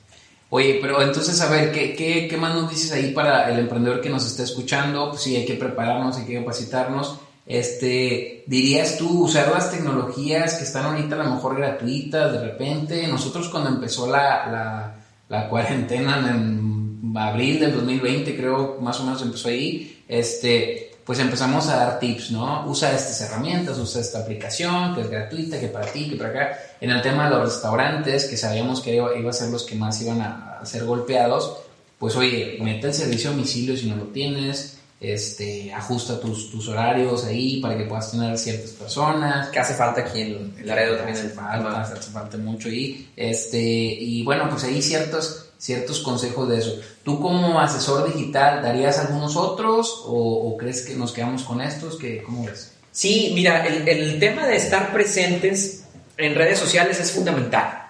Oye, 0.51 0.79
pero 0.83 1.01
entonces, 1.01 1.41
a 1.41 1.49
ver, 1.49 1.71
¿qué, 1.71 1.95
qué, 1.95 2.27
qué 2.29 2.37
más 2.37 2.55
nos 2.55 2.69
dices 2.69 2.91
ahí 2.91 3.13
para 3.13 3.49
el 3.51 3.61
emprendedor 3.61 4.01
que 4.01 4.11
nos 4.11 4.27
está 4.27 4.43
escuchando? 4.43 5.11
Pues 5.11 5.23
sí, 5.23 5.37
hay 5.37 5.47
que 5.47 5.55
prepararnos, 5.55 6.17
hay 6.17 6.25
que 6.25 6.41
capacitarnos. 6.41 7.21
Este, 7.47 8.45
dirías 8.47 8.97
tú 8.97 9.25
usar 9.25 9.51
las 9.51 9.71
tecnologías 9.71 10.55
que 10.55 10.65
están 10.65 10.87
ahorita 10.87 11.15
a 11.15 11.25
lo 11.25 11.35
mejor 11.35 11.57
gratuitas 11.57 12.33
de 12.33 12.41
repente. 12.41 13.07
Nosotros 13.07 13.49
cuando 13.49 13.71
empezó 13.71 14.11
la, 14.11 14.95
la, 15.29 15.49
cuarentena 15.49 16.19
en 16.31 17.13
abril 17.17 17.61
del 17.61 17.75
2020, 17.75 18.37
creo, 18.37 18.79
más 18.81 18.99
o 19.01 19.05
menos 19.05 19.21
empezó 19.21 19.49
ahí, 19.49 20.03
este, 20.09 20.93
pues 21.05 21.19
empezamos 21.19 21.69
a 21.69 21.77
dar 21.77 21.99
tips, 21.99 22.31
¿no? 22.31 22.67
Usa 22.67 22.95
estas 22.95 23.21
herramientas, 23.21 23.79
usa 23.79 24.01
esta 24.01 24.21
aplicación 24.21 24.95
que 24.95 25.03
es 25.03 25.11
gratuita, 25.11 25.61
que 25.61 25.69
para 25.69 25.87
ti, 25.87 26.09
que 26.09 26.17
para 26.17 26.31
acá. 26.31 26.59
En 26.81 26.91
el 26.91 27.03
tema 27.03 27.25
de 27.25 27.37
los 27.37 27.53
restaurantes, 27.53 28.25
que 28.25 28.39
sabíamos 28.39 28.81
que 28.81 28.95
iba, 28.95 29.17
iba 29.19 29.31
a 29.31 29.35
ser 29.35 29.51
los 29.51 29.65
que 29.65 29.75
más 29.75 30.01
iban 30.01 30.23
a, 30.23 30.61
a 30.61 30.67
ser 30.67 30.85
golpeados, 30.85 31.59
pues 31.99 32.17
oye, 32.17 32.59
mete 32.63 32.87
el 32.87 32.95
servicio 32.95 33.31
a 33.31 33.33
domicilio 33.33 33.77
si 33.77 33.87
no 33.87 33.97
lo 33.97 34.05
tienes, 34.05 34.74
este, 35.13 35.73
ajusta 35.73 36.19
tus, 36.19 36.51
tus, 36.51 36.69
horarios 36.69 37.25
ahí 37.25 37.61
para 37.61 37.77
que 37.77 37.85
puedas 37.85 38.11
tener 38.11 38.39
ciertas 38.39 38.71
personas. 38.71 39.49
Que 39.49 39.59
hace 39.59 39.75
falta 39.75 40.01
aquí 40.01 40.23
en 40.23 40.55
el 40.59 40.67
Laredo 40.67 40.97
también. 40.97 41.19
Hace 41.19 41.29
falta, 41.31 41.83
hace 41.83 42.11
falta 42.11 42.39
mucho 42.39 42.69
y, 42.69 43.09
este, 43.17 43.61
y 43.61 44.23
bueno, 44.23 44.49
pues 44.49 44.65
ahí 44.65 44.81
ciertos, 44.81 45.51
ciertos 45.59 46.01
consejos 46.01 46.49
de 46.49 46.59
eso. 46.59 46.81
¿Tú 47.03 47.21
como 47.21 47.61
asesor 47.61 48.13
digital 48.13 48.63
darías 48.63 48.99
algunos 48.99 49.37
otros 49.37 50.03
o, 50.07 50.57
crees 50.59 50.83
que 50.83 50.95
nos 50.95 51.13
quedamos 51.13 51.43
con 51.43 51.61
estos? 51.61 51.97
que 51.97 52.23
¿Cómo 52.23 52.45
ves? 52.45 52.73
Sí, 52.91 53.33
mira, 53.35 53.67
el, 53.67 53.87
el 53.89 54.19
tema 54.19 54.47
de 54.47 54.57
estar 54.57 54.93
presentes 54.93 55.85
en 56.17 56.35
redes 56.35 56.59
sociales 56.59 57.01
es 57.01 57.13
fundamental. 57.13 57.89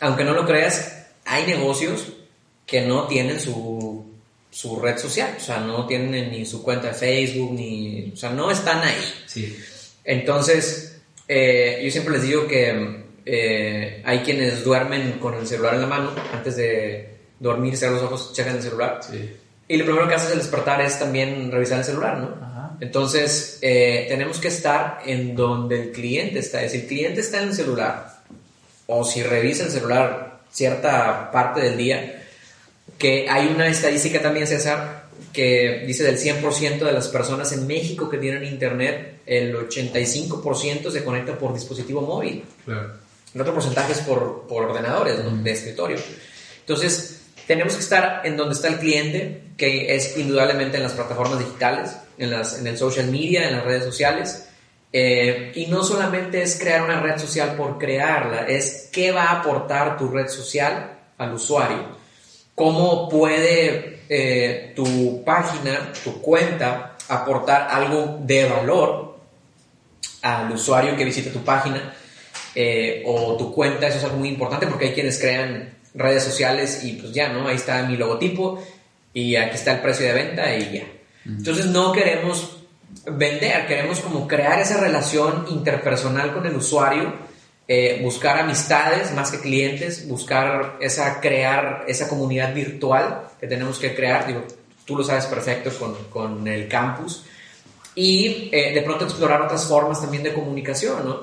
Aunque 0.00 0.24
no 0.24 0.32
lo 0.32 0.46
creas, 0.46 1.06
hay 1.24 1.46
negocios 1.46 2.12
que 2.66 2.82
no 2.82 3.06
tienen 3.06 3.40
su 3.40 3.73
su 4.54 4.78
red 4.78 4.96
social, 4.98 5.34
o 5.36 5.40
sea, 5.40 5.58
no 5.58 5.84
tienen 5.84 6.30
ni 6.30 6.46
su 6.46 6.62
cuenta 6.62 6.86
de 6.86 6.94
Facebook, 6.94 7.54
ni, 7.54 8.12
o 8.14 8.16
sea, 8.16 8.30
no 8.30 8.52
están 8.52 8.84
ahí. 8.84 9.14
Sí. 9.26 9.58
Entonces, 10.04 11.00
eh, 11.26 11.80
yo 11.84 11.90
siempre 11.90 12.14
les 12.14 12.22
digo 12.22 12.46
que 12.46 13.02
eh, 13.26 14.00
hay 14.04 14.18
quienes 14.20 14.62
duermen 14.62 15.18
con 15.18 15.34
el 15.34 15.44
celular 15.44 15.74
en 15.74 15.80
la 15.80 15.86
mano, 15.88 16.12
antes 16.32 16.54
de 16.54 17.16
dormir, 17.40 17.76
cerrar 17.76 17.94
los 17.94 18.04
ojos, 18.04 18.32
checan 18.32 18.54
el 18.54 18.62
celular. 18.62 19.00
Sí. 19.02 19.28
Y 19.66 19.76
lo 19.76 19.86
primero 19.86 20.06
que 20.06 20.14
haces 20.14 20.30
al 20.30 20.38
despertar 20.38 20.80
es 20.82 21.00
también 21.00 21.50
revisar 21.50 21.80
el 21.80 21.84
celular, 21.84 22.18
¿no? 22.18 22.36
Ajá. 22.40 22.76
Entonces, 22.80 23.58
eh, 23.60 24.06
tenemos 24.08 24.38
que 24.38 24.48
estar 24.48 25.00
en 25.04 25.34
donde 25.34 25.82
el 25.82 25.90
cliente 25.90 26.38
está. 26.38 26.62
Es 26.62 26.70
decir, 26.70 26.82
el 26.82 26.88
cliente 26.88 27.20
está 27.22 27.42
en 27.42 27.48
el 27.48 27.54
celular, 27.54 28.20
o 28.86 29.04
si 29.04 29.20
revisa 29.24 29.64
el 29.64 29.72
celular 29.72 30.42
cierta 30.52 31.32
parte 31.32 31.60
del 31.60 31.76
día, 31.76 32.23
que 32.98 33.28
hay 33.28 33.48
una 33.48 33.68
estadística 33.68 34.20
también, 34.20 34.46
César, 34.46 35.04
que 35.32 35.84
dice 35.86 36.04
del 36.04 36.18
100% 36.18 36.78
de 36.78 36.92
las 36.92 37.08
personas 37.08 37.52
en 37.52 37.66
México 37.66 38.08
que 38.08 38.18
tienen 38.18 38.44
internet, 38.44 39.20
el 39.26 39.54
85% 39.56 40.90
se 40.90 41.04
conecta 41.04 41.36
por 41.36 41.52
dispositivo 41.52 42.02
móvil. 42.02 42.44
El 42.66 43.40
otro 43.40 43.52
porcentaje 43.52 43.92
es 43.92 43.98
por, 44.00 44.46
por 44.46 44.64
ordenadores 44.64 45.16
de 45.42 45.50
escritorio. 45.50 45.96
Entonces, 46.60 47.22
tenemos 47.46 47.74
que 47.74 47.80
estar 47.80 48.22
en 48.24 48.36
donde 48.36 48.54
está 48.54 48.68
el 48.68 48.78
cliente, 48.78 49.42
que 49.56 49.94
es 49.94 50.16
indudablemente 50.16 50.76
en 50.76 50.84
las 50.84 50.92
plataformas 50.92 51.40
digitales, 51.40 51.96
en, 52.16 52.30
las, 52.30 52.58
en 52.58 52.66
el 52.68 52.78
social 52.78 53.10
media, 53.10 53.48
en 53.48 53.56
las 53.56 53.64
redes 53.64 53.84
sociales. 53.84 54.46
Eh, 54.92 55.50
y 55.56 55.66
no 55.66 55.82
solamente 55.82 56.42
es 56.42 56.56
crear 56.56 56.82
una 56.82 57.00
red 57.00 57.18
social 57.18 57.56
por 57.56 57.78
crearla, 57.78 58.46
es 58.46 58.88
qué 58.92 59.10
va 59.10 59.24
a 59.24 59.40
aportar 59.40 59.98
tu 59.98 60.08
red 60.08 60.28
social 60.28 60.92
al 61.18 61.34
usuario 61.34 62.03
cómo 62.54 63.08
puede 63.08 64.00
eh, 64.08 64.72
tu 64.76 65.24
página, 65.24 65.92
tu 66.02 66.20
cuenta, 66.20 66.96
aportar 67.08 67.68
algo 67.70 68.18
de 68.22 68.48
valor 68.48 69.18
al 70.22 70.50
usuario 70.52 70.96
que 70.96 71.04
visita 71.04 71.30
tu 71.30 71.44
página 71.44 71.94
eh, 72.54 73.02
o 73.06 73.36
tu 73.36 73.52
cuenta, 73.52 73.88
eso 73.88 73.98
es 73.98 74.04
algo 74.04 74.16
muy 74.16 74.28
importante 74.28 74.66
porque 74.66 74.86
hay 74.86 74.94
quienes 74.94 75.18
crean 75.18 75.74
redes 75.94 76.24
sociales 76.24 76.84
y 76.84 76.94
pues 76.94 77.12
ya, 77.12 77.28
¿no? 77.28 77.46
Ahí 77.48 77.56
está 77.56 77.82
mi 77.82 77.96
logotipo 77.96 78.62
y 79.12 79.36
aquí 79.36 79.56
está 79.56 79.72
el 79.72 79.80
precio 79.80 80.06
de 80.06 80.12
venta 80.12 80.56
y 80.56 80.78
ya. 80.78 80.84
Entonces 81.26 81.66
no 81.66 81.92
queremos 81.92 82.58
vender, 83.06 83.66
queremos 83.66 84.00
como 84.00 84.26
crear 84.28 84.60
esa 84.60 84.78
relación 84.78 85.46
interpersonal 85.50 86.32
con 86.32 86.46
el 86.46 86.56
usuario, 86.56 87.12
eh, 87.66 88.00
buscar 88.02 88.38
amistades 88.38 89.12
más 89.12 89.30
que 89.30 89.40
clientes, 89.40 90.06
buscar 90.06 90.76
esa, 90.80 91.18
crear 91.20 91.86
esa 91.88 92.08
comunidad 92.10 92.52
virtual 92.52 93.28
que 93.40 93.46
tenemos 93.46 93.78
que 93.78 93.94
crear, 93.94 94.26
digo, 94.26 94.44
tú 94.84 94.96
lo 94.96 95.02
sabes 95.02 95.24
perfecto 95.24 95.70
con, 95.78 95.94
con 96.10 96.46
el 96.46 96.68
campus, 96.68 97.24
y 97.94 98.50
eh, 98.52 98.74
de 98.74 98.82
pronto 98.82 99.04
explorar 99.06 99.40
otras 99.40 99.64
formas 99.64 100.00
también 100.00 100.22
de 100.22 100.34
comunicación, 100.34 101.06
¿no? 101.06 101.20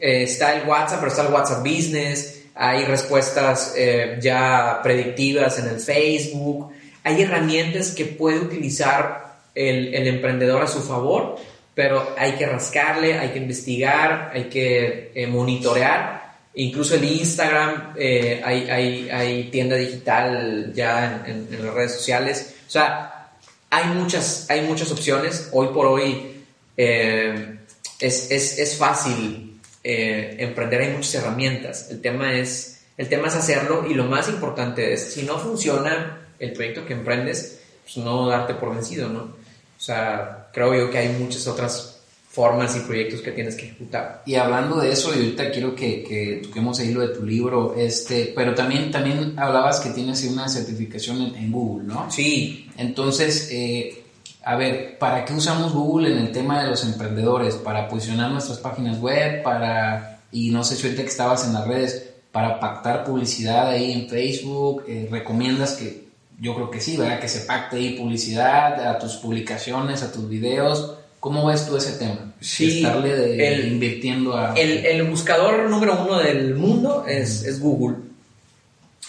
Eh, 0.00 0.24
está 0.24 0.56
el 0.56 0.68
WhatsApp, 0.68 0.98
pero 0.98 1.10
está 1.12 1.26
el 1.26 1.32
WhatsApp 1.32 1.60
Business, 1.60 2.42
hay 2.56 2.84
respuestas 2.84 3.74
ya 4.20 4.80
predictivas 4.82 5.58
en 5.58 5.68
el 5.68 5.80
Facebook, 5.80 6.72
hay 7.04 7.22
herramientas 7.22 7.90
que 7.90 8.04
puede 8.04 8.40
utilizar 8.40 9.38
el, 9.54 9.94
el, 9.94 10.06
emprendedor 10.08 10.62
a 10.62 10.66
su 10.66 10.80
favor, 10.80 11.36
pero 11.74 12.14
hay 12.16 12.32
que 12.32 12.46
rascarle, 12.46 13.18
hay 13.18 13.30
que 13.30 13.38
investigar, 13.38 14.30
hay 14.32 14.44
que 14.44 15.12
eh, 15.14 15.26
monitorear. 15.26 16.22
Incluso 16.54 16.94
el 16.94 17.04
Instagram, 17.04 17.94
eh, 17.96 18.40
hay, 18.44 18.70
hay, 18.70 19.10
hay, 19.10 19.50
tienda 19.50 19.74
digital 19.74 20.72
ya 20.72 21.24
en, 21.26 21.48
las 21.50 21.74
redes 21.74 21.94
sociales. 21.94 22.54
O 22.66 22.70
sea, 22.70 23.32
hay 23.70 23.86
muchas, 23.86 24.48
hay 24.48 24.60
muchas 24.62 24.92
opciones. 24.92 25.48
Hoy 25.52 25.68
por 25.68 25.86
hoy 25.86 26.44
eh, 26.76 27.58
es, 27.98 28.30
es, 28.30 28.58
es, 28.58 28.76
fácil 28.76 29.60
emprender, 29.82 30.80
hay 30.80 30.90
muchas 30.90 31.16
herramientas. 31.16 31.90
El 31.90 32.00
tema, 32.00 32.34
es, 32.34 32.84
el 32.96 33.08
tema 33.08 33.28
es 33.28 33.34
hacerlo 33.34 33.84
y 33.90 33.94
lo 33.94 34.04
más 34.04 34.28
importante 34.28 34.92
es, 34.92 35.12
si 35.12 35.22
no 35.22 35.38
funciona, 35.38 36.20
el 36.38 36.52
proyecto 36.52 36.86
que 36.86 36.94
emprendes, 36.94 37.60
pues 37.82 37.96
no 37.98 38.28
darte 38.28 38.54
por 38.54 38.74
vencido, 38.74 39.08
¿no? 39.08 39.20
O 39.20 39.80
sea, 39.80 40.43
creo 40.54 40.74
yo 40.74 40.90
que 40.90 40.98
hay 40.98 41.08
muchas 41.18 41.46
otras 41.46 41.90
formas 42.34 42.76
y 42.76 42.80
proyectos 42.80 43.20
que 43.20 43.30
tienes 43.30 43.54
que 43.54 43.66
ejecutar. 43.66 44.22
Y 44.26 44.34
hablando 44.34 44.80
de 44.80 44.90
eso, 44.90 45.12
y 45.14 45.18
ahorita 45.18 45.50
quiero 45.50 45.74
que, 45.74 46.02
que 46.02 46.40
toquemos 46.42 46.80
ahí 46.80 46.92
lo 46.92 47.00
de 47.00 47.14
tu 47.14 47.24
libro, 47.24 47.74
este, 47.76 48.32
pero 48.34 48.54
también, 48.54 48.90
también 48.90 49.38
hablabas 49.38 49.78
que 49.80 49.90
tienes 49.90 50.24
una 50.24 50.48
certificación 50.48 51.22
en, 51.22 51.34
en 51.36 51.52
Google, 51.52 51.86
¿no? 51.86 52.10
Sí. 52.10 52.68
Entonces, 52.76 53.48
eh, 53.52 54.02
a 54.44 54.56
ver, 54.56 54.98
¿para 54.98 55.24
qué 55.24 55.32
usamos 55.32 55.72
Google 55.72 56.10
en 56.10 56.18
el 56.18 56.32
tema 56.32 56.62
de 56.62 56.70
los 56.70 56.84
emprendedores? 56.84 57.54
Para 57.54 57.88
posicionar 57.88 58.30
nuestras 58.30 58.58
páginas 58.58 59.00
web, 59.00 59.42
para, 59.44 60.22
y 60.32 60.50
no 60.50 60.64
sé 60.64 60.74
si 60.74 60.86
ahorita 60.86 61.02
que 61.02 61.08
estabas 61.08 61.46
en 61.46 61.52
las 61.52 61.66
redes, 61.68 62.10
para 62.32 62.58
pactar 62.58 63.04
publicidad 63.04 63.68
ahí 63.68 63.92
en 63.92 64.08
Facebook, 64.08 64.84
eh, 64.88 65.08
recomiendas 65.08 65.74
que 65.74 66.03
yo 66.40 66.54
creo 66.54 66.70
que 66.70 66.80
sí, 66.80 66.96
¿verdad? 66.96 67.20
Que 67.20 67.28
se 67.28 67.40
pacte 67.40 67.76
ahí 67.76 67.96
publicidad 67.96 68.86
a 68.86 68.98
tus 68.98 69.14
publicaciones, 69.16 70.02
a 70.02 70.12
tus 70.12 70.28
videos. 70.28 70.98
¿Cómo 71.20 71.46
ves 71.46 71.66
tú 71.66 71.76
ese 71.76 71.92
tema? 71.92 72.34
Sí, 72.40 72.84
Estarle 72.84 73.14
de, 73.14 73.66
invirtiendo 73.68 74.36
a... 74.36 74.52
El, 74.54 74.84
el, 74.84 75.04
buscador 75.04 75.70
número 75.70 76.02
uno 76.04 76.18
del 76.18 76.54
mundo 76.54 77.06
es, 77.08 77.44
es 77.44 77.60
Google. 77.60 77.96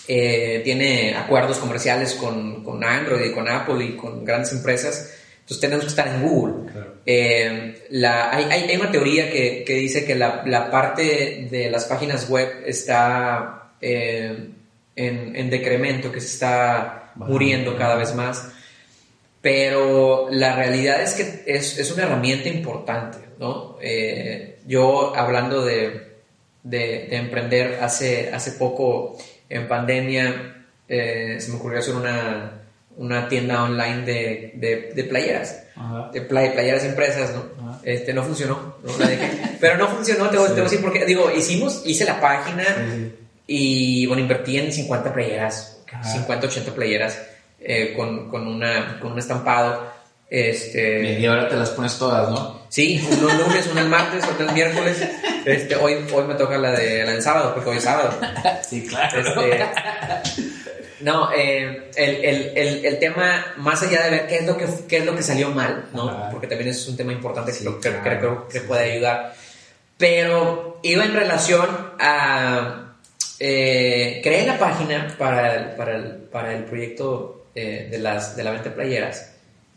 Eh, 0.08 0.62
tiene 0.64 1.16
acuerdos 1.16 1.58
comerciales 1.58 2.14
con, 2.14 2.64
con, 2.64 2.84
Android 2.84 3.26
y 3.26 3.34
con 3.34 3.50
Apple 3.50 3.84
y 3.84 3.98
con 3.98 4.24
grandes 4.24 4.54
empresas. 4.54 5.14
Entonces 5.40 5.60
tenemos 5.60 5.84
que 5.84 5.90
estar 5.90 6.08
en 6.08 6.22
Google. 6.22 6.72
Claro. 6.72 6.94
Eh, 7.06 7.86
la, 7.90 8.32
hay, 8.34 8.46
hay, 8.46 8.78
una 8.78 8.92
teoría 8.92 9.30
que, 9.30 9.64
que 9.66 9.74
dice 9.74 10.06
que 10.06 10.16
la, 10.16 10.44
la, 10.46 10.72
parte 10.72 11.48
de 11.50 11.70
las 11.70 11.86
páginas 11.86 12.30
web 12.30 12.64
está 12.66 13.74
eh, 13.82 14.50
en, 14.96 15.36
en 15.36 15.50
decremento, 15.50 16.12
que 16.12 16.22
se 16.22 16.28
está 16.28 17.05
muriendo 17.16 17.78
cada 17.78 17.96
vez 17.96 18.14
más. 18.16 18.50
Pero 19.42 20.28
la 20.32 20.56
realidad 20.56 21.02
es 21.02 21.14
que 21.14 21.44
es, 21.46 21.78
es 21.78 21.92
una 21.92 22.04
herramienta 22.04 22.50
importante, 22.50 23.20
¿no? 23.40 23.78
Eh, 23.80 24.60
yo 24.66 25.16
hablando 25.16 25.64
de, 25.64 26.16
de, 26.64 27.08
de, 27.10 27.16
emprender 27.16 27.80
hace, 27.82 28.32
hace 28.34 28.54
poco 28.54 29.18
en 29.48 29.68
pandemia, 29.68 30.66
eh, 30.88 31.38
se 31.40 31.52
me 31.52 31.58
ocurrió 31.58 31.80
hacer 31.80 31.94
una, 31.94 32.66
una 32.98 33.28
tienda 33.28 33.64
online 33.64 34.02
de, 34.06 34.52
de, 34.56 34.94
de 34.96 35.04
playeras, 35.04 35.64
Ajá. 35.76 36.10
de 36.12 36.22
play, 36.22 36.52
playeras 36.52 36.86
impresas, 36.86 37.34
¿no? 37.34 37.80
Este, 37.84 38.14
no 38.14 38.24
funcionó, 38.24 38.78
¿no? 38.84 38.92
pero 39.60 39.78
no 39.78 39.88
funcionó, 39.88 40.30
te 40.30 40.38
voy, 40.38 40.48
sí. 40.48 40.54
te 40.54 40.62
voy 40.62 40.68
a 40.68 40.72
decir 40.72 40.82
porque, 40.82 41.06
digo, 41.06 41.30
hicimos, 41.32 41.84
hice 41.86 42.06
la 42.06 42.20
página 42.20 42.64
sí. 42.64 43.14
y, 43.48 44.06
bueno, 44.08 44.22
invertí 44.22 44.58
en 44.58 44.72
50 44.72 45.14
playeras, 45.14 45.75
50, 46.04 46.48
80 46.48 46.74
playeras 46.74 47.22
eh, 47.60 47.94
con, 47.96 48.30
con, 48.30 48.48
una, 48.48 49.00
con 49.00 49.14
un 49.14 49.20
estampado. 49.20 49.94
Este, 50.30 51.20
y 51.20 51.26
ahora 51.26 51.48
te 51.48 51.56
las 51.56 51.70
pones 51.70 51.98
todas, 51.98 52.30
¿no? 52.30 52.66
Sí, 52.70 53.08
uno 53.12 53.30
el 53.30 53.38
lunes, 53.38 53.70
uno 53.72 53.82
el 53.82 53.90
martes, 53.90 54.24
otro 54.26 54.48
el 54.48 54.54
miércoles. 54.54 55.08
Este, 55.46 55.76
hoy, 55.76 56.06
hoy 56.12 56.24
me 56.26 56.34
toca 56.34 56.58
la 56.58 56.72
de 56.72 57.06
la 57.06 57.12
del 57.12 57.22
sábado, 57.22 57.54
porque 57.54 57.70
hoy 57.70 57.78
es 57.78 57.84
sábado. 57.84 58.18
Sí, 58.68 58.88
claro. 58.88 59.20
Este, 59.20 59.66
no, 61.02 61.32
eh, 61.32 61.92
el, 61.96 62.16
el, 62.26 62.58
el, 62.58 62.86
el, 62.86 63.00
tema, 63.00 63.46
más 63.58 63.84
allá 63.84 64.04
de 64.06 64.10
ver 64.10 64.28
qué 64.28 64.38
es 64.38 64.46
lo 64.46 64.58
que, 64.58 64.66
qué 64.88 64.98
es 64.98 65.06
lo 65.06 65.16
que 65.16 65.22
salió 65.22 65.52
mal, 65.52 65.86
¿no? 65.94 66.10
Ajá. 66.10 66.30
Porque 66.32 66.48
también 66.48 66.72
es 66.72 66.88
un 66.88 66.98
tema 66.98 67.14
importante 67.14 67.52
que, 67.52 67.60
sí, 67.60 67.66
creo, 67.66 67.80
claro. 67.80 68.02
que 68.04 68.18
creo 68.18 68.48
que 68.48 68.62
puede 68.62 68.94
ayudar. 68.94 69.36
Pero 69.98 70.80
iba 70.82 71.06
en 71.06 71.14
relación 71.14 71.68
a 72.00 72.85
eh, 73.40 74.22
creé 74.24 74.46
la 74.46 74.58
página 74.58 75.16
para 75.18 75.56
el, 75.56 75.76
para 75.76 75.96
el, 75.96 76.12
para 76.32 76.56
el 76.56 76.64
proyecto 76.66 77.48
eh, 77.56 77.88
de, 77.92 78.00
las, 78.00 78.36
de 78.36 78.44
la 78.44 78.52
venta 78.52 78.70
de 78.70 78.76
playeras. 78.76 79.32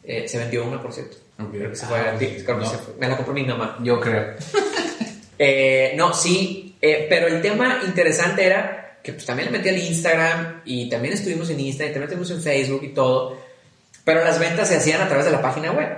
Eh, 0.05 0.27
se 0.27 0.39
vendió 0.39 0.65
una, 0.65 0.81
por 0.81 0.93
cierto. 0.93 1.17
Okay. 1.39 1.61
Creo 1.61 1.71
que 1.71 1.77
se 1.77 1.87
fue, 1.87 1.99
ah, 1.99 2.17
creo 2.19 2.57
no. 2.57 2.69
se 2.69 2.79
fue. 2.79 2.95
Me 2.99 3.09
la 3.09 3.17
compró 3.17 3.35
mi 3.35 3.45
mamá. 3.45 3.79
Yo 3.83 4.01
creo. 4.01 4.35
Eh, 5.41 5.93
no, 5.97 6.13
sí, 6.13 6.77
eh, 6.83 7.07
pero 7.09 7.29
el 7.29 7.41
tema 7.41 7.81
interesante 7.87 8.45
era 8.45 8.99
que 9.03 9.13
pues, 9.13 9.25
también 9.25 9.53
le 9.53 9.59
metí 9.59 9.69
al 9.69 9.79
Instagram 9.79 10.63
y 10.65 10.89
también 10.89 11.15
estuvimos 11.15 11.49
en 11.51 11.61
Instagram, 11.61 11.91
y 11.91 11.95
también 11.95 12.11
estuvimos 12.11 12.31
en 12.33 12.43
Facebook 12.43 12.83
y 12.83 12.89
todo, 12.89 13.41
pero 14.05 14.25
las 14.25 14.41
ventas 14.41 14.69
se 14.69 14.77
hacían 14.77 15.01
a 15.01 15.07
través 15.07 15.27
de 15.27 15.31
la 15.31 15.41
página 15.41 15.71
web. 15.71 15.89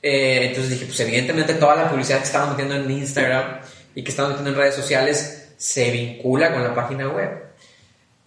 Eh, 0.00 0.46
entonces 0.46 0.70
dije, 0.70 0.86
pues 0.86 1.00
evidentemente 1.00 1.54
toda 1.54 1.74
la 1.74 1.90
publicidad 1.90 2.18
que 2.18 2.24
estaban 2.24 2.50
metiendo 2.50 2.76
en 2.76 2.88
Instagram 2.88 3.60
y 3.96 4.04
que 4.04 4.10
estaban 4.10 4.30
metiendo 4.30 4.50
en 4.50 4.56
redes 4.56 4.76
sociales 4.76 5.35
se 5.56 5.90
vincula 5.90 6.52
con 6.52 6.62
la 6.62 6.74
página 6.74 7.08
web. 7.08 7.46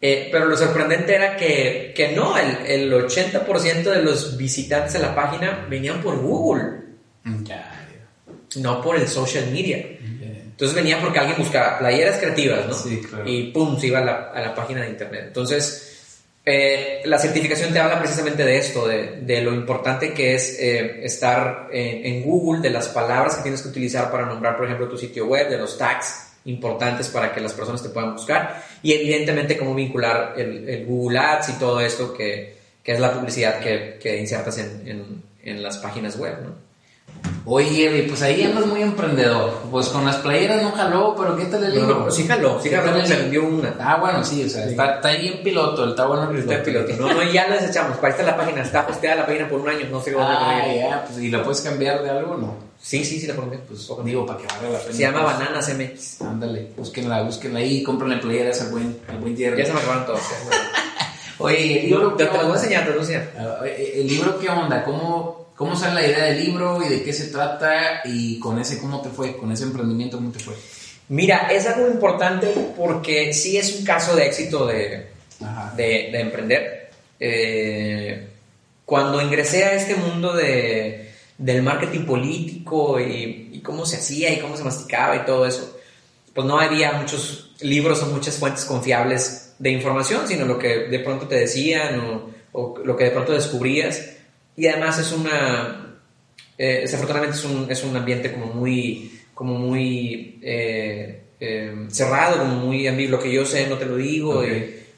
Eh, 0.02 0.30
pero 0.32 0.46
lo 0.46 0.56
sorprendente 0.56 1.14
era 1.14 1.36
que, 1.36 1.94
que 1.96 2.14
no, 2.14 2.38
el, 2.38 2.66
el 2.66 2.94
80% 2.94 3.84
de 3.84 4.02
los 4.02 4.38
visitantes 4.38 4.96
a 4.96 5.00
la 5.00 5.14
página 5.14 5.66
venían 5.70 6.02
por 6.02 6.18
Google. 6.20 6.80
Ya, 7.44 7.88
No 8.58 8.82
por 8.82 8.96
el 8.96 9.08
social 9.08 9.52
media. 9.52 9.78
Entonces 9.78 10.76
venía 10.76 11.00
porque 11.00 11.20
alguien 11.20 11.38
buscaba 11.38 11.80
playeras 11.80 12.18
creativas, 12.18 12.66
¿no? 12.66 12.74
Sí, 12.74 13.02
claro. 13.02 13.24
Y 13.26 13.52
pum, 13.52 13.80
se 13.80 13.88
iba 13.88 14.00
a 14.00 14.04
la, 14.04 14.32
a 14.34 14.42
la 14.42 14.56
página 14.56 14.82
de 14.82 14.90
internet. 14.90 15.24
Entonces, 15.28 16.26
eh, 16.44 17.02
la 17.06 17.18
certificación 17.18 17.72
te 17.72 17.80
habla 17.80 17.98
precisamente 17.98 18.44
de 18.44 18.58
esto, 18.58 18.86
de, 18.86 19.22
de 19.22 19.42
lo 19.42 19.54
importante 19.54 20.14
que 20.14 20.36
es 20.36 20.60
eh, 20.60 21.06
estar 21.06 21.70
en, 21.72 22.06
en 22.06 22.24
Google, 22.24 22.62
de 22.62 22.72
las 22.72 22.90
palabras 22.90 23.36
que 23.36 23.44
tienes 23.44 23.62
que 23.62 23.70
utilizar 23.70 24.12
para 24.12 24.26
nombrar, 24.26 24.58
por 24.58 24.66
ejemplo, 24.66 24.90
tu 24.90 24.98
sitio 24.98 25.28
web, 25.28 25.50
de 25.50 25.58
los 25.58 25.78
tags 25.78 26.29
importantes 26.50 27.08
para 27.10 27.34
que 27.34 27.42
las 27.42 27.54
personas 27.54 27.82
te 27.82 27.90
puedan 27.90 28.14
buscar 28.14 28.64
y 28.82 28.94
evidentemente 28.94 29.58
cómo 29.58 29.76
vincular 29.76 30.34
el, 30.38 30.68
el 30.68 30.86
Google 30.86 31.20
Ads 31.20 31.50
y 31.50 31.54
todo 31.54 31.80
esto 31.80 32.14
que, 32.14 32.58
que 32.84 32.94
es 32.94 33.00
la 33.00 33.14
publicidad 33.14 33.60
que, 33.60 33.98
que 34.02 34.18
insertas 34.18 34.58
en, 34.58 34.88
en, 34.88 35.24
en, 35.44 35.64
las 35.64 35.78
páginas 35.78 36.18
web, 36.18 36.36
¿no? 36.44 36.70
Oye, 37.46 38.06
pues 38.08 38.22
ahí 38.22 38.44
andas 38.44 38.66
muy 38.68 38.82
emprendedor. 38.82 39.52
Pues 39.72 39.88
con 39.88 40.06
las 40.06 40.18
playeras 40.18 40.62
no 40.62 40.72
jaló, 40.72 41.16
pero 41.18 41.36
¿qué 41.36 41.46
tal 41.46 41.64
el 41.64 41.74
libro? 41.74 42.00
No, 42.00 42.06
no, 42.06 42.12
sí 42.12 42.26
jaló, 42.28 42.62
sí 42.62 42.70
jaló, 42.70 43.06
se 43.06 43.16
vendió 43.16 43.44
una. 43.46 43.76
Ah, 43.80 43.98
bueno, 44.00 44.24
sí, 44.24 44.44
o 44.46 44.50
sea, 44.50 44.64
sí. 44.64 44.72
Está, 44.72 44.96
está, 44.96 45.10
ahí 45.10 45.28
en 45.28 45.44
piloto, 45.44 45.90
está 45.90 46.06
bueno 46.06 46.30
el 46.30 46.44
piloto. 46.44 46.64
piloto. 46.64 46.94
No, 47.00 47.14
no, 47.14 47.24
ya 47.24 47.48
lo 47.48 47.56
desechamos, 47.56 47.98
para 47.98 48.10
esta 48.10 48.24
la 48.24 48.38
página, 48.38 48.62
está 48.62 48.86
posteada 48.86 49.18
la 49.18 49.26
página 49.26 49.50
por 49.50 49.60
un 49.60 49.70
año, 49.70 49.88
no 49.92 50.00
sé 50.02 50.14
cómo 50.14 50.26
Ah, 50.28 50.62
ya, 50.74 51.06
pues, 51.06 51.20
¿y 51.20 51.30
la 51.30 51.44
puedes 51.44 51.62
cambiar 51.62 52.04
de 52.04 52.10
algo 52.12 52.38
no? 52.38 52.69
Sí, 52.82 53.04
sí, 53.04 53.20
sí, 53.20 53.28
la 53.28 53.36
pongo 53.36 53.52
Pues 53.68 53.88
digo, 54.06 54.26
para 54.26 54.40
que 54.40 54.48
valga 54.48 54.70
la 54.70 54.80
pena. 54.80 54.94
Se 54.94 55.02
llama 55.02 55.24
Bananas 55.24 55.74
MX. 55.78 56.22
Ándale, 56.22 56.72
búsquenla, 56.78 57.24
búsquenla 57.24 57.60
ahí, 57.60 57.84
cómprenle 57.84 58.18
playeras 58.18 58.62
al 58.62 58.72
buen, 58.72 59.00
al 59.08 59.18
buen 59.18 59.36
tierra. 59.36 59.58
Ya 59.58 59.66
se 59.66 59.74
me 59.74 59.80
acabaron 59.80 60.06
todos. 60.06 60.22
Oye, 61.40 61.82
el 61.82 61.86
libro. 61.90 62.14
Te, 62.16 62.26
te 62.26 62.38
lo 62.38 62.44
voy 62.44 62.54
a 62.54 62.56
enseñar, 62.56 62.86
te 62.86 62.92
lo 62.92 63.02
voy 63.02 63.14
a 63.14 63.18
enseñar. 63.18 63.60
Uh, 63.62 63.66
¿El 63.66 64.08
libro 64.08 64.40
qué 64.40 64.50
onda? 64.50 64.84
¿Cómo, 64.84 65.48
¿Cómo 65.56 65.76
sale 65.76 66.02
la 66.02 66.08
idea 66.08 66.24
del 66.26 66.46
libro 66.46 66.82
y 66.84 66.88
de 66.88 67.04
qué 67.04 67.12
se 67.12 67.28
trata? 67.28 68.02
Y 68.06 68.40
con 68.40 68.60
ese, 68.60 68.80
¿cómo 68.80 69.02
te 69.02 69.10
fue? 69.10 69.36
Con 69.36 69.52
ese 69.52 69.64
emprendimiento, 69.64 70.18
¿cómo 70.18 70.32
te 70.32 70.40
fue? 70.40 70.56
Mira, 71.10 71.50
es 71.52 71.66
algo 71.66 71.88
importante 71.88 72.48
porque 72.78 73.34
sí 73.34 73.58
es 73.58 73.78
un 73.78 73.84
caso 73.84 74.16
de 74.16 74.28
éxito 74.28 74.66
de, 74.68 75.08
de, 75.76 76.10
de, 76.12 76.20
emprender. 76.20 76.92
Eh, 77.20 78.28
cuando 78.86 79.22
ingresé 79.22 79.66
a 79.66 79.74
este 79.74 79.96
mundo 79.96 80.34
de, 80.34 81.09
del 81.40 81.64
marketing 81.64 82.06
político 82.06 83.00
y, 83.00 83.50
y, 83.54 83.62
cómo 83.62 83.86
se 83.86 83.96
hacía 83.98 84.32
y 84.32 84.40
cómo 84.40 84.58
se 84.58 84.64
masticaba 84.64 85.16
y 85.16 85.26
todo 85.26 85.46
eso, 85.46 85.80
pues 86.34 86.46
no 86.46 86.60
había 86.60 86.92
muchos 86.92 87.56
libros 87.62 88.04
o 88.04 88.08
muchas 88.08 88.38
fuentes 88.38 88.66
confiables 88.66 89.56
de 89.58 89.72
información, 89.72 90.28
sino 90.28 90.46
lo 90.46 90.60
que 90.60 90.88
de 90.88 91.00
pronto 91.00 91.28
te 91.28 91.36
decían 91.36 92.00
o, 92.02 92.30
o 92.52 92.78
lo 92.84 92.96
que 92.96 93.06
de 93.06 93.12
pronto 93.12 93.32
descubrías. 93.32 94.18
Y 94.56 94.68
además 94.68 95.00
es 95.00 95.14
una, 95.14 95.98
eh, 96.58 96.80
desafortunadamente 96.82 97.38
es 97.38 97.46
un, 97.46 97.72
es 97.72 97.84
un 97.86 97.96
ambiente 97.96 98.34
como 98.34 98.48
muy, 98.48 99.18
como 99.34 99.58
muy 99.58 100.40
eh, 100.42 101.22
eh, 101.40 101.86
cerrado, 101.88 102.40
como 102.40 102.56
muy 102.56 102.86
ambiguo, 102.86 103.18
lo 103.18 103.24
que 103.24 103.32
yo 103.32 103.46
sé 103.46 103.66
no 103.68 103.78
te 103.78 103.86
lo 103.86 103.96
digo, 103.96 104.44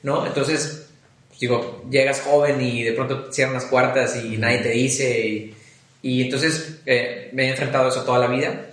¿no? 0.01 0.25
Entonces, 0.25 0.87
pues, 1.27 1.39
digo, 1.39 1.85
llegas 1.89 2.21
joven 2.21 2.59
y 2.61 2.81
de 2.81 2.93
pronto 2.93 3.31
cierran 3.31 3.53
las 3.53 3.65
puertas 3.65 4.15
y 4.23 4.37
nadie 4.37 4.59
te 4.59 4.69
dice 4.69 5.27
y, 5.27 5.55
y 6.01 6.23
entonces 6.23 6.81
me 6.85 7.45
he 7.45 7.49
enfrentado 7.49 7.85
a 7.85 7.89
eso 7.89 8.03
toda 8.03 8.19
la 8.19 8.27
vida. 8.27 8.67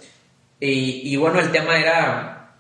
Y, 0.60 1.12
y 1.12 1.16
bueno, 1.16 1.40
el 1.40 1.52
tema 1.52 1.78
era 1.78 2.54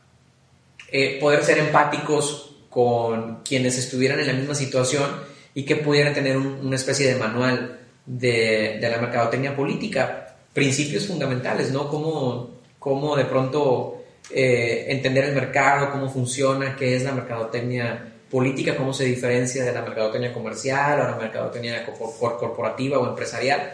poder 1.20 1.44
ser 1.44 1.58
empáticos 1.58 2.56
con 2.70 3.42
quienes 3.42 3.78
estuvieran 3.78 4.20
en 4.20 4.26
la 4.26 4.32
misma 4.34 4.54
situación 4.54 5.06
y 5.54 5.64
que 5.64 5.76
pudieran 5.76 6.14
tener 6.14 6.36
una 6.36 6.76
especie 6.76 7.12
de 7.12 7.18
manual 7.18 7.80
de, 8.06 8.78
de, 8.80 8.90
la 8.90 8.98
mercadotecnia 8.98 9.56
política, 9.56 10.36
principios 10.52 11.06
fundamentales, 11.06 11.72
¿no? 11.72 11.88
Cómo, 11.88 12.50
cómo 12.78 13.16
de 13.16 13.24
pronto 13.24 13.98
eh, 14.30 14.86
entender 14.88 15.24
el 15.24 15.34
mercado, 15.34 15.90
cómo 15.90 16.08
funciona, 16.10 16.76
qué 16.76 16.96
es 16.96 17.02
la 17.02 17.12
mercadotecnia 17.12 18.12
política, 18.30 18.76
cómo 18.76 18.92
se 18.92 19.04
diferencia 19.04 19.64
de 19.64 19.72
la 19.72 19.82
mercadotecnia 19.82 20.32
comercial 20.32 21.00
o 21.00 21.04
la 21.04 21.16
mercadotecnia 21.16 21.84
corporativa 21.84 22.98
o 22.98 23.08
empresarial. 23.08 23.72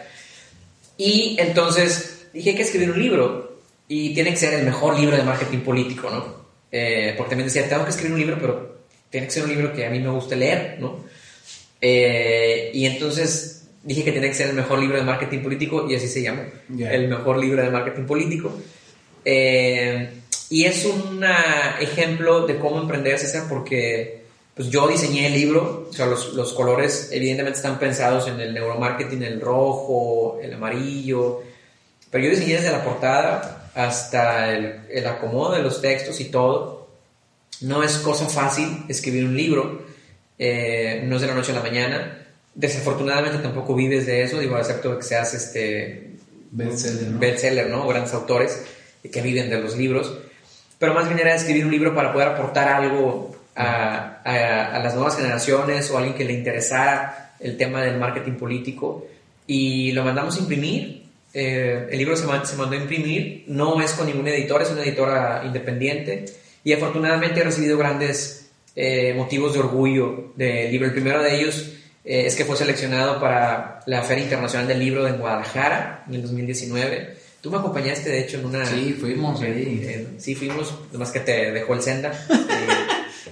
Y 0.97 1.37
entonces 1.39 2.27
dije 2.33 2.51
hay 2.51 2.55
que 2.55 2.63
escribir 2.63 2.91
un 2.91 2.99
libro 2.99 3.59
y 3.87 4.13
tiene 4.13 4.31
que 4.31 4.37
ser 4.37 4.53
el 4.53 4.65
mejor 4.65 4.99
libro 4.99 5.15
de 5.15 5.23
marketing 5.23 5.59
político, 5.59 6.09
¿no? 6.09 6.45
Eh, 6.71 7.13
porque 7.17 7.31
también 7.31 7.47
decía, 7.47 7.69
tengo 7.69 7.83
que 7.83 7.91
escribir 7.91 8.13
un 8.13 8.19
libro, 8.19 8.37
pero 8.39 8.75
tiene 9.09 9.27
que 9.27 9.33
ser 9.33 9.43
un 9.43 9.49
libro 9.49 9.73
que 9.73 9.85
a 9.85 9.89
mí 9.89 9.99
me 9.99 10.09
guste 10.09 10.35
leer, 10.35 10.77
¿no? 10.79 11.05
Eh, 11.79 12.71
y 12.73 12.85
entonces 12.85 13.67
dije 13.83 14.03
que 14.03 14.11
tenía 14.11 14.29
que 14.29 14.35
ser 14.35 14.49
el 14.49 14.55
mejor 14.55 14.79
libro 14.79 14.97
de 14.97 15.03
marketing 15.03 15.39
político 15.39 15.87
y 15.89 15.95
así 15.95 16.07
se 16.07 16.23
llama, 16.23 16.43
el 16.77 17.07
mejor 17.07 17.37
libro 17.37 17.61
de 17.61 17.69
marketing 17.69 18.05
político. 18.05 18.59
Eh, 19.23 20.09
y 20.49 20.65
es 20.65 20.85
un 20.85 21.23
ejemplo 21.79 22.45
de 22.45 22.57
cómo 22.57 22.81
emprender, 22.81 23.17
César, 23.19 23.45
porque 23.47 24.24
pues 24.55 24.69
yo 24.69 24.87
diseñé 24.87 25.27
el 25.27 25.33
libro, 25.33 25.87
o 25.89 25.93
sea, 25.93 26.05
los, 26.05 26.33
los, 26.33 26.53
colores 26.53 27.09
evidentemente 27.11 27.57
están 27.57 27.77
pensados 27.77 28.27
en 28.29 28.39
el 28.39 28.53
neuromarketing, 28.53 29.21
el 29.21 29.41
rojo, 29.41 30.39
el 30.41 30.53
amarillo, 30.53 31.43
pero 32.09 32.23
yo 32.23 32.29
diseñé 32.29 32.55
desde 32.55 32.71
la 32.71 32.83
portada 32.83 33.69
hasta 33.75 34.53
el, 34.53 34.85
el 34.89 35.05
acomodo 35.05 35.53
de 35.53 35.61
los 35.61 35.81
textos 35.81 36.21
y 36.21 36.25
todo. 36.25 36.87
No 37.61 37.83
es 37.83 37.97
cosa 37.97 38.27
fácil 38.27 38.85
escribir 38.87 39.25
un 39.25 39.35
libro, 39.35 39.85
eh, 40.39 41.03
no 41.05 41.17
es 41.17 41.21
de 41.21 41.27
la 41.27 41.35
noche 41.35 41.51
a 41.51 41.55
la 41.55 41.61
mañana. 41.61 42.25
Desafortunadamente 42.53 43.39
tampoco 43.39 43.75
vives 43.75 44.05
de 44.05 44.23
eso, 44.23 44.39
digo, 44.39 44.57
excepto 44.57 44.97
que 44.97 45.03
seas 45.03 45.33
este 45.33 46.11
bestseller, 46.51 47.07
¿no? 47.09 47.19
bestseller, 47.19 47.69
¿no? 47.69 47.87
Grandes 47.89 48.13
autores 48.13 48.63
que 49.11 49.21
viven 49.21 49.49
de 49.49 49.59
los 49.59 49.75
libros. 49.75 50.17
Pero 50.79 50.93
más 50.93 51.07
bien 51.07 51.19
era 51.19 51.35
escribir 51.35 51.65
un 51.65 51.71
libro 51.71 51.93
para 51.93 52.13
poder 52.13 52.29
aportar 52.29 52.69
algo 52.69 53.34
a, 53.55 54.21
a, 54.23 54.75
a 54.75 54.79
las 54.83 54.95
nuevas 54.95 55.15
generaciones 55.15 55.89
o 55.89 55.95
a 55.95 55.99
alguien 55.99 56.15
que 56.15 56.25
le 56.25 56.33
interesara 56.33 57.25
el 57.39 57.57
tema 57.57 57.81
del 57.81 57.97
marketing 57.97 58.33
político. 58.33 59.07
Y 59.47 59.91
lo 59.91 60.03
mandamos 60.03 60.35
a 60.37 60.39
imprimir. 60.39 61.03
Eh, 61.33 61.87
el 61.91 61.97
libro 61.97 62.15
se, 62.15 62.23
se 62.45 62.55
mandó 62.55 62.75
a 62.75 62.79
imprimir. 62.79 63.45
No 63.47 63.81
es 63.81 63.93
con 63.93 64.07
ningún 64.07 64.27
editor, 64.27 64.61
es 64.61 64.71
una 64.71 64.83
editora 64.83 65.43
independiente. 65.45 66.25
Y 66.63 66.73
afortunadamente 66.73 67.41
he 67.41 67.43
recibido 67.43 67.77
grandes 67.77 68.49
eh, 68.75 69.13
motivos 69.15 69.53
de 69.53 69.59
orgullo 69.59 70.33
del 70.35 70.71
libro. 70.71 70.87
El 70.87 70.93
primero 70.93 71.21
de 71.21 71.39
ellos 71.39 71.73
eh, 72.03 72.25
es 72.25 72.35
que 72.35 72.45
fue 72.45 72.55
seleccionado 72.55 73.19
para 73.19 73.81
la 73.85 74.01
Feria 74.01 74.23
Internacional 74.23 74.67
del 74.67 74.79
Libro 74.79 75.07
en 75.07 75.17
Guadalajara 75.17 76.03
en 76.07 76.15
el 76.15 76.21
2019. 76.23 77.25
Tú 77.41 77.51
me 77.51 77.57
acompañaste, 77.57 78.09
de 78.09 78.21
hecho, 78.21 78.39
en 78.39 78.45
una... 78.45 78.65
Sí, 78.65 78.97
fuimos 78.99 79.39
ahí. 79.41 80.15
Sí, 80.17 80.33
fuimos, 80.33 80.73
nomás 80.91 81.11
que 81.11 81.19
te 81.19 81.51
dejó 81.51 81.75
el 81.75 81.81
senda. 81.83 82.11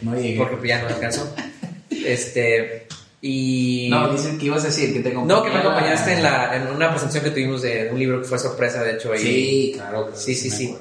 no 0.03 0.15
llegué. 0.15 0.37
Porque 0.37 0.67
ya 0.67 0.81
no 0.81 0.87
alcanzó. 0.87 1.33
Este... 1.89 2.87
Y... 3.21 3.87
No, 3.89 4.11
dicen 4.11 4.37
que 4.37 4.47
ibas 4.47 4.63
a 4.63 4.67
decir 4.67 4.91
que 4.91 4.99
te 4.99 5.13
No, 5.13 5.43
que 5.43 5.49
me 5.49 5.59
acompañaste 5.59 6.11
en, 6.11 6.23
la, 6.23 6.57
en 6.57 6.67
una 6.67 6.89
presentación 6.89 7.23
que 7.23 7.29
tuvimos 7.29 7.61
de 7.61 7.89
un 7.89 7.97
libro 7.97 8.19
que 8.19 8.27
fue 8.27 8.37
sorpresa, 8.37 8.83
de 8.83 8.95
hecho. 8.95 9.13
Ahí. 9.13 9.19
Sí, 9.19 9.71
claro. 9.75 10.01
claro 10.01 10.17
sí, 10.17 10.35
sí, 10.35 10.49
sí. 10.49 10.75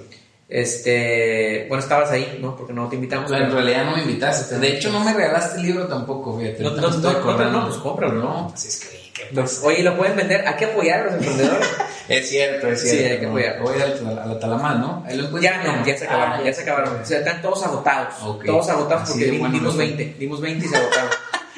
Este, 0.53 1.65
bueno, 1.69 1.83
estabas 1.83 2.11
ahí, 2.11 2.39
¿no? 2.43 2.55
Porque 2.55 2.75
no 2.75 2.87
te 2.87 2.97
invitamos. 2.97 3.31
Pero 3.31 3.45
en 3.47 3.53
realidad 3.53 3.87
no 3.87 3.97
me 3.97 4.03
invitaste. 4.03 4.59
De 4.59 4.77
hecho, 4.77 4.93
no 4.93 5.03
me 5.03 5.15
regalaste 5.15 5.59
el 5.61 5.67
libro 5.67 5.87
tampoco, 5.87 6.39
fíjate. 6.39 6.63
No, 6.63 6.73
no, 6.73 6.91
no, 6.91 7.01
no, 7.01 7.51
no, 7.51 7.69
pues 7.69 7.79
cómpralo, 7.79 8.15
¿no? 8.15 8.49
Pues 8.51 8.67
es 8.67 8.81
que, 9.13 9.35
pues, 9.35 9.61
oye, 9.65 9.83
lo 9.83 9.97
pueden 9.97 10.15
vender. 10.15 10.47
Hay 10.47 10.57
que 10.57 10.67
apoyar 10.67 11.01
a 11.01 11.05
los 11.05 11.15
emprendedores. 11.15 11.69
Es 12.09 12.29
cierto, 12.29 12.69
es 12.69 12.83
cierto. 12.83 12.99
Sí, 12.99 13.05
hay 13.05 13.21
que. 13.21 13.27
Voy 13.27 13.43
a 13.45 14.27
la, 14.27 14.39
Talamán, 14.39 14.81
¿no? 14.81 15.05
Ahí 15.07 15.17
lo 15.17 15.39
ya 15.41 15.63
no, 15.63 15.87
ya 15.87 15.97
se 15.97 16.05
acabaron, 16.05 16.41
ah, 16.41 16.43
ya, 16.45 16.53
se 16.53 16.63
acabaron. 16.63 17.01
O 17.01 17.05
sea, 17.05 17.19
están 17.19 17.43
todos 17.43 17.63
agotados. 17.65 18.15
Todos 18.45 18.69
agotados 18.69 19.11
porque 19.11 19.25
dimos, 19.27 19.41
bueno, 19.41 19.55
dimos 19.55 19.77
20. 19.77 20.17
Dimos 20.19 20.41
20 20.41 20.67
y 20.67 20.69
se 20.69 20.77
agotaron. 20.77 21.11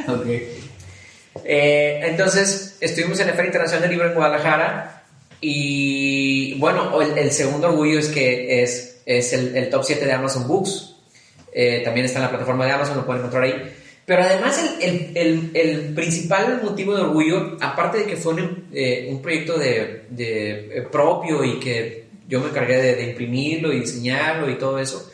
ok. 0.08 0.26
Eh, 1.44 2.00
entonces, 2.04 2.76
estuvimos 2.80 3.18
en 3.20 3.26
la 3.28 3.32
Feria 3.34 3.48
Internacional 3.48 3.82
del 3.82 3.90
Libro 3.90 4.08
en 4.08 4.14
Guadalajara. 4.14 5.02
Y 5.40 6.54
bueno, 6.58 7.00
el, 7.02 7.18
el 7.18 7.32
segundo 7.32 7.68
orgullo 7.68 7.98
es 7.98 8.08
que 8.08 8.62
es 8.62 8.94
es 9.06 9.32
el, 9.32 9.56
el 9.56 9.70
top 9.70 9.84
7 9.84 10.04
de 10.04 10.12
Amazon 10.12 10.46
Books. 10.46 10.96
Eh, 11.52 11.82
también 11.84 12.06
está 12.06 12.18
en 12.18 12.24
la 12.24 12.30
plataforma 12.30 12.66
de 12.66 12.72
Amazon, 12.72 12.96
lo 12.96 13.06
pueden 13.06 13.20
encontrar 13.20 13.44
ahí. 13.44 13.76
Pero 14.06 14.22
además 14.22 14.76
el, 14.80 15.12
el, 15.14 15.50
el, 15.54 15.94
principal 15.94 16.60
motivo 16.62 16.94
de 16.94 17.02
orgullo, 17.02 17.56
aparte 17.60 17.98
de 17.98 18.06
que 18.06 18.16
fue 18.16 18.34
un, 18.34 18.68
eh, 18.72 19.08
un 19.10 19.22
proyecto 19.22 19.58
de, 19.58 20.04
de, 20.10 20.78
eh, 20.78 20.82
propio 20.92 21.42
y 21.42 21.58
que 21.58 22.04
yo 22.28 22.40
me 22.40 22.48
encargué 22.48 22.82
de, 22.82 22.96
de, 22.96 23.10
imprimirlo 23.10 23.72
y 23.72 23.80
diseñarlo 23.80 24.50
y 24.50 24.58
todo 24.58 24.78
eso, 24.78 25.10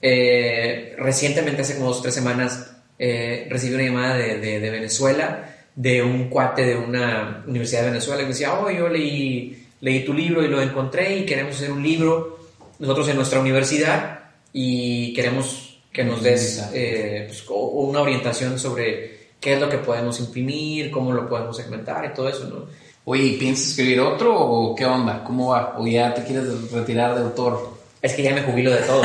recientemente, 0.00 1.62
hace 1.62 1.74
como 1.74 1.88
dos 1.88 1.98
o 1.98 2.02
tres 2.02 2.14
semanas, 2.14 2.76
recibí 2.98 3.74
una 3.74 3.84
llamada 3.84 4.16
de, 4.16 4.38
de, 4.38 4.70
Venezuela, 4.70 5.56
de 5.74 6.02
un 6.02 6.28
cuate 6.28 6.64
de 6.64 6.76
una 6.76 7.44
universidad 7.46 7.82
de 7.82 7.90
Venezuela, 7.90 8.22
que 8.22 8.28
decía, 8.28 8.54
oh, 8.54 8.70
yo 8.70 8.88
leí, 8.88 9.66
leí 9.80 10.04
tu 10.04 10.12
libro 10.12 10.44
y 10.44 10.48
lo 10.48 10.60
encontré 10.60 11.16
y 11.16 11.26
queremos 11.26 11.56
hacer 11.56 11.72
un 11.72 11.82
libro 11.82 12.40
nosotros 12.80 13.08
en 13.08 13.16
nuestra 13.16 13.40
universidad 13.40 14.20
y 14.52 15.12
queremos 15.14 15.59
que 15.92 16.04
nos 16.04 16.22
des 16.22 16.70
eh, 16.72 17.24
pues, 17.26 17.44
una 17.48 18.00
orientación 18.00 18.58
sobre 18.58 19.30
qué 19.40 19.54
es 19.54 19.60
lo 19.60 19.68
que 19.68 19.78
podemos 19.78 20.20
imprimir, 20.20 20.90
cómo 20.90 21.12
lo 21.12 21.28
podemos 21.28 21.56
segmentar 21.56 22.04
y 22.04 22.14
todo 22.14 22.28
eso, 22.28 22.44
¿no? 22.44 22.66
Oye, 23.04 23.36
¿piensas 23.38 23.70
escribir 23.70 24.00
otro 24.00 24.38
o 24.38 24.74
qué 24.74 24.84
onda? 24.84 25.24
¿Cómo 25.24 25.48
va? 25.48 25.74
¿O 25.78 25.86
ya 25.86 26.12
te 26.12 26.22
quieres 26.22 26.70
retirar 26.70 27.14
de 27.14 27.22
autor? 27.22 27.78
Es 28.02 28.14
que 28.14 28.22
ya 28.22 28.34
me 28.34 28.42
jubilo 28.42 28.70
de 28.70 28.82
todo. 28.82 29.02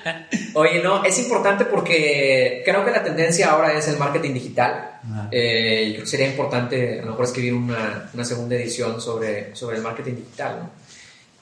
Oye, 0.54 0.82
no, 0.82 1.04
es 1.04 1.18
importante 1.18 1.64
porque 1.64 2.62
creo 2.64 2.84
que 2.84 2.90
la 2.90 3.02
tendencia 3.02 3.50
ahora 3.50 3.72
es 3.76 3.88
el 3.88 3.98
marketing 3.98 4.34
digital. 4.34 5.00
Eh, 5.30 5.86
y 5.88 5.92
creo 5.92 6.04
que 6.04 6.10
sería 6.10 6.28
importante 6.28 7.00
a 7.00 7.04
lo 7.04 7.10
mejor 7.10 7.24
escribir 7.24 7.54
una, 7.54 8.10
una 8.14 8.24
segunda 8.24 8.54
edición 8.54 9.00
sobre, 9.00 9.54
sobre 9.54 9.76
el 9.76 9.82
marketing 9.82 10.14
digital, 10.14 10.58
¿no? 10.60 10.70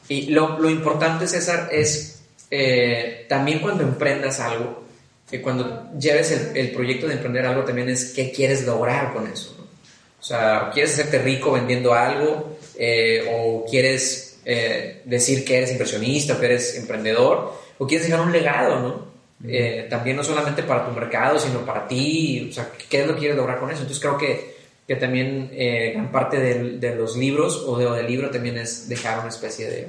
Y 0.08 0.26
lo, 0.30 0.58
lo 0.58 0.68
importante, 0.68 1.28
César, 1.28 1.68
es 1.70 2.19
eh, 2.50 3.26
también 3.28 3.60
cuando 3.60 3.82
emprendas 3.82 4.40
algo, 4.40 4.84
que 5.30 5.40
cuando 5.40 5.90
lleves 5.98 6.32
el, 6.32 6.56
el, 6.56 6.70
proyecto 6.72 7.06
de 7.06 7.14
emprender 7.14 7.46
algo, 7.46 7.64
también 7.64 7.88
es 7.88 8.12
qué 8.12 8.32
quieres 8.32 8.66
lograr 8.66 9.12
con 9.12 9.28
eso. 9.28 9.54
¿no? 9.56 9.64
O 9.64 10.22
sea, 10.22 10.70
¿quieres 10.72 10.92
hacerte 10.92 11.18
rico 11.18 11.52
vendiendo 11.52 11.94
algo? 11.94 12.58
Eh, 12.76 13.28
¿O 13.32 13.64
quieres 13.64 14.40
eh, 14.44 15.02
decir 15.04 15.44
que 15.44 15.58
eres 15.58 15.72
inversionista 15.72 16.34
o 16.34 16.40
que 16.40 16.46
eres 16.46 16.76
emprendedor? 16.76 17.54
¿O 17.78 17.86
quieres 17.86 18.06
dejar 18.06 18.24
un 18.24 18.32
legado, 18.32 18.80
no? 18.80 19.10
Eh, 19.48 19.86
también 19.88 20.16
no 20.16 20.24
solamente 20.24 20.62
para 20.62 20.84
tu 20.84 20.92
mercado, 20.92 21.38
sino 21.38 21.64
para 21.64 21.88
ti, 21.88 22.48
o 22.50 22.52
sea, 22.52 22.70
¿qué 22.90 23.00
es 23.00 23.06
lo 23.06 23.14
que 23.14 23.20
quieres 23.20 23.36
lograr 23.38 23.58
con 23.58 23.70
eso? 23.70 23.80
Entonces 23.80 24.02
creo 24.02 24.18
que, 24.18 24.56
que 24.86 24.96
también 24.96 25.48
eh, 25.52 25.92
gran 25.94 26.12
parte 26.12 26.38
de, 26.38 26.78
de, 26.78 26.94
los 26.94 27.16
libros 27.16 27.64
o 27.66 27.78
de, 27.78 27.90
del 27.96 28.06
libro 28.06 28.30
también 28.30 28.58
es 28.58 28.86
dejar 28.86 29.20
una 29.20 29.30
especie 29.30 29.70
de, 29.70 29.88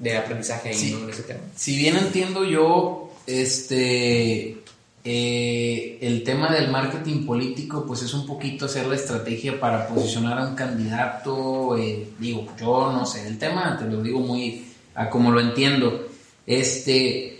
de 0.00 0.16
aprendizaje 0.16 0.70
ahí 0.70 0.74
sí. 0.74 0.92
¿no? 0.92 1.04
en 1.04 1.10
ese 1.10 1.22
tema. 1.22 1.40
Si 1.54 1.76
bien 1.76 1.96
entiendo 1.96 2.44
yo, 2.44 3.12
este, 3.26 4.56
eh, 5.04 5.98
el 6.00 6.24
tema 6.24 6.50
del 6.50 6.70
marketing 6.70 7.24
político, 7.24 7.84
pues 7.86 8.02
es 8.02 8.12
un 8.12 8.26
poquito 8.26 8.66
hacer 8.66 8.86
la 8.86 8.96
estrategia 8.96 9.60
para 9.60 9.86
posicionar 9.86 10.38
a 10.38 10.48
un 10.48 10.56
candidato, 10.56 11.76
eh, 11.76 12.08
digo, 12.18 12.46
yo 12.58 12.92
no 12.92 13.06
sé 13.06 13.26
el 13.26 13.38
tema, 13.38 13.78
te 13.78 13.84
lo 13.84 14.02
digo 14.02 14.20
muy 14.20 14.66
a 14.94 15.08
como 15.08 15.30
lo 15.30 15.40
entiendo. 15.40 16.08
Este, 16.46 17.39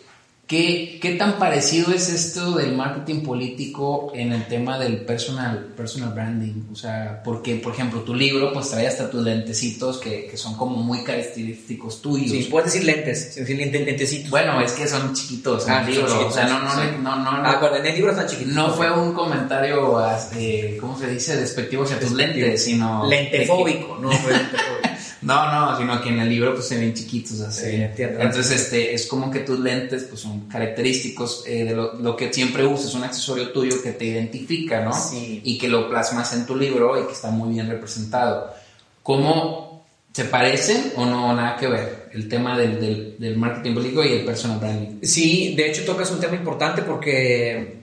¿Qué, 0.51 0.99
¿Qué 1.01 1.13
tan 1.15 1.39
parecido 1.39 1.93
es 1.93 2.09
esto 2.09 2.57
del 2.57 2.75
marketing 2.75 3.23
político 3.23 4.11
en 4.17 4.33
el 4.33 4.49
tema 4.49 4.81
del 4.81 5.03
personal, 5.05 5.69
personal 5.77 6.13
branding? 6.13 6.65
O 6.73 6.75
sea, 6.75 7.23
porque, 7.23 7.55
por 7.55 7.73
ejemplo, 7.73 8.01
tu 8.01 8.17
libro 8.17 8.53
pues 8.53 8.69
trae 8.69 8.89
hasta 8.89 9.09
tus 9.09 9.23
lentecitos 9.23 9.99
que, 9.99 10.27
que 10.27 10.37
son 10.37 10.57
como 10.57 10.79
muy 10.79 11.05
característicos 11.05 12.03
tuyos. 12.03 12.33
Sí, 12.33 12.49
puedes 12.51 12.73
decir 12.73 12.85
lentes, 12.85 13.37
decir 13.37 13.57
lentecitos. 13.57 14.29
Bueno, 14.29 14.61
es 14.61 14.73
que 14.73 14.89
son 14.89 15.15
chiquitos 15.15 15.69
en 15.69 15.73
Ah, 15.73 15.85
el 15.87 15.95
libro. 15.95 16.27
o 16.27 16.33
sea, 16.33 16.49
no, 16.49 16.59
no, 16.59 16.75
no, 16.75 16.99
no, 16.99 17.31
no, 17.43 17.49
Ah, 17.49 17.59
bueno, 17.61 17.77
en 17.77 17.87
el 17.87 17.95
libro 17.95 18.11
están 18.11 18.27
chiquitos. 18.27 18.53
no 18.53 18.71
fue 18.75 18.91
un 18.91 19.13
comentario, 19.13 20.03
eh, 20.37 20.79
¿cómo 20.81 20.99
se 20.99 21.07
dice? 21.13 21.37
Despectivo 21.37 21.85
hacia 21.85 22.01
tus 22.01 22.11
lentes, 22.11 22.65
sino... 22.65 23.07
Lentefóbico, 23.09 23.99
no 24.03 24.11
fue 24.11 24.33
lentefóbico. 24.33 24.89
No, 25.23 25.53
no, 25.53 25.77
sino 25.77 26.01
que 26.01 26.09
en 26.09 26.21
el 26.21 26.29
libro 26.29 26.55
pues 26.55 26.69
se 26.69 26.79
ven 26.79 26.95
chiquitos 26.95 27.41
así. 27.41 27.71
Sí, 27.71 27.77
entiendo. 27.77 28.21
Entonces, 28.21 28.63
este, 28.63 28.95
es 28.95 29.07
como 29.07 29.31
que 29.31 29.41
tus 29.41 29.61
lentes 29.61 30.05
pues 30.05 30.21
son 30.21 30.49
característicos 30.49 31.45
eh, 31.47 31.65
de 31.65 31.75
lo, 31.75 31.95
lo 31.95 32.17
que 32.17 32.33
siempre 32.33 32.65
usas, 32.65 32.95
un 32.95 33.05
accesorio 33.05 33.51
tuyo 33.51 33.83
que 33.83 33.93
te 33.93 34.07
identifica, 34.07 34.83
¿no? 34.83 34.93
Sí. 34.93 35.43
Y 35.45 35.59
que 35.59 35.69
lo 35.69 35.89
plasmas 35.89 36.33
en 36.33 36.47
tu 36.47 36.57
libro 36.57 37.01
y 37.01 37.07
que 37.07 37.13
está 37.13 37.31
muy 37.31 37.55
bien 37.55 37.69
representado. 37.69 38.55
¿Cómo 39.03 39.85
se 40.13 40.25
parecen 40.25 40.93
o 40.97 41.05
no 41.05 41.35
nada 41.35 41.57
que 41.57 41.69
ver 41.69 42.11
el 42.13 42.29
tema 42.29 42.59
del, 42.59 42.81
del, 42.81 43.17
del 43.19 43.37
marketing 43.37 43.75
político 43.75 44.05
y 44.05 44.13
el 44.13 44.25
personal 44.25 44.59
branding? 44.59 45.01
Sí, 45.03 45.55
de 45.55 45.71
hecho 45.71 45.85
tocas 45.85 46.11
un 46.11 46.21
tema 46.21 46.35
importante 46.35 46.83
porque 46.83 47.81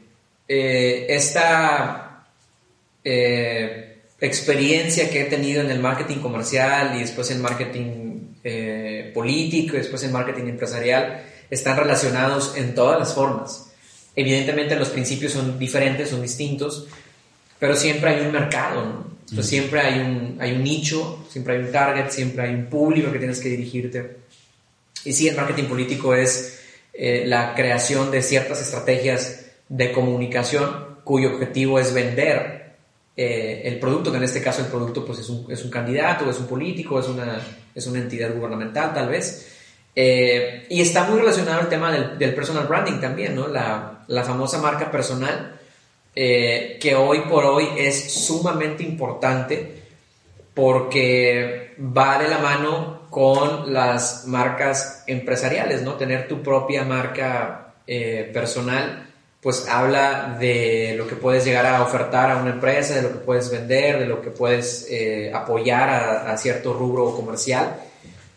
eh, 0.48 1.06
esta 1.10 2.26
eh, 3.04 3.87
experiencia 4.20 5.10
que 5.10 5.22
he 5.22 5.26
tenido 5.26 5.62
en 5.62 5.70
el 5.70 5.80
marketing 5.80 6.18
comercial 6.18 6.96
y 6.96 7.00
después 7.02 7.30
en 7.32 7.42
marketing 7.42 8.18
eh, 8.44 9.12
político 9.14 9.76
y 9.76 9.80
después 9.80 10.04
en 10.04 10.12
marketing 10.12 10.48
empresarial 10.48 11.24
están 11.50 11.78
relacionados 11.78 12.54
en 12.56 12.74
todas 12.74 13.00
las 13.00 13.14
formas. 13.14 13.72
Evidentemente 14.16 14.76
los 14.76 14.90
principios 14.90 15.34
son 15.34 15.60
diferentes, 15.60 16.10
son 16.10 16.22
distintos, 16.22 16.88
pero 17.60 17.76
siempre 17.76 18.12
hay 18.12 18.26
un 18.26 18.32
mercado, 18.32 18.86
¿no? 18.86 19.18
O 19.30 19.36
sea, 19.36 19.44
siempre 19.44 19.82
hay 19.82 20.00
un, 20.00 20.38
hay 20.40 20.54
un 20.54 20.64
nicho, 20.64 21.26
siempre 21.30 21.56
hay 21.56 21.64
un 21.64 21.72
target, 21.72 22.10
siempre 22.10 22.44
hay 22.44 22.54
un 22.54 22.68
público 22.68 23.12
que 23.12 23.20
tienes 23.20 23.40
que 23.40 23.50
dirigirte. 23.50 24.18
Y 25.04 25.12
sí, 25.12 25.28
el 25.28 25.36
marketing 25.36 25.66
político 25.66 26.16
es 26.16 26.62
eh, 26.94 27.24
la 27.26 27.54
creación 27.54 28.10
de 28.10 28.22
ciertas 28.24 28.62
estrategias 28.62 29.46
de 29.68 29.92
comunicación 29.92 30.98
cuyo 31.04 31.34
objetivo 31.34 31.78
es 31.80 31.94
vender 31.94 32.67
eh, 33.20 33.64
el 33.66 33.80
producto, 33.80 34.12
que 34.12 34.18
en 34.18 34.26
este 34.26 34.44
caso 34.44 34.62
el 34.62 34.68
producto 34.68 35.04
pues, 35.04 35.18
es, 35.18 35.30
un, 35.30 35.52
es 35.52 35.66
un 35.66 35.72
candidato, 35.72 36.30
es 36.30 36.38
un 36.38 36.46
político, 36.46 37.00
es 37.00 37.08
una, 37.08 37.42
es 37.74 37.88
una 37.88 37.98
entidad 37.98 38.32
gubernamental 38.32 38.94
tal 38.94 39.10
vez. 39.10 39.56
Eh, 39.96 40.68
y 40.70 40.82
está 40.82 41.06
muy 41.06 41.18
relacionado 41.20 41.62
al 41.62 41.68
tema 41.68 41.92
del, 41.92 42.20
del 42.20 42.36
personal 42.36 42.68
branding 42.68 43.00
también, 43.00 43.34
¿no? 43.34 43.48
La, 43.48 44.04
la 44.06 44.24
famosa 44.24 44.60
marca 44.60 44.92
personal, 44.92 45.60
eh, 46.14 46.78
que 46.80 46.94
hoy 46.94 47.22
por 47.22 47.44
hoy 47.44 47.70
es 47.76 48.14
sumamente 48.14 48.84
importante 48.84 49.82
porque 50.54 51.74
va 51.80 52.20
de 52.20 52.28
la 52.28 52.38
mano 52.38 53.08
con 53.10 53.74
las 53.74 54.28
marcas 54.28 55.04
empresariales, 55.08 55.82
¿no? 55.82 55.94
Tener 55.94 56.28
tu 56.28 56.44
propia 56.44 56.84
marca 56.84 57.74
personal, 58.34 59.07
pues 59.42 59.68
habla 59.70 60.36
de 60.40 60.96
lo 60.98 61.08
que 61.08 61.16
puedes 61.16 61.46
llegar 61.46 61.66
a 61.66 61.84
ofertar 61.84 62.32
a 62.32 62.38
una 62.38 62.52
empresa, 62.52 62.96
de 62.96 63.04
lo 63.04 63.12
que 63.12 63.20
puedes 63.20 63.50
vender, 63.52 64.00
de 64.00 64.06
lo 64.06 64.22
que 64.22 64.32
puedes 64.32 64.88
eh, 64.90 65.32
apoyar 65.34 65.90
a, 65.90 66.38
cierto 66.38 66.74
rubro 66.74 67.16
comercial, 67.16 67.78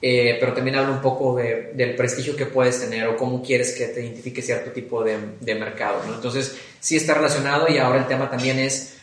eh, 0.02 0.36
pero 0.38 0.52
también 0.52 0.76
habla 0.76 0.92
un 0.92 1.00
poco 1.00 1.36
de, 1.36 1.72
del 1.74 1.96
prestigio 1.96 2.36
que 2.36 2.46
puedes 2.46 2.80
tener 2.80 3.06
o 3.08 3.16
cómo 3.16 3.42
quieres 3.42 3.72
que 3.72 3.86
te 3.86 4.04
identifique 4.04 4.42
cierto 4.42 4.70
tipo 4.72 5.02
de, 5.02 5.18
mercado. 5.54 6.02
Entonces, 6.14 6.56
sí 6.78 6.96
está 6.96 7.14
relacionado 7.14 7.66
y 7.68 7.78
ahora 7.78 8.00
el 8.00 8.06
tema 8.06 8.30
también 8.30 8.58
es 8.58 8.96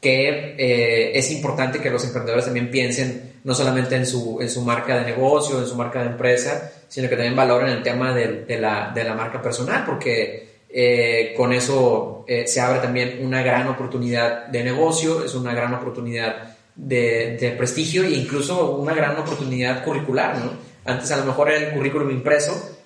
que 0.00 0.54
eh, 0.58 1.18
es 1.18 1.30
importante 1.30 1.80
que 1.80 1.88
los 1.88 2.04
emprendedores 2.04 2.44
también 2.44 2.70
piensen 2.70 3.34
no 3.44 3.54
solamente 3.54 3.94
en 3.94 4.06
su, 4.06 4.38
en 4.40 4.50
su 4.50 4.62
marca 4.62 4.98
de 4.98 5.04
negocio, 5.04 5.60
en 5.60 5.66
su 5.66 5.76
marca 5.76 6.00
de 6.00 6.10
empresa, 6.10 6.72
sino 6.88 7.08
que 7.08 7.16
también 7.16 7.36
valoren 7.36 7.68
el 7.68 7.82
tema 7.82 8.14
de, 8.14 8.44
de, 8.44 8.58
la, 8.58 8.92
la, 8.94 9.14
marca 9.14 9.40
personal, 9.40 9.84
porque 9.86 10.53
eh, 10.76 11.34
con 11.36 11.52
eso 11.52 12.24
eh, 12.26 12.48
se 12.48 12.60
abre 12.60 12.80
también 12.80 13.20
una 13.24 13.44
gran 13.44 13.68
oportunidad 13.68 14.48
de 14.48 14.64
negocio, 14.64 15.24
es 15.24 15.32
una 15.36 15.54
gran 15.54 15.72
oportunidad 15.72 16.56
de, 16.74 17.36
de, 17.40 17.52
prestigio 17.52 18.02
e 18.02 18.10
incluso 18.10 18.72
una 18.72 18.92
gran 18.92 19.16
oportunidad 19.16 19.84
curricular. 19.84 20.36
¿no? 20.36 20.50
Antes 20.84 21.12
a 21.12 21.18
lo 21.18 21.26
mejor 21.26 21.50
era 21.50 21.68
el 21.68 21.74
currículum 21.74 22.10
impreso 22.10 22.76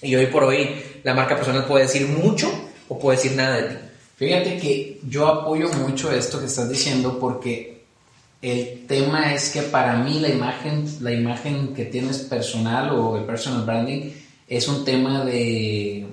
y 0.00 0.14
hoy 0.14 0.24
por 0.28 0.44
hoy 0.44 0.82
la 1.02 1.12
marca 1.12 1.36
personal 1.36 1.66
puede 1.66 1.84
decir 1.84 2.08
mucho 2.08 2.50
o 2.88 2.98
puede 2.98 3.18
decir 3.18 3.36
nada 3.36 3.56
de 3.56 3.62
ti. 3.74 3.76
Fíjate 4.16 4.56
que 4.56 4.98
yo 5.06 5.26
apoyo 5.26 5.68
mucho 5.68 6.10
esto 6.10 6.40
que 6.40 6.46
estás 6.46 6.70
diciendo 6.70 7.18
porque 7.20 7.82
el 8.40 8.86
tema 8.86 9.34
es 9.34 9.50
que 9.50 9.60
para 9.62 9.96
mí 9.98 10.18
la 10.18 10.30
imagen, 10.30 10.86
la 11.02 11.12
imagen 11.12 11.74
que 11.74 11.84
tienes 11.84 12.20
personal 12.20 12.88
o 12.98 13.18
el 13.18 13.24
personal 13.24 13.66
branding 13.66 14.12
es 14.48 14.66
un 14.66 14.82
tema 14.82 15.26
de, 15.26 16.06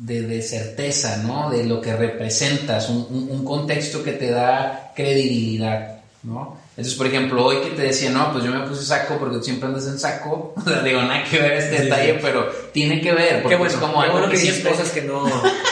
de, 0.00 0.22
de 0.22 0.40
certeza, 0.40 1.18
¿no? 1.18 1.50
De 1.50 1.64
lo 1.64 1.80
que 1.80 1.94
representas, 1.94 2.88
un, 2.88 3.06
un, 3.10 3.28
un, 3.30 3.44
contexto 3.44 4.02
que 4.02 4.12
te 4.12 4.30
da 4.30 4.92
credibilidad, 4.96 6.00
¿no? 6.22 6.56
Entonces, 6.70 6.94
por 6.94 7.06
ejemplo, 7.06 7.44
hoy 7.44 7.58
que 7.58 7.70
te 7.76 7.82
decía, 7.82 8.08
no, 8.08 8.32
pues 8.32 8.42
yo 8.42 8.50
me 8.50 8.66
puse 8.66 8.82
saco 8.82 9.18
porque 9.18 9.36
tú 9.36 9.44
siempre 9.44 9.68
andas 9.68 9.86
en 9.86 9.98
saco, 9.98 10.54
o 10.56 10.60
sea, 10.62 10.80
digo, 10.80 11.02
nada 11.02 11.22
que 11.24 11.38
ver 11.38 11.52
este 11.52 11.76
sí, 11.76 11.82
detalle, 11.84 12.14
sí. 12.14 12.18
pero 12.22 12.48
tiene 12.72 13.02
que 13.02 13.12
ver, 13.12 13.42
porque 13.42 13.56
bueno, 13.56 13.74
es 13.74 13.78
como 13.78 14.00
algo 14.00 14.14
bueno 14.14 14.30
que, 14.30 14.36
que 14.36 14.40
siempre... 14.40 14.70
cosas 14.70 14.88
que 14.88 15.02
no, 15.02 15.24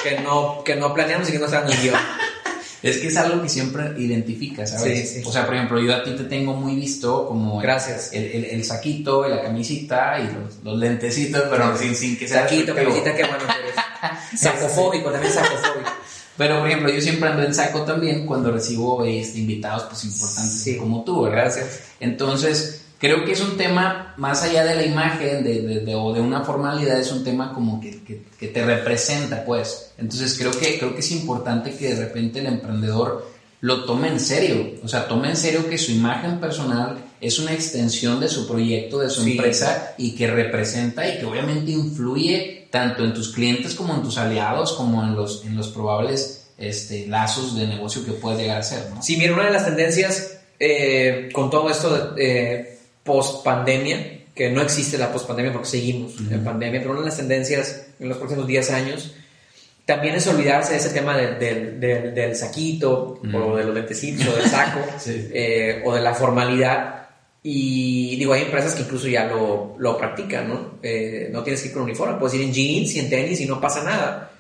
que, 0.02 0.20
no, 0.20 0.62
que 0.62 0.76
no 0.76 0.92
planeamos 0.92 1.26
y 1.30 1.32
que 1.32 1.38
no 1.38 1.46
están 1.46 1.70
en 1.70 1.80
guion. 1.80 1.96
Es 2.90 2.98
que 2.98 3.08
es 3.08 3.16
algo 3.16 3.42
que 3.42 3.48
siempre 3.48 3.92
identificas, 3.98 4.70
¿sabes? 4.70 5.10
Sí, 5.10 5.20
sí. 5.20 5.22
O 5.26 5.32
sea, 5.32 5.46
por 5.46 5.54
ejemplo, 5.54 5.80
yo 5.80 5.94
a 5.94 6.02
ti 6.02 6.12
te 6.16 6.24
tengo 6.24 6.54
muy 6.54 6.74
visto 6.76 7.26
como 7.26 7.58
Gracias. 7.58 8.10
El, 8.12 8.24
el, 8.24 8.44
el 8.46 8.64
saquito, 8.64 9.28
la 9.28 9.42
camisita 9.42 10.18
y 10.20 10.24
los, 10.24 10.62
los 10.62 10.78
lentecitos, 10.78 11.44
pero 11.50 11.76
sin, 11.76 11.94
sin 11.94 12.16
que 12.16 12.26
sea 12.26 12.42
Saquito, 12.42 12.74
camisita, 12.74 13.14
qué 13.14 13.24
bueno 13.24 13.44
que 13.46 13.60
eres. 13.60 14.40
Sacofóbico, 14.40 15.10
también 15.10 15.32
sacofóbico. 15.32 15.90
Pero, 16.36 16.60
por 16.60 16.68
ejemplo, 16.68 16.90
yo 16.90 17.00
siempre 17.00 17.28
ando 17.28 17.42
en 17.42 17.52
saco 17.52 17.82
también 17.82 18.24
cuando 18.24 18.52
recibo 18.52 19.04
este, 19.04 19.40
invitados 19.40 19.84
pues 19.84 20.04
importantes 20.04 20.76
como 20.78 21.02
tú, 21.02 21.22
¿verdad? 21.22 21.38
Gracias. 21.38 21.80
Entonces, 21.98 22.82
creo 22.98 23.24
que 23.24 23.32
es 23.32 23.40
un 23.40 23.56
tema, 23.56 24.14
más 24.16 24.42
allá 24.42 24.64
de 24.64 24.74
la 24.74 24.84
imagen 24.84 25.44
de, 25.44 25.62
de, 25.62 25.80
de, 25.80 25.94
o 25.94 26.12
de 26.12 26.20
una 26.20 26.42
formalidad, 26.42 26.98
es 26.98 27.12
un 27.12 27.24
tema 27.24 27.54
como 27.54 27.80
que, 27.80 28.02
que, 28.02 28.22
que, 28.38 28.48
te 28.48 28.64
representa, 28.64 29.44
pues. 29.44 29.92
Entonces, 29.98 30.36
creo 30.38 30.50
que, 30.52 30.78
creo 30.78 30.94
que 30.94 31.00
es 31.00 31.10
importante 31.12 31.76
que 31.76 31.94
de 31.94 32.04
repente 32.06 32.40
el 32.40 32.46
emprendedor 32.46 33.26
lo 33.60 33.84
tome 33.84 34.08
en 34.08 34.20
serio. 34.20 34.74
O 34.84 34.88
sea, 34.88 35.08
tome 35.08 35.28
en 35.30 35.36
serio 35.36 35.68
que 35.68 35.78
su 35.78 35.92
imagen 35.92 36.38
personal 36.38 36.98
es 37.20 37.38
una 37.38 37.52
extensión 37.52 38.20
de 38.20 38.28
su 38.28 38.46
proyecto, 38.46 39.00
de 39.00 39.10
su 39.10 39.22
Sí. 39.22 39.32
empresa 39.32 39.94
y 39.98 40.14
que 40.14 40.28
representa 40.28 41.08
y 41.08 41.18
que 41.18 41.26
obviamente 41.26 41.72
influye 41.72 42.68
tanto 42.70 43.04
en 43.04 43.14
tus 43.14 43.30
clientes 43.32 43.74
como 43.74 43.94
en 43.94 44.02
tus 44.02 44.18
aliados, 44.18 44.72
como 44.74 45.02
en 45.02 45.16
los, 45.16 45.44
en 45.44 45.56
los 45.56 45.68
probables 45.68 46.50
este, 46.58 47.06
lazos 47.08 47.56
de 47.56 47.66
negocio 47.66 48.04
que 48.04 48.12
puedes 48.12 48.38
llegar 48.40 48.58
a 48.58 48.62
ser, 48.62 48.90
¿no? 48.94 49.02
Sí, 49.02 49.16
mira, 49.16 49.32
una 49.34 49.46
de 49.46 49.52
las 49.52 49.64
tendencias 49.64 50.38
eh, 50.60 51.28
con 51.32 51.50
todo 51.50 51.70
esto 51.70 52.14
de 52.14 52.77
post 52.77 52.77
pandemia, 53.44 54.20
que 54.34 54.50
no 54.50 54.62
existe 54.62 54.96
la 54.98 55.10
post 55.12 55.26
pandemia 55.26 55.52
porque 55.52 55.68
seguimos 55.68 56.20
Ujú. 56.20 56.32
en 56.32 56.44
pandemia, 56.44 56.80
pero 56.80 56.92
una 56.92 57.00
de 57.00 57.06
las 57.06 57.16
tendencias 57.16 57.86
en 57.98 58.08
los 58.08 58.18
próximos 58.18 58.46
10 58.46 58.70
años 58.70 59.14
también 59.84 60.14
es 60.16 60.26
olvidarse 60.26 60.72
de 60.72 60.78
ese 60.78 60.90
tema 60.90 61.16
del, 61.16 61.38
del, 61.38 61.80
del, 61.80 62.14
del 62.14 62.36
saquito 62.36 63.20
o 63.32 63.56
de 63.56 63.64
los 63.64 63.74
lentecitos 63.74 64.26
o 64.28 64.36
del 64.36 64.46
saco 64.48 64.80
Sí. 64.98 65.28
eh, 65.32 65.82
o 65.84 65.94
de 65.94 66.00
la 66.02 66.14
formalidad. 66.14 67.08
Y 67.42 68.16
digo, 68.16 68.34
hay 68.34 68.42
empresas 68.42 68.74
que 68.74 68.82
incluso 68.82 69.08
ya 69.08 69.24
lo, 69.24 69.76
lo 69.78 69.96
practican, 69.96 70.46
¿no? 70.48 70.78
Eh, 70.82 71.30
no 71.32 71.42
tienes 71.42 71.62
que 71.62 71.68
ir 71.68 71.74
con 71.74 71.84
uniforme, 71.84 72.18
puedes 72.18 72.34
ir 72.34 72.42
en 72.42 72.52
jeans 72.52 72.94
y 72.96 72.98
en 73.00 73.08
tenis 73.08 73.40
y 73.40 73.46
no 73.46 73.60
pasa 73.60 73.82
nada. 73.82 74.30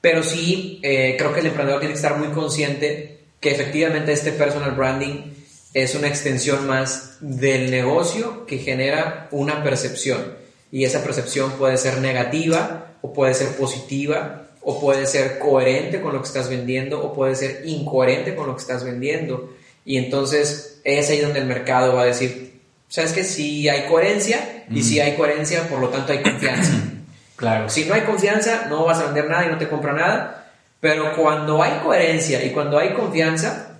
Pero 0.00 0.22
sí, 0.24 0.80
eh, 0.82 1.14
creo 1.16 1.32
que 1.32 1.40
el 1.40 1.46
emprendedor 1.46 1.78
tiene 1.80 1.92
que 1.94 1.98
estar 1.98 2.18
muy 2.18 2.28
consciente 2.28 3.20
que 3.38 3.52
efectivamente 3.52 4.12
este 4.12 4.32
personal 4.32 4.72
branding 4.72 5.35
es 5.76 5.94
una 5.94 6.08
extensión 6.08 6.66
más 6.66 7.18
del 7.20 7.70
negocio 7.70 8.46
que 8.46 8.56
genera 8.56 9.28
una 9.30 9.62
percepción. 9.62 10.34
Y 10.72 10.84
esa 10.84 11.04
percepción 11.04 11.52
puede 11.58 11.76
ser 11.76 11.98
negativa 11.98 12.94
o 13.02 13.12
puede 13.12 13.34
ser 13.34 13.48
positiva 13.56 14.46
o 14.62 14.80
puede 14.80 15.04
ser 15.06 15.38
coherente 15.38 16.00
con 16.00 16.14
lo 16.14 16.22
que 16.22 16.28
estás 16.28 16.48
vendiendo 16.48 17.04
o 17.04 17.12
puede 17.12 17.36
ser 17.36 17.60
incoherente 17.66 18.34
con 18.34 18.46
lo 18.46 18.56
que 18.56 18.62
estás 18.62 18.84
vendiendo. 18.84 19.54
Y 19.84 19.98
entonces 19.98 20.80
es 20.82 21.10
ahí 21.10 21.20
donde 21.20 21.40
el 21.40 21.46
mercado 21.46 21.94
va 21.94 22.04
a 22.04 22.06
decir, 22.06 22.58
¿sabes 22.88 23.12
qué? 23.12 23.22
Si 23.22 23.68
hay 23.68 23.86
coherencia 23.86 24.64
y 24.70 24.82
si 24.82 24.98
hay 24.98 25.14
coherencia, 25.14 25.68
por 25.68 25.80
lo 25.80 25.90
tanto 25.90 26.12
hay 26.12 26.22
confianza. 26.22 26.72
Claro. 27.36 27.68
Si 27.68 27.84
no 27.84 27.92
hay 27.92 28.00
confianza, 28.00 28.64
no 28.70 28.86
vas 28.86 28.98
a 28.98 29.04
vender 29.04 29.28
nada 29.28 29.44
y 29.44 29.50
no 29.50 29.58
te 29.58 29.68
compra 29.68 29.92
nada. 29.92 30.52
Pero 30.80 31.14
cuando 31.14 31.62
hay 31.62 31.80
coherencia 31.84 32.42
y 32.42 32.48
cuando 32.48 32.78
hay 32.78 32.94
confianza, 32.94 33.75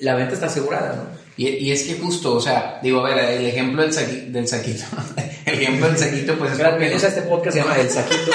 la 0.00 0.14
venta 0.14 0.34
está 0.34 0.46
asegurada, 0.46 0.96
¿no? 0.96 1.24
Y, 1.36 1.48
y 1.48 1.72
es 1.72 1.82
que 1.84 1.94
justo, 1.94 2.34
o 2.36 2.40
sea, 2.40 2.78
digo, 2.82 3.04
a 3.04 3.14
ver, 3.14 3.24
el 3.40 3.46
ejemplo 3.46 3.82
del, 3.82 3.92
saqui- 3.92 4.26
del 4.30 4.46
saquito, 4.46 4.84
el 5.46 5.54
ejemplo 5.62 5.88
del 5.88 5.98
saquito, 5.98 6.34
pues 6.36 6.52
es 6.52 6.58
porque- 6.58 6.70
Bienvenidos 6.70 7.04
a 7.04 7.08
este 7.08 7.22
podcast 7.22 7.56
se 7.56 7.62
llama 7.62 7.76
El 7.78 7.90
Saquito. 7.90 8.30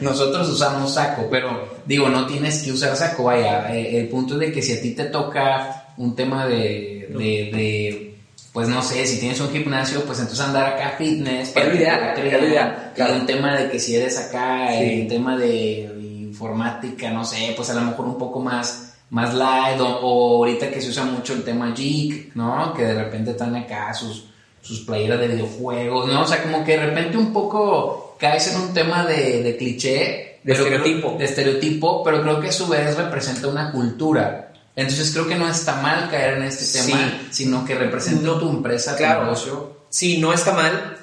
nosotros 0.00 0.48
usamos 0.48 0.94
saco, 0.94 1.28
pero 1.30 1.68
digo, 1.84 2.08
no 2.08 2.26
tienes 2.26 2.62
que 2.62 2.72
usar 2.72 2.96
saco, 2.96 3.24
vaya, 3.24 3.74
eh, 3.74 3.98
el 4.00 4.08
punto 4.08 4.34
es 4.34 4.40
de 4.40 4.52
que 4.52 4.62
si 4.62 4.72
a 4.72 4.80
ti 4.80 4.92
te 4.92 5.04
toca 5.04 5.92
un 5.98 6.16
tema 6.16 6.46
de, 6.46 7.08
de, 7.10 8.14
pues 8.54 8.68
no 8.68 8.80
sé, 8.82 9.06
si 9.06 9.20
tienes 9.20 9.38
un 9.40 9.50
gimnasio, 9.50 10.02
pues 10.04 10.18
entonces 10.20 10.42
andar 10.44 10.66
acá 10.74 10.94
fitness, 10.96 11.50
para 11.50 11.74
ideal, 11.74 12.14
ideal, 12.26 12.92
claro. 12.94 13.14
un 13.16 13.26
tema 13.26 13.54
de 13.58 13.70
que 13.70 13.78
si 13.78 13.96
eres 13.96 14.16
acá, 14.18 14.74
el 14.80 15.06
tema 15.08 15.36
de 15.36 15.80
informática, 16.22 17.10
no 17.10 17.24
sé, 17.24 17.52
pues 17.54 17.68
a 17.68 17.74
lo 17.74 17.82
mejor 17.82 18.06
un 18.06 18.16
poco 18.18 18.40
más 18.40 18.89
más 19.10 19.34
light, 19.34 19.80
o, 19.80 20.36
ahorita 20.36 20.70
que 20.70 20.80
se 20.80 20.88
usa 20.88 21.04
mucho 21.04 21.34
el 21.34 21.42
tema 21.42 21.72
geek, 21.74 22.34
¿no? 22.34 22.72
Que 22.74 22.84
de 22.84 22.94
repente 22.94 23.32
están 23.32 23.54
acá 23.56 23.92
sus, 23.92 24.24
sus 24.62 24.80
playeras 24.80 25.20
de 25.20 25.28
videojuegos, 25.28 26.08
¿no? 26.08 26.22
O 26.22 26.26
sea, 26.26 26.42
como 26.42 26.64
que 26.64 26.78
de 26.78 26.86
repente 26.86 27.16
un 27.16 27.32
poco 27.32 28.16
caes 28.18 28.54
en 28.54 28.60
un 28.60 28.72
tema 28.72 29.04
de, 29.04 29.42
de 29.42 29.56
cliché. 29.56 30.38
De 30.42 30.52
estereotipo. 30.52 31.16
de 31.18 31.24
estereotipo, 31.24 32.02
pero 32.02 32.22
creo 32.22 32.40
que 32.40 32.48
a 32.48 32.52
su 32.52 32.66
vez 32.66 32.96
representa 32.96 33.48
una 33.48 33.70
cultura. 33.72 34.52
Entonces 34.74 35.10
creo 35.10 35.26
que 35.26 35.34
no 35.34 35.48
está 35.48 35.82
mal 35.82 36.08
caer 36.08 36.38
en 36.38 36.44
este 36.44 36.78
tema, 36.78 37.20
sino 37.30 37.64
que 37.64 37.74
representa 37.74 38.38
tu 38.38 38.48
empresa, 38.48 38.96
tu 38.96 39.02
negocio. 39.02 39.80
Sí, 39.90 40.18
no 40.18 40.32
está 40.32 40.52
mal. 40.52 40.96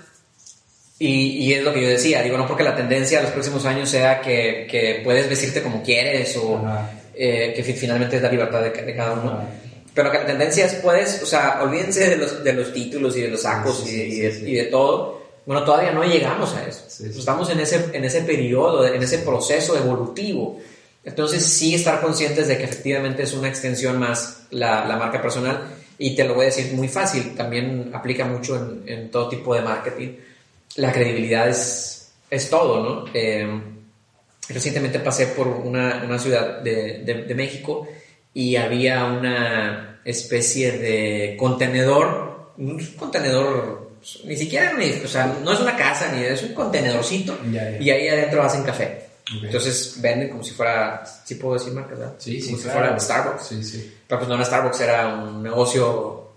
Y, 0.97 1.45
y, 1.45 1.53
es 1.53 1.63
lo 1.63 1.71
que 1.71 1.83
yo 1.83 1.89
decía, 1.89 2.23
digo, 2.23 2.37
no 2.39 2.47
porque 2.47 2.63
la 2.63 2.75
tendencia 2.75 3.19
a 3.19 3.21
los 3.21 3.31
próximos 3.31 3.65
años 3.65 3.87
sea 3.87 4.19
que, 4.19 4.65
que 4.71 5.01
puedes 5.03 5.29
vestirte 5.29 5.61
como 5.61 5.83
quieres 5.83 6.35
o 6.37 6.59
eh, 7.17 7.53
que 7.55 7.63
finalmente 7.63 8.17
es 8.17 8.21
la 8.21 8.29
libertad 8.29 8.61
de, 8.61 8.95
cada 8.95 9.13
uno. 9.13 9.41
Pero 9.93 10.11
que 10.11 10.19
la 10.19 10.25
tendencia 10.25 10.65
es, 10.65 10.75
puedes, 10.75 11.23
o 11.23 11.25
sea, 11.25 11.59
olvídense 11.63 12.09
de 12.09 12.17
los, 12.17 12.43
de 12.43 12.53
los 12.53 12.71
títulos 12.71 13.17
y 13.17 13.21
de 13.21 13.29
los 13.29 13.41
sacos 13.41 13.87
y, 13.87 14.19
de, 14.19 14.65
todo. 14.65 15.21
Bueno, 15.45 15.63
todavía 15.63 15.91
no 15.91 16.03
llegamos 16.03 16.53
a 16.55 16.67
eso. 16.67 16.85
Estamos 17.03 17.49
en 17.49 17.59
ese, 17.59 17.89
en 17.93 18.05
ese 18.05 18.21
periodo, 18.21 18.85
en 18.85 19.01
ese 19.01 19.19
proceso 19.19 19.75
evolutivo. 19.75 20.59
Entonces, 21.03 21.43
sí 21.43 21.73
estar 21.73 22.01
conscientes 22.01 22.47
de 22.47 22.57
que 22.57 22.65
efectivamente 22.65 23.23
es 23.23 23.33
una 23.33 23.47
extensión 23.47 23.97
más 23.97 24.43
la, 24.51 24.85
la 24.85 24.97
marca 24.97 25.21
personal. 25.21 25.61
Y 25.97 26.15
te 26.15 26.25
lo 26.25 26.35
voy 26.35 26.43
a 26.43 26.49
decir 26.49 26.73
muy 26.73 26.89
fácil, 26.89 27.33
también 27.35 27.89
aplica 27.93 28.25
mucho 28.25 28.55
en, 28.55 28.83
en 28.85 29.09
todo 29.09 29.29
tipo 29.29 29.55
de 29.55 29.61
marketing. 29.61 30.09
La 30.75 30.91
credibilidad 30.91 31.49
es, 31.49 32.11
es 32.29 32.49
todo, 32.49 32.83
¿no? 32.83 33.05
Eh, 33.13 33.76
Recientemente 34.49 34.99
pasé 34.99 35.27
por 35.27 35.47
una, 35.47 36.03
una 36.05 36.17
ciudad 36.17 36.61
de, 36.61 37.03
de, 37.03 37.35
México 37.35 37.87
y 38.33 38.55
había 38.55 39.03
una 39.05 39.99
especie 40.05 40.71
de 40.71 41.35
contenedor, 41.37 42.53
un 42.57 42.79
contenedor, 42.97 43.91
ni 44.23 44.37
siquiera, 44.37 44.73
o 45.03 45.07
sea, 45.07 45.37
no 45.43 45.51
es 45.51 45.59
una 45.59 45.75
casa, 45.75 46.13
ni 46.13 46.23
es 46.23 46.43
un 46.43 46.53
contenedorcito, 46.53 47.37
y 47.79 47.89
ahí 47.89 48.07
adentro 48.07 48.41
hacen 48.41 48.63
café. 48.63 49.07
Entonces 49.43 49.97
venden 49.99 50.29
como 50.29 50.43
si 50.43 50.51
fuera, 50.51 51.03
¿sí 51.25 51.35
puedo 51.35 51.55
decir 51.55 51.73
marca, 51.73 51.95
verdad? 51.95 52.13
Sí, 52.17 52.39
sí, 52.39 52.51
como 52.51 52.63
si 52.63 52.69
fuera 52.69 52.97
Starbucks. 52.97 53.47
Sí, 53.47 53.63
sí. 53.63 53.97
Pero 54.07 54.19
pues 54.19 54.29
no 54.29 54.35
era 54.35 54.45
Starbucks, 54.45 54.79
era 54.79 55.07
un 55.15 55.43
negocio, 55.43 56.31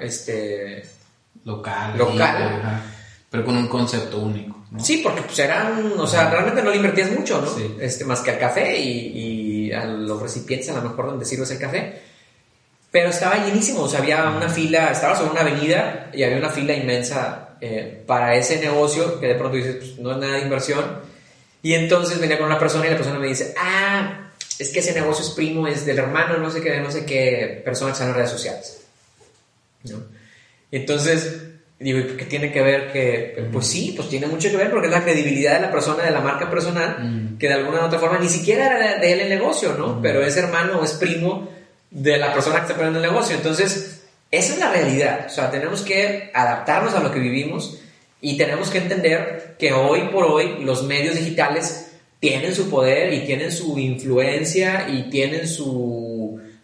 este... 0.00 0.84
Local. 1.44 1.96
Local. 1.96 2.82
pero 3.30 3.44
con 3.44 3.56
un 3.56 3.68
concepto 3.68 4.18
único. 4.18 4.55
Sí, 4.82 5.00
porque 5.02 5.22
pues 5.22 5.38
eran, 5.38 5.92
o 5.96 6.06
sea, 6.06 6.28
realmente 6.28 6.62
no 6.62 6.70
le 6.70 6.76
invertías 6.76 7.10
mucho, 7.12 7.40
¿no? 7.40 7.80
Este, 7.80 8.04
más 8.04 8.20
que 8.20 8.32
al 8.32 8.38
café 8.38 8.78
y, 8.78 9.72
a 9.72 9.84
los 9.84 10.20
recipientes 10.20 10.68
a 10.70 10.74
lo 10.74 10.82
mejor 10.82 11.06
donde 11.06 11.24
sirves 11.24 11.50
el 11.50 11.58
café. 11.58 12.02
Pero 12.90 13.10
estaba 13.10 13.44
llenísimo, 13.44 13.82
o 13.82 13.88
sea, 13.88 14.00
había 14.00 14.28
una 14.30 14.48
fila, 14.48 14.90
estaba 14.90 15.16
sobre 15.16 15.30
una 15.30 15.42
avenida 15.42 16.10
y 16.12 16.22
había 16.22 16.38
una 16.38 16.48
fila 16.48 16.72
inmensa 16.72 17.56
eh, 17.60 18.02
para 18.06 18.36
ese 18.36 18.58
negocio 18.58 19.20
que 19.20 19.28
de 19.28 19.34
pronto 19.34 19.56
dices, 19.56 19.76
pues 19.76 19.98
no 19.98 20.12
es 20.12 20.18
nada 20.18 20.34
de 20.34 20.42
inversión. 20.42 21.00
Y 21.62 21.74
entonces 21.74 22.18
venía 22.18 22.38
con 22.38 22.46
una 22.46 22.58
persona 22.58 22.86
y 22.86 22.90
la 22.90 22.96
persona 22.96 23.18
me 23.18 23.28
dice, 23.28 23.54
ah, 23.58 24.30
es 24.58 24.70
que 24.70 24.80
ese 24.80 24.94
negocio 24.94 25.24
es 25.24 25.30
primo, 25.30 25.66
es 25.66 25.84
del 25.84 25.98
hermano, 25.98 26.38
no 26.38 26.50
sé 26.50 26.60
qué, 26.60 26.80
no 26.80 26.90
sé 26.90 27.04
qué 27.04 27.60
persona 27.64 27.90
que 27.90 27.92
está 27.94 28.08
en 28.08 28.14
redes 28.14 28.30
sociales. 28.30 28.80
¿no? 29.84 30.02
Entonces, 30.70 31.40
Digo, 31.78 31.98
¿y 31.98 32.16
qué 32.16 32.24
tiene 32.24 32.50
que 32.50 32.62
ver 32.62 32.90
que.? 32.90 33.48
Pues 33.52 33.66
sí, 33.66 33.92
pues 33.94 34.08
tiene 34.08 34.26
mucho 34.26 34.50
que 34.50 34.56
ver 34.56 34.70
porque 34.70 34.86
es 34.86 34.92
la 34.92 35.04
credibilidad 35.04 35.56
de 35.56 35.60
la 35.60 35.70
persona, 35.70 36.02
de 36.02 36.10
la 36.10 36.20
marca 36.20 36.48
personal, 36.48 37.36
que 37.38 37.48
de 37.48 37.54
alguna 37.54 37.82
u 37.82 37.86
otra 37.86 37.98
forma 37.98 38.18
ni 38.18 38.28
siquiera 38.28 38.66
era 38.66 38.98
de 38.98 39.12
él 39.12 39.20
el 39.20 39.28
negocio, 39.28 39.74
¿no? 39.74 40.00
Pero 40.00 40.22
es 40.22 40.36
hermano 40.36 40.80
o 40.80 40.84
es 40.84 40.92
primo 40.92 41.48
de 41.90 42.16
la 42.16 42.32
persona 42.32 42.56
que 42.56 42.62
está 42.62 42.74
poniendo 42.74 42.98
el 42.98 43.10
negocio. 43.10 43.36
Entonces, 43.36 44.04
esa 44.30 44.52
es 44.54 44.58
la 44.58 44.72
realidad. 44.72 45.26
O 45.26 45.30
sea, 45.30 45.50
tenemos 45.50 45.82
que 45.82 46.30
adaptarnos 46.32 46.94
a 46.94 47.00
lo 47.00 47.12
que 47.12 47.20
vivimos 47.20 47.78
y 48.20 48.38
tenemos 48.38 48.70
que 48.70 48.78
entender 48.78 49.56
que 49.58 49.72
hoy 49.72 50.08
por 50.12 50.24
hoy 50.24 50.64
los 50.64 50.82
medios 50.82 51.14
digitales 51.14 51.92
tienen 52.20 52.54
su 52.54 52.70
poder 52.70 53.12
y 53.12 53.20
tienen 53.26 53.52
su 53.52 53.78
influencia 53.78 54.88
y 54.88 55.10
tienen 55.10 55.46
su 55.46 56.15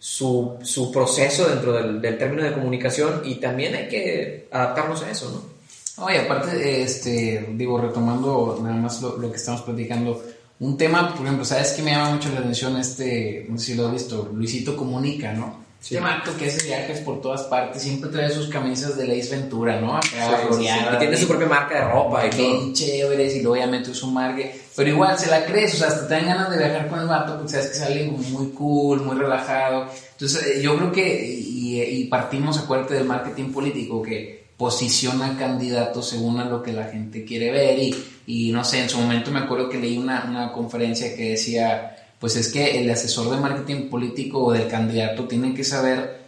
su, 0.03 0.57
su 0.63 0.91
proceso 0.91 1.47
dentro 1.47 1.71
del, 1.71 2.01
del, 2.01 2.17
término 2.17 2.43
de 2.43 2.51
comunicación 2.51 3.21
y 3.23 3.35
también 3.35 3.73
hay 3.73 3.87
que 3.87 4.49
adaptarnos 4.51 5.01
a 5.01 5.09
eso, 5.09 5.31
¿no? 5.31 6.03
Oye, 6.03 6.19
aparte, 6.19 6.81
este, 6.81 7.53
digo, 7.53 7.79
retomando 7.79 8.59
nada 8.61 8.75
más 8.75 9.01
lo, 9.01 9.17
lo, 9.17 9.31
que 9.31 9.37
estamos 9.37 9.61
platicando, 9.61 10.21
un 10.59 10.75
tema, 10.75 11.15
por 11.15 11.25
ejemplo, 11.25 11.45
¿sabes 11.45 11.71
que 11.71 11.83
me 11.83 11.91
llama 11.91 12.15
mucho 12.15 12.27
la 12.33 12.41
atención 12.41 12.75
este, 12.75 13.45
no 13.47 13.57
sé 13.57 13.65
si 13.67 13.75
lo 13.75 13.85
has 13.87 13.93
visto, 13.93 14.29
Luisito 14.33 14.75
Comunica, 14.75 15.31
¿no? 15.31 15.62
Sí. 15.83 15.97
Este 15.97 16.31
que 16.39 16.45
hace 16.45 16.65
viajes 16.65 17.01
por 17.01 17.19
todas 17.19 17.43
partes, 17.43 17.81
siempre 17.81 18.09
trae 18.09 18.29
sus 18.29 18.47
camisas 18.47 18.95
de 18.95 19.05
Lace 19.05 19.35
Ventura, 19.35 19.81
¿no? 19.81 19.97
Acá, 19.97 20.47
sí, 20.57 20.65
y 20.65 20.97
tiene 20.97 21.17
su 21.17 21.27
propia 21.27 21.45
marca 21.45 21.75
de 21.75 21.91
ropa 21.91 22.25
y 22.25 22.29
todo. 22.29 22.71
chéveres, 22.71 23.35
y 23.35 23.41
luego 23.41 23.55
obviamente 23.55 23.91
usa 23.91 24.07
un 24.07 24.13
marque. 24.13 24.61
Pero 24.77 24.89
igual 24.89 25.19
se 25.19 25.29
la 25.29 25.45
crees, 25.45 25.73
o 25.73 25.77
sea, 25.79 25.89
hasta 25.89 26.07
te 26.07 26.13
dan 26.13 26.25
ganas 26.27 26.51
de 26.51 26.57
viajar 26.57 26.87
con 26.87 27.01
el 27.01 27.07
vato, 27.07 27.35
porque 27.35 27.51
sabes 27.51 27.67
que 27.67 27.75
es 27.75 27.81
alguien 27.81 28.15
muy 28.31 28.51
cool, 28.51 29.01
muy 29.01 29.17
relajado. 29.17 29.89
Entonces, 30.13 30.55
eh, 30.55 30.61
yo 30.61 30.77
creo 30.77 30.91
que, 30.93 31.25
y, 31.25 31.81
y 31.81 32.05
partimos, 32.05 32.57
acuérdate 32.59 32.93
del 32.93 33.03
marketing 33.03 33.51
político, 33.51 34.01
que 34.01 34.45
posiciona 34.55 35.37
candidatos 35.37 36.07
según 36.07 36.39
a 36.39 36.45
lo 36.45 36.63
que 36.63 36.71
la 36.71 36.85
gente 36.85 37.25
quiere 37.25 37.51
ver. 37.51 37.77
Y, 37.77 37.93
y 38.25 38.51
no 38.53 38.63
sé, 38.63 38.79
en 38.79 38.89
su 38.89 38.99
momento 38.99 39.31
me 39.31 39.39
acuerdo 39.39 39.67
que 39.67 39.79
leí 39.79 39.97
una, 39.97 40.23
una 40.29 40.53
conferencia 40.53 41.13
que 41.13 41.31
decía 41.31 41.92
pues 42.23 42.37
es 42.37 42.53
que 42.53 42.79
el 42.79 42.89
asesor 42.89 43.29
de 43.31 43.35
marketing 43.35 43.89
político 43.89 44.45
o 44.45 44.53
del 44.53 44.69
candidato 44.69 45.25
tiene 45.25 45.53
que 45.53 45.65
saber 45.65 46.21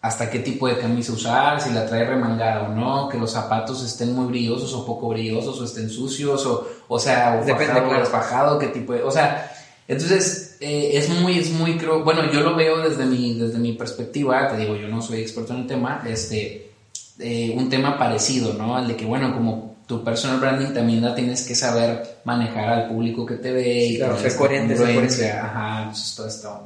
hasta 0.00 0.30
qué 0.30 0.38
tipo 0.38 0.66
de 0.66 0.78
camisa 0.78 1.12
usar, 1.12 1.60
si 1.60 1.74
la 1.74 1.84
trae 1.84 2.06
remangada 2.06 2.62
o 2.62 2.68
no, 2.68 3.06
que 3.10 3.18
los 3.18 3.32
zapatos 3.32 3.84
estén 3.84 4.14
muy 4.14 4.28
brillosos 4.28 4.72
o 4.72 4.86
poco 4.86 5.10
brillosos 5.10 5.60
o 5.60 5.64
estén 5.66 5.90
sucios 5.90 6.46
o, 6.46 6.66
o 6.88 6.98
sea, 6.98 7.38
o 7.38 7.44
Depende, 7.44 7.82
bajado, 8.10 8.58
qué 8.58 8.68
tipo 8.68 8.94
de, 8.94 9.02
o 9.02 9.10
sea, 9.10 9.52
entonces 9.86 10.56
eh, 10.60 10.92
es 10.94 11.10
muy, 11.10 11.38
es 11.38 11.50
muy, 11.50 11.76
creo, 11.76 12.02
bueno, 12.02 12.32
yo 12.32 12.40
lo 12.40 12.56
veo 12.56 12.78
desde 12.78 13.04
mi, 13.04 13.34
desde 13.34 13.58
mi 13.58 13.74
perspectiva, 13.74 14.48
te 14.48 14.56
digo, 14.56 14.74
yo 14.76 14.88
no 14.88 15.02
soy 15.02 15.20
experto 15.20 15.52
en 15.52 15.60
el 15.60 15.66
tema, 15.66 16.02
este, 16.08 16.70
eh, 17.18 17.52
un 17.54 17.68
tema 17.68 17.98
parecido, 17.98 18.54
¿no? 18.54 18.78
El 18.78 18.88
de 18.88 18.96
que, 18.96 19.04
bueno, 19.04 19.34
como 19.34 19.71
tu 19.92 20.02
personal 20.02 20.40
branding 20.40 20.72
también 20.72 21.02
la 21.02 21.14
tienes 21.14 21.46
que 21.46 21.54
saber 21.54 22.20
manejar 22.24 22.66
al 22.70 22.88
público 22.88 23.26
que 23.26 23.34
te 23.34 23.52
ve 23.52 23.84
y 23.84 23.96
claro, 23.98 24.18
ser 24.18 24.34
coherente, 24.36 25.30
Ajá, 25.30 25.90
pues 25.90 26.14
todo 26.16 26.26
esto. 26.26 26.62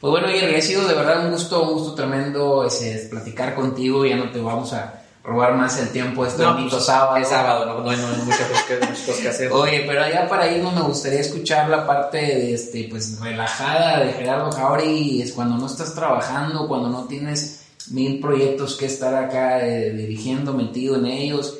Pues 0.00 0.10
bueno, 0.10 0.28
Jerry, 0.28 0.54
ha 0.54 0.62
sido 0.62 0.88
de 0.88 0.94
verdad 0.94 1.26
un 1.26 1.32
gusto, 1.32 1.62
un 1.62 1.74
gusto 1.74 1.94
tremendo 1.94 2.64
ese, 2.64 3.06
platicar 3.10 3.54
contigo. 3.54 4.06
Ya 4.06 4.16
no 4.16 4.30
te 4.30 4.40
vamos 4.40 4.72
a 4.72 5.02
robar 5.22 5.56
más 5.56 5.78
el 5.78 5.90
tiempo 5.90 6.24
este 6.24 6.42
no, 6.42 6.56
pues, 6.70 6.82
sábado. 6.82 7.18
Es 7.18 7.28
sábado, 7.28 7.66
no, 7.66 7.82
no, 7.82 7.90
hay 7.90 7.98
muchas 8.24 8.48
cosas 8.48 9.18
que, 9.20 9.28
hacer. 9.28 9.52
Oye, 9.52 9.84
pero 9.86 10.02
allá 10.02 10.26
para 10.26 10.50
irnos 10.50 10.74
me 10.74 10.80
gustaría 10.80 11.20
escuchar 11.20 11.68
la 11.68 11.86
parte 11.86 12.16
de 12.16 12.54
este, 12.54 12.88
pues 12.90 13.20
relajada 13.20 14.02
de 14.02 14.14
Gerardo 14.14 14.50
Jauri, 14.50 15.20
es 15.20 15.32
cuando 15.32 15.58
no 15.58 15.66
estás 15.66 15.94
trabajando, 15.94 16.66
cuando 16.66 16.88
no 16.88 17.04
tienes 17.04 17.60
mil 17.90 18.20
proyectos 18.20 18.76
que 18.76 18.86
estar 18.86 19.14
acá 19.14 19.66
eh, 19.66 19.90
dirigiendo, 19.90 20.54
metido 20.54 20.96
en 20.96 21.04
ellos. 21.04 21.58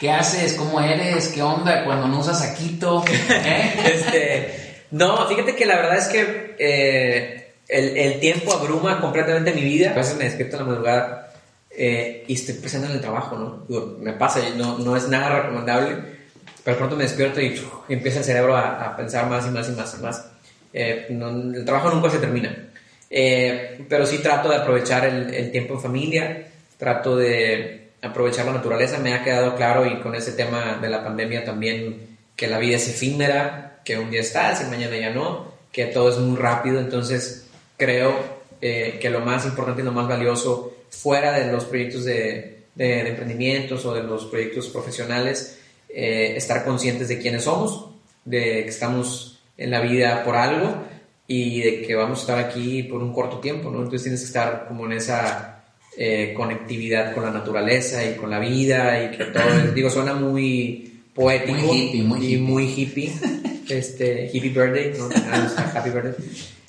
¿Qué 0.00 0.10
haces? 0.10 0.54
¿Cómo 0.54 0.80
eres? 0.80 1.28
¿Qué 1.28 1.42
onda 1.42 1.84
cuando 1.84 2.08
no 2.08 2.20
usas 2.20 2.40
Aquito? 2.40 3.04
¿Eh? 3.06 3.74
este, 3.84 4.84
no, 4.92 5.28
fíjate 5.28 5.54
que 5.54 5.66
la 5.66 5.76
verdad 5.76 5.98
es 5.98 6.08
que 6.08 6.56
eh, 6.58 7.52
el, 7.68 7.98
el, 7.98 8.18
tiempo 8.18 8.54
abruma 8.54 8.98
completamente 8.98 9.52
mi 9.52 9.60
vida. 9.60 9.90
A 9.90 9.96
veces 9.96 10.16
me 10.16 10.24
despierto 10.24 10.56
en 10.56 10.62
la 10.62 10.68
madrugada 10.70 11.32
eh, 11.70 12.24
y 12.26 12.32
estoy 12.32 12.54
pensando 12.54 12.86
en 12.86 12.94
el 12.94 13.02
trabajo, 13.02 13.36
¿no? 13.36 13.66
me 13.98 14.14
pasa, 14.14 14.40
no, 14.56 14.78
no 14.78 14.96
es 14.96 15.06
nada 15.06 15.42
recomendable, 15.42 15.96
pero 16.64 16.78
pronto 16.78 16.96
me 16.96 17.02
despierto 17.02 17.38
y, 17.42 17.60
empieza 17.90 18.20
el 18.20 18.24
cerebro 18.24 18.56
a, 18.56 18.96
pensar 18.96 19.28
más 19.28 19.46
y 19.46 19.50
más 19.50 19.68
y 19.68 19.72
más 19.72 19.96
y 19.98 20.02
más. 20.02 20.30
el 20.72 21.64
trabajo 21.66 21.90
nunca 21.90 22.08
se 22.08 22.20
termina. 22.20 22.70
pero 23.10 24.06
sí 24.06 24.16
trato 24.22 24.48
de 24.48 24.56
aprovechar 24.56 25.04
el, 25.04 25.34
el 25.34 25.52
tiempo 25.52 25.74
en 25.74 25.80
familia, 25.82 26.46
trato 26.78 27.18
de 27.18 27.79
aprovechar 28.02 28.46
la 28.46 28.52
naturaleza. 28.52 28.98
Me 28.98 29.14
ha 29.14 29.24
quedado 29.24 29.56
claro 29.56 29.86
y 29.86 30.00
con 30.00 30.14
ese 30.14 30.32
tema 30.32 30.78
de 30.80 30.88
la 30.88 31.04
pandemia 31.04 31.44
también 31.44 32.18
que 32.36 32.48
la 32.48 32.58
vida 32.58 32.76
es 32.76 32.88
efímera, 32.88 33.80
que 33.84 33.98
un 33.98 34.10
día 34.10 34.20
estás 34.20 34.62
y 34.62 34.70
mañana 34.70 34.96
ya 34.96 35.10
no, 35.10 35.52
que 35.72 35.86
todo 35.86 36.10
es 36.10 36.18
muy 36.18 36.36
rápido. 36.36 36.80
Entonces 36.80 37.46
creo 37.76 38.14
eh, 38.60 38.98
que 39.00 39.10
lo 39.10 39.20
más 39.20 39.44
importante 39.44 39.82
y 39.82 39.84
lo 39.84 39.92
más 39.92 40.08
valioso 40.08 40.74
fuera 40.90 41.32
de 41.32 41.50
los 41.50 41.64
proyectos 41.64 42.04
de, 42.04 42.66
emprendimientos 42.76 43.84
o 43.84 43.94
de 43.94 44.02
los 44.02 44.26
proyectos 44.26 44.68
profesionales, 44.68 45.58
eh, 45.88 46.34
estar 46.36 46.64
conscientes 46.64 47.08
de 47.08 47.18
quiénes 47.18 47.44
somos, 47.44 47.90
de 48.24 48.62
que 48.64 48.68
estamos 48.68 49.40
en 49.56 49.70
la 49.70 49.80
vida 49.80 50.24
por 50.24 50.36
algo 50.36 50.84
y 51.26 51.60
de 51.60 51.82
que 51.82 51.94
vamos 51.94 52.18
a 52.18 52.20
estar 52.22 52.38
aquí 52.38 52.82
por 52.84 53.02
un 53.02 53.12
corto 53.12 53.38
tiempo, 53.38 53.70
¿no? 53.70 53.78
Entonces 53.78 54.02
tienes 54.02 54.20
que 54.20 54.26
estar 54.26 54.66
como 54.66 54.86
en 54.86 54.92
esa 54.92 55.59
eh, 56.02 56.32
conectividad 56.34 57.12
con 57.12 57.24
la 57.24 57.30
naturaleza 57.30 58.02
y 58.04 58.14
con 58.14 58.30
la 58.30 58.38
vida 58.38 59.04
y 59.04 59.10
que 59.16 59.24
todo, 59.26 59.42
es- 59.52 59.74
digo, 59.74 59.90
suena 59.90 60.14
muy 60.14 61.02
poético 61.14 61.58
Muy 61.58 61.76
hippie, 61.78 62.02
muy 62.02 62.20
y 62.20 62.24
hippie. 62.34 62.38
muy 62.38 62.64
hippie, 62.74 63.12
este, 63.68 64.30
hippie 64.32 64.48
birthday, 64.50 64.94
¿no? 64.96 65.08
Ah, 65.30 65.72
Happy 65.74 65.90
birthday. 65.90 66.14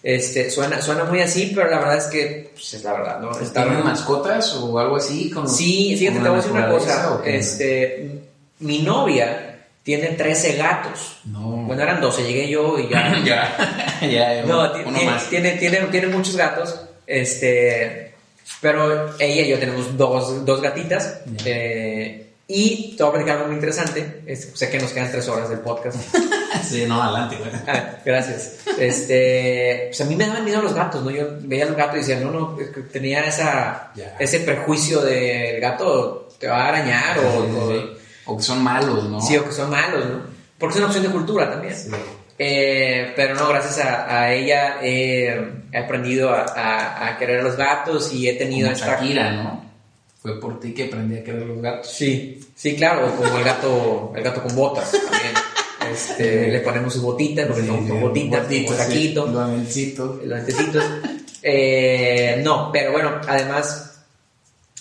Este, 0.03 0.49
suena, 0.49 0.82
suena 0.82 1.03
muy 1.05 1.21
así, 1.21 1.51
pero 1.55 1.69
la 1.69 1.77
verdad 1.79 1.97
es 1.97 2.05
que 2.07 2.49
pues, 2.53 2.73
es 2.73 2.84
la 2.84 2.91
verdad, 2.93 3.19
¿no? 3.21 3.32
Estar- 3.39 3.67
¿Tienen 3.67 3.84
mascotas 3.86 4.53
o 4.55 4.77
algo 4.79 4.97
así? 4.97 5.29
Con 5.29 5.43
los- 5.43 5.55
Sí, 5.55 5.95
fíjate, 5.97 6.17
te 6.19 6.23
voy 6.27 6.34
a 6.34 6.36
decir 6.41 6.51
una 6.51 6.67
cosa. 6.69 7.21
Este, 7.23 8.09
mi 8.59 8.79
novia 8.79 9.59
tiene 9.84 10.07
13 10.09 10.57
gatos. 10.57 11.19
No. 11.25 11.39
Bueno, 11.67 11.84
eran 11.84 12.01
12, 12.01 12.23
llegué 12.23 12.49
yo 12.49 12.77
y 12.79 12.89
ya. 12.89 13.21
ya, 13.25 14.07
ya, 14.09 14.43
no, 14.43 14.71
ti- 14.73 14.79
uno 14.86 14.97
tiene, 14.97 15.11
más. 15.11 15.29
tiene, 15.29 15.51
tiene, 15.51 15.77
tiene 15.91 16.07
muchos 16.07 16.36
gatos. 16.36 16.79
Este, 17.07 18.11
pero 18.60 19.14
ella 19.20 19.41
y 19.41 19.49
yo 19.49 19.60
tenemos 19.60 19.95
dos, 19.97 20.45
dos 20.45 20.62
gatitas. 20.62 21.20
Eh, 21.45 22.28
y 22.47 22.95
te 22.97 23.04
voy 23.04 23.10
a 23.12 23.14
platicar 23.14 23.36
algo 23.38 23.47
muy 23.47 23.56
interesante. 23.56 24.24
Este, 24.26 24.58
sé 24.58 24.70
que 24.70 24.80
nos 24.80 24.91
quedan 24.91 25.10
tres 25.12 25.28
horas 25.30 25.49
del 25.49 25.60
podcast. 25.60 25.97
Sí, 26.62 26.86
no, 26.86 27.02
adelante, 27.02 27.38
güey. 27.38 27.49
Ah, 27.68 27.97
gracias. 28.06 28.58
Este, 28.78 29.86
pues 29.88 29.99
a 30.02 30.06
mí 30.06 30.16
me 30.16 30.28
daban 30.28 30.45
miedo 30.45 30.62
los 30.62 30.74
gatos, 30.74 31.04
¿no? 31.04 31.10
Yo 31.10 31.26
veía 31.41 31.66
los 31.66 31.76
gatos 31.76 31.95
y 31.95 31.99
decía, 31.99 32.20
no, 32.20 32.30
no, 32.32 32.58
es 32.60 32.70
tenía 32.91 33.26
esa, 33.26 33.91
Ya. 33.95 34.16
ese 34.20 34.41
prejuicio 34.41 35.02
del 35.02 35.60
gato 35.60 36.30
te 36.39 36.47
va 36.47 36.66
a 36.66 36.68
arañar 36.70 37.20
o, 37.20 37.39
o- 37.39 38.34
O 38.34 38.38
que 38.38 38.43
son 38.43 38.62
malos, 38.64 39.04
¿no? 39.10 39.20
sí, 39.22 39.36
o 39.38 39.45
que 39.45 39.52
son 39.52 39.70
malos, 39.70 40.06
¿no? 40.06 40.22
Porque 40.58 40.74
es 40.74 40.78
una 40.80 40.88
opción 40.88 41.04
de 41.04 41.10
cultura 41.10 41.49
también. 41.49 41.76
Sí. 41.76 41.89
Eh, 42.38 43.12
pero 43.16 43.34
no, 43.36 43.47
gracias 43.49 43.80
a, 43.86 44.22
a 44.22 44.34
ella 44.34 44.78
eh, 44.82 45.52
he 45.72 45.78
aprendido 45.78 46.30
a, 46.32 46.41
a- 46.43 47.07
a 47.09 47.17
querer 47.17 47.39
a 47.39 47.43
los 47.43 47.55
gatos 47.57 48.11
y 48.13 48.28
he 48.30 48.34
tenido 48.34 48.67
Como 48.67 48.76
esta... 48.76 48.88
Shakira, 48.99 49.32
¿no? 49.32 49.72
Fue 50.22 50.39
por 50.39 50.59
ti 50.59 50.74
que 50.74 50.86
aprendí 50.86 51.17
a 51.17 51.24
querer 51.24 51.41
los 51.47 51.61
gatos. 51.61 51.88
Sí, 51.91 52.39
sí, 52.55 52.76
claro, 52.76 53.15
como 53.15 53.38
el 53.38 53.43
gato, 53.43 54.13
el 54.15 54.24
gato 54.24 54.43
con 54.43 54.55
botas 54.55 54.91
también. 54.91 55.34
Este, 55.91 56.47
le 56.51 56.59
ponemos 56.59 56.93
sus 56.93 57.01
botitas, 57.01 57.47
porque 57.47 57.65
son 57.65 57.88
son 57.88 57.99
botitas, 58.01 58.43
Botitas, 58.43 58.78
como 58.78 58.91
sí. 58.91 59.13
Los 59.15 59.36
amencitos. 59.38 60.24
los 60.26 60.39
antecitos. 60.39 60.84
Eh, 61.41 62.39
no, 62.43 62.69
pero 62.72 62.91
bueno, 62.91 63.19
además 63.28 64.03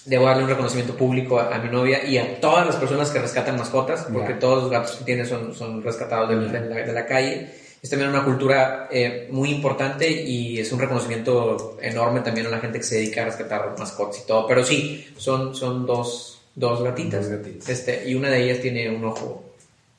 debo 0.05 0.27
darle 0.27 0.43
un 0.45 0.51
reconocimiento 0.51 0.95
público 0.95 1.39
a, 1.41 1.55
a 1.55 1.59
mi 1.59 1.69
novia 1.71 2.05
y 2.05 2.19
a 2.19 2.39
todas 2.41 2.67
las 2.67 2.77
personas 2.77 3.11
que 3.11 3.19
rescatan 3.19 3.57
mascotas, 3.57 4.07
porque 4.13 4.33
Ya. 4.35 4.39
todos 4.39 4.63
los 4.65 4.71
gatos 4.71 4.93
que 4.97 5.05
tiene 5.05 5.25
son, 5.25 5.55
son 5.55 5.83
rescatados 5.83 6.29
de, 6.31 6.37
de 6.37 6.61
la, 6.69 6.77
de 6.77 6.93
la 6.93 7.07
calle. 7.07 7.51
Es 7.83 7.89
también 7.89 8.11
una 8.11 8.25
cultura 8.25 8.89
eh, 8.91 9.29
muy 9.31 9.51
importante 9.51 10.11
y 10.11 10.59
es 10.59 10.71
un 10.71 10.81
reconocimiento 10.81 11.79
enorme 11.81 12.21
también 12.21 12.47
a 12.47 12.51
la 12.51 12.59
gente 12.59 12.79
que 12.79 12.85
se 12.85 12.97
dedica 12.97 13.23
a 13.23 13.25
rescatar 13.27 13.75
mascotas 13.79 14.21
y 14.23 14.27
todo. 14.27 14.47
Pero 14.47 14.63
sí, 14.65 15.09
son, 15.17 15.55
son 15.55 15.87
dos, 15.87 16.43
dos 16.55 16.83
gatitas. 16.83 17.29
Dos 17.31 17.39
gatitas. 17.39 17.69
Este, 17.71 18.07
y 18.09 18.15
una 18.15 18.29
de 18.29 18.43
ellas 18.45 18.61
tiene 18.61 18.91
un 18.95 19.03
ojo. 19.05 19.45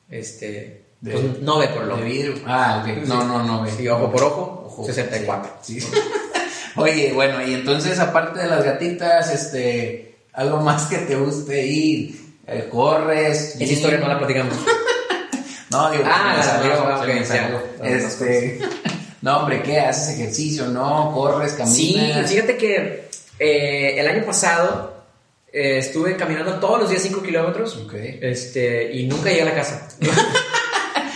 Este, 0.08 0.82
De- 1.00 1.12
pues, 1.12 1.40
no 1.40 1.58
ve 1.58 1.68
por 1.68 1.82
ojo. 1.88 1.96
De 1.96 2.04
vidrio. 2.04 2.34
Ah, 2.46 2.84
ok. 2.86 3.04
No, 3.08 3.24
no, 3.24 3.42
no, 3.42 3.58
güey. 3.60 3.72
Sí, 3.72 3.88
ojo 3.88 4.10
por 4.12 4.22
ojo, 4.22 4.62
Ojo. 4.66 4.84
64. 4.84 5.52
Sí. 5.62 5.80
sí. 5.80 5.88
Oye, 6.76 7.12
bueno, 7.12 7.44
y 7.46 7.52
entonces, 7.54 7.98
aparte 7.98 8.40
de 8.40 8.46
las 8.48 8.64
gatitas, 8.64 9.30
este, 9.34 10.14
algo 10.32 10.60
más 10.60 10.84
que 10.86 10.98
te 10.98 11.16
guste 11.16 11.66
ir, 11.66 12.22
Eh, 12.46 12.68
corres. 12.70 13.56
Esa 13.60 13.72
historia 13.72 13.98
no 13.98 14.08
la 14.08 14.18
platicamos. 14.18 14.54
No, 15.72 15.90
digo, 15.90 16.04
Ah, 16.06 16.34
me 16.36 16.42
salió, 16.42 16.76
salió, 16.76 16.96
se 16.96 17.02
ok, 17.02 17.08
me 17.08 17.20
ya. 17.20 17.26
salió. 17.26 17.62
Este, 17.82 18.58
no, 19.22 19.38
hombre, 19.38 19.62
¿qué? 19.62 19.80
¿Haces 19.80 20.14
ejercicio? 20.18 20.66
¿No? 20.68 21.12
¿Corres? 21.12 21.52
Sí, 21.66 21.94
¿Caminas? 21.94 22.30
fíjate 22.30 22.56
que 22.56 23.08
eh, 23.38 23.94
el 23.98 24.06
año 24.08 24.24
pasado 24.24 25.02
eh, 25.52 25.78
estuve 25.78 26.16
caminando 26.16 26.54
todos 26.60 26.80
los 26.80 26.90
días 26.90 27.02
5 27.02 27.22
kilómetros 27.22 27.76
Ok. 27.76 27.94
este, 27.94 28.92
y 28.92 29.06
nunca 29.06 29.30
llegué 29.30 29.42
a 29.42 29.46
la 29.46 29.54
casa. 29.54 29.88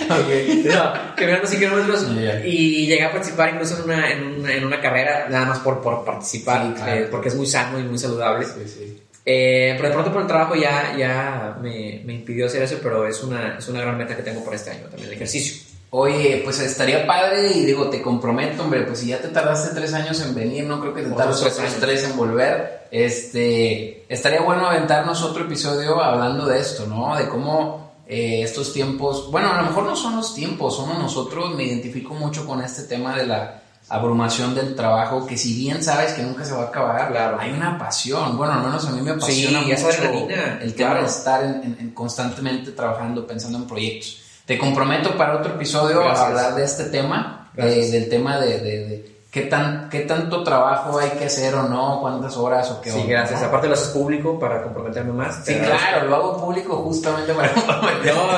Ok. 0.08 0.64
No, 0.66 0.92
caminando 1.16 1.46
5 1.48 1.58
kilómetros 1.60 2.06
y 2.44 2.86
llegué 2.86 3.04
a 3.04 3.10
participar 3.12 3.50
incluso 3.54 3.76
en 3.78 3.82
una, 3.84 4.12
en 4.12 4.22
una, 4.40 4.54
en 4.54 4.64
una 4.64 4.80
carrera, 4.80 5.26
nada 5.30 5.46
más 5.46 5.58
por, 5.60 5.80
por 5.80 6.04
participar, 6.04 6.66
Sí, 6.66 6.72
claro. 6.74 6.92
eh, 7.00 7.08
porque 7.10 7.28
es 7.28 7.34
muy 7.34 7.46
sano 7.46 7.78
y 7.80 7.82
muy 7.82 7.98
saludable. 7.98 8.46
Sí, 8.46 8.52
sí. 8.66 9.02
Eh, 9.28 9.74
pero 9.76 9.88
de 9.88 9.94
pronto 9.94 10.12
por 10.12 10.22
el 10.22 10.28
trabajo 10.28 10.54
ya, 10.54 10.94
ya 10.96 11.58
me, 11.60 12.00
me 12.04 12.14
impidió 12.14 12.46
hacer 12.46 12.62
eso, 12.62 12.78
pero 12.80 13.08
es 13.08 13.20
una, 13.24 13.58
es 13.58 13.66
una 13.66 13.80
gran 13.80 13.98
meta 13.98 14.16
que 14.16 14.22
tengo 14.22 14.44
para 14.44 14.54
este 14.54 14.70
año 14.70 14.86
también, 14.86 15.08
el 15.08 15.14
ejercicio. 15.14 15.62
Oye, 15.90 16.42
pues 16.44 16.60
estaría 16.60 17.06
padre 17.06 17.50
y 17.52 17.64
digo, 17.64 17.90
te 17.90 18.00
comprometo, 18.00 18.62
hombre, 18.62 18.82
pues 18.82 19.00
si 19.00 19.08
ya 19.08 19.18
te 19.20 19.28
tardaste 19.28 19.74
tres 19.74 19.94
años 19.94 20.20
en 20.20 20.34
venir, 20.34 20.64
no 20.64 20.80
creo 20.80 20.94
que 20.94 21.02
te 21.02 21.10
tardes 21.10 21.40
tres 21.40 21.52
otros 21.54 21.68
años. 21.70 21.80
tres 21.80 22.04
en 22.04 22.16
volver. 22.16 22.86
Este, 22.92 24.04
estaría 24.08 24.42
bueno 24.42 24.66
aventarnos 24.66 25.22
otro 25.22 25.44
episodio 25.44 26.00
hablando 26.00 26.46
de 26.46 26.60
esto, 26.60 26.86
¿no? 26.86 27.16
De 27.16 27.28
cómo 27.28 27.94
eh, 28.06 28.42
estos 28.42 28.72
tiempos, 28.72 29.30
bueno, 29.30 29.52
a 29.52 29.60
lo 29.60 29.68
mejor 29.68 29.84
no 29.84 29.96
son 29.96 30.16
los 30.16 30.34
tiempos, 30.34 30.76
somos 30.76 30.98
nosotros, 30.98 31.54
me 31.56 31.64
identifico 31.64 32.14
mucho 32.14 32.46
con 32.46 32.62
este 32.62 32.82
tema 32.82 33.16
de 33.16 33.26
la 33.26 33.62
abrumación 33.88 34.54
del 34.54 34.74
trabajo, 34.74 35.26
que 35.26 35.36
si 35.36 35.54
bien 35.54 35.82
sabes 35.82 36.12
que 36.14 36.22
nunca 36.22 36.44
se 36.44 36.52
va 36.52 36.62
a 36.64 36.66
acabar, 36.66 37.08
Claro. 37.10 37.38
hay 37.40 37.52
una 37.52 37.78
pasión, 37.78 38.36
bueno, 38.36 38.54
al 38.54 38.62
menos 38.64 38.84
a 38.86 38.90
mí 38.90 39.00
me 39.00 39.12
apasiona 39.12 39.60
mucho 39.60 39.86
adrenalina, 39.88 40.58
el 40.60 40.74
tema 40.74 40.90
claro. 40.90 41.04
de 41.06 41.10
estar 41.10 41.44
en- 41.44 41.62
en- 41.62 41.76
en 41.80 41.90
constantemente 41.90 42.72
trabajando, 42.72 43.26
pensando 43.26 43.58
en 43.58 43.66
proyectos. 43.66 44.18
Te 44.44 44.58
comprometo 44.58 45.16
para 45.16 45.36
otro 45.36 45.54
episodio 45.54 46.00
Gracias. 46.00 46.18
a 46.20 46.26
hablar 46.26 46.54
de 46.56 46.64
este 46.64 46.84
tema, 46.84 47.50
Gracias. 47.54 47.92
del 47.92 48.08
tema 48.08 48.38
de, 48.38 48.60
de- 48.60 48.88
de 48.88 49.15
qué, 49.36 49.42
tan, 49.42 49.90
qué 49.90 50.00
tanto 50.00 50.42
trabajo 50.42 50.98
hay 50.98 51.10
que 51.10 51.26
hacer 51.26 51.54
o 51.54 51.64
no, 51.64 51.98
cuántas 52.00 52.34
horas 52.38 52.70
o 52.70 52.80
qué 52.80 52.90
Sí, 52.90 52.96
onda, 53.00 53.10
gracias. 53.12 53.42
¿no? 53.42 53.48
Aparte 53.48 53.66
lo 53.68 53.74
haces 53.74 53.88
público 53.88 54.38
para 54.38 54.62
comprometerme 54.62 55.12
más. 55.12 55.44
Sí, 55.44 55.54
claro, 55.56 56.06
lo 56.08 56.16
hago 56.16 56.40
público 56.40 56.76
justamente 56.78 57.34
para 57.34 57.48
comprometer. 57.52 58.14
Yo, 58.14 58.30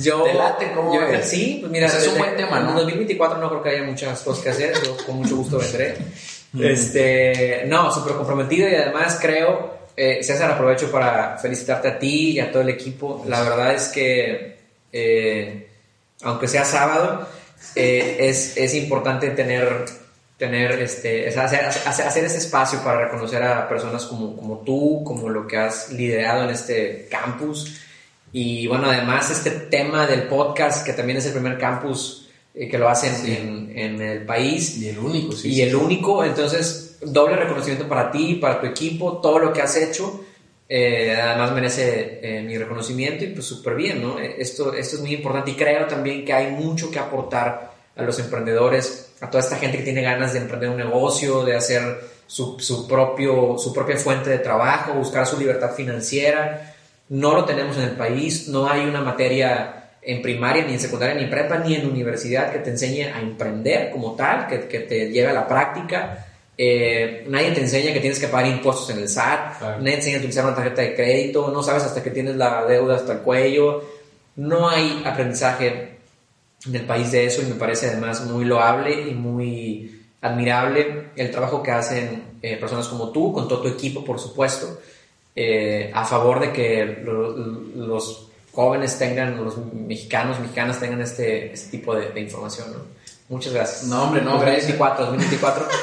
yo, 0.00 0.22
¿Te 0.22 0.32
late? 0.34 0.72
¿Cómo 0.74 0.94
yo- 0.94 1.00
ves? 1.02 1.28
Sí, 1.28 1.58
pues 1.60 1.70
mira, 1.70 1.86
Pues 1.88 2.02
es 2.02 2.08
un 2.12 2.16
buen 2.16 2.34
tema, 2.34 2.60
¿no? 2.60 2.70
En 2.70 2.76
2024 2.76 3.36
no 3.38 3.50
creo 3.50 3.62
que 3.62 3.68
haya 3.68 3.82
muchas 3.82 4.22
cosas 4.22 4.42
que 4.42 4.48
hacer, 4.48 4.72
yo 4.82 4.96
con 5.04 5.16
mucho 5.16 5.36
gusto 5.36 5.58
vendré. 5.58 5.96
Este, 6.58 7.64
no, 7.66 7.92
súper 7.92 8.14
comprometido 8.14 8.68
y 8.70 8.74
además 8.74 9.18
creo, 9.20 9.78
eh, 9.94 10.22
César, 10.22 10.50
aprovecho 10.50 10.90
para 10.90 11.36
felicitarte 11.36 11.88
a 11.88 11.98
ti 11.98 12.30
y 12.30 12.40
a 12.40 12.50
todo 12.50 12.62
el 12.62 12.70
equipo. 12.70 13.22
La 13.28 13.42
verdad 13.42 13.74
es 13.74 13.88
que, 13.88 14.56
eh, 14.92 15.68
aunque 16.22 16.48
sea 16.48 16.64
sábado, 16.64 17.26
eh, 17.74 18.16
es, 18.20 18.56
es 18.56 18.74
importante 18.74 19.28
tener, 19.30 19.84
tener 20.38 20.70
este, 20.80 21.26
es 21.28 21.36
hacer, 21.36 21.66
hacer, 21.66 22.24
ese 22.24 22.38
espacio 22.38 22.82
para 22.82 23.04
reconocer 23.06 23.42
a 23.42 23.68
personas 23.68 24.06
como, 24.06 24.36
como 24.36 24.58
tú, 24.58 25.02
como 25.04 25.28
lo 25.28 25.46
que 25.46 25.56
has 25.58 25.90
liderado 25.92 26.44
en 26.44 26.50
este 26.50 27.08
campus. 27.10 27.80
Y 28.32 28.66
bueno, 28.68 28.88
además 28.88 29.30
este 29.30 29.50
tema 29.50 30.06
del 30.06 30.22
podcast, 30.22 30.86
que 30.86 30.92
también 30.92 31.18
es 31.18 31.26
el 31.26 31.32
primer 31.32 31.58
campus 31.58 32.28
eh, 32.54 32.68
que 32.68 32.78
lo 32.78 32.88
hacen 32.88 33.14
Sí. 33.14 33.36
en, 33.36 33.72
en 33.76 34.00
el 34.00 34.24
país 34.24 34.76
Y 34.78 34.88
el 34.88 34.98
único, 34.98 35.32
sí. 35.32 35.48
y 35.48 35.54
sí, 35.54 35.62
el 35.62 35.70
sí. 35.70 35.74
único, 35.76 36.24
entonces 36.24 36.98
doble 37.00 37.36
reconocimiento 37.36 37.88
para 37.88 38.10
ti, 38.10 38.34
para 38.34 38.60
tu 38.60 38.66
equipo, 38.66 39.18
todo 39.18 39.40
lo 39.40 39.52
que 39.52 39.62
has 39.62 39.76
hecho, 39.76 40.24
eh, 40.68 41.16
además 41.20 41.52
merece 41.52 42.20
eh, 42.22 42.42
mi 42.42 42.56
reconocimiento 42.56 43.24
y 43.24 43.28
pues 43.28 43.46
súper 43.46 43.74
bien, 43.74 44.02
¿no? 44.02 44.18
Esto, 44.18 44.74
esto 44.74 44.96
es 44.96 45.02
muy 45.02 45.14
importante 45.14 45.50
y 45.50 45.54
creo 45.54 45.86
también 45.86 46.24
que 46.24 46.32
hay 46.32 46.52
mucho 46.52 46.90
que 46.90 46.98
aportar 46.98 47.67
a 47.98 48.02
los 48.04 48.18
emprendedores, 48.20 49.10
a 49.20 49.28
toda 49.28 49.42
esta 49.42 49.56
gente 49.56 49.76
que 49.78 49.82
tiene 49.84 50.02
ganas 50.02 50.32
de 50.32 50.38
emprender 50.38 50.70
un 50.70 50.76
negocio, 50.76 51.44
de 51.44 51.56
hacer 51.56 52.00
su, 52.26 52.58
su 52.60 52.86
propio, 52.88 53.58
su 53.58 53.72
propia 53.74 53.96
fuente 53.96 54.30
de 54.30 54.38
trabajo, 54.38 54.92
buscar 54.94 55.26
su 55.26 55.38
libertad 55.38 55.72
financiera. 55.74 56.74
No 57.08 57.34
lo 57.34 57.44
tenemos 57.44 57.76
en 57.76 57.82
el 57.84 57.90
país, 57.96 58.48
no 58.48 58.68
hay 58.68 58.86
una 58.86 59.00
materia 59.00 59.74
en 60.00 60.22
primaria, 60.22 60.64
ni 60.64 60.74
en 60.74 60.80
secundaria, 60.80 61.14
ni 61.16 61.24
en 61.24 61.30
prepa, 61.30 61.58
ni 61.58 61.74
en 61.74 61.86
universidad 61.90 62.52
que 62.52 62.60
te 62.60 62.70
enseñe 62.70 63.04
a 63.12 63.20
emprender 63.20 63.90
como 63.90 64.14
tal, 64.14 64.46
que, 64.46 64.68
que 64.68 64.80
te 64.80 65.10
lleve 65.10 65.28
a 65.30 65.32
la 65.32 65.48
práctica. 65.48 66.24
Eh, 66.56 67.24
nadie 67.28 67.50
te 67.52 67.60
enseña 67.60 67.92
que 67.92 68.00
tienes 68.00 68.18
que 68.18 68.28
pagar 68.28 68.46
impuestos 68.48 68.90
en 68.90 68.98
el 68.98 69.08
SAT, 69.08 69.58
Claro. 69.58 69.76
nadie 69.78 69.92
te 69.92 69.96
enseña 69.98 70.16
a 70.16 70.18
utilizar 70.18 70.44
una 70.44 70.54
tarjeta 70.54 70.82
de 70.82 70.94
crédito, 70.94 71.48
no 71.52 71.62
sabes 71.62 71.82
hasta 71.84 72.02
que 72.02 72.10
tienes 72.10 72.36
la 72.36 72.64
deuda 72.64 72.96
hasta 72.96 73.12
el 73.14 73.18
cuello. 73.20 73.82
No 74.36 74.68
hay 74.68 75.02
aprendizaje 75.04 75.97
en 76.66 76.74
el 76.76 76.84
país 76.86 77.12
de 77.12 77.26
eso 77.26 77.42
y 77.42 77.46
me 77.46 77.54
parece 77.54 77.88
además 77.88 78.24
muy 78.26 78.44
loable 78.44 79.08
y 79.08 79.14
muy 79.14 80.02
admirable 80.20 81.10
el 81.16 81.30
trabajo 81.30 81.62
que 81.62 81.70
hacen 81.70 82.24
eh, 82.42 82.56
personas 82.56 82.88
como 82.88 83.10
tú, 83.10 83.32
con 83.32 83.46
todo 83.48 83.62
tu 83.62 83.68
equipo, 83.68 84.04
por 84.04 84.18
supuesto, 84.18 84.78
eh, 85.34 85.90
a 85.94 86.04
favor 86.04 86.40
de 86.40 86.52
que 86.52 87.00
lo- 87.04 87.30
los 87.36 88.28
jóvenes 88.52 88.98
tengan, 88.98 89.42
los 89.44 89.56
mexicanos, 89.72 90.40
mexicanas 90.40 90.80
tengan 90.80 91.00
este, 91.00 91.52
este 91.52 91.70
tipo 91.78 91.94
de, 91.94 92.10
de 92.10 92.20
información. 92.20 92.72
¿no? 92.72 92.78
Muchas 93.28 93.52
gracias. 93.52 93.84
No, 93.84 94.04
hombre, 94.04 94.20
no, 94.22 94.38
gracias. 94.40 94.66
2024, 94.78 95.06
2024. 95.06 95.68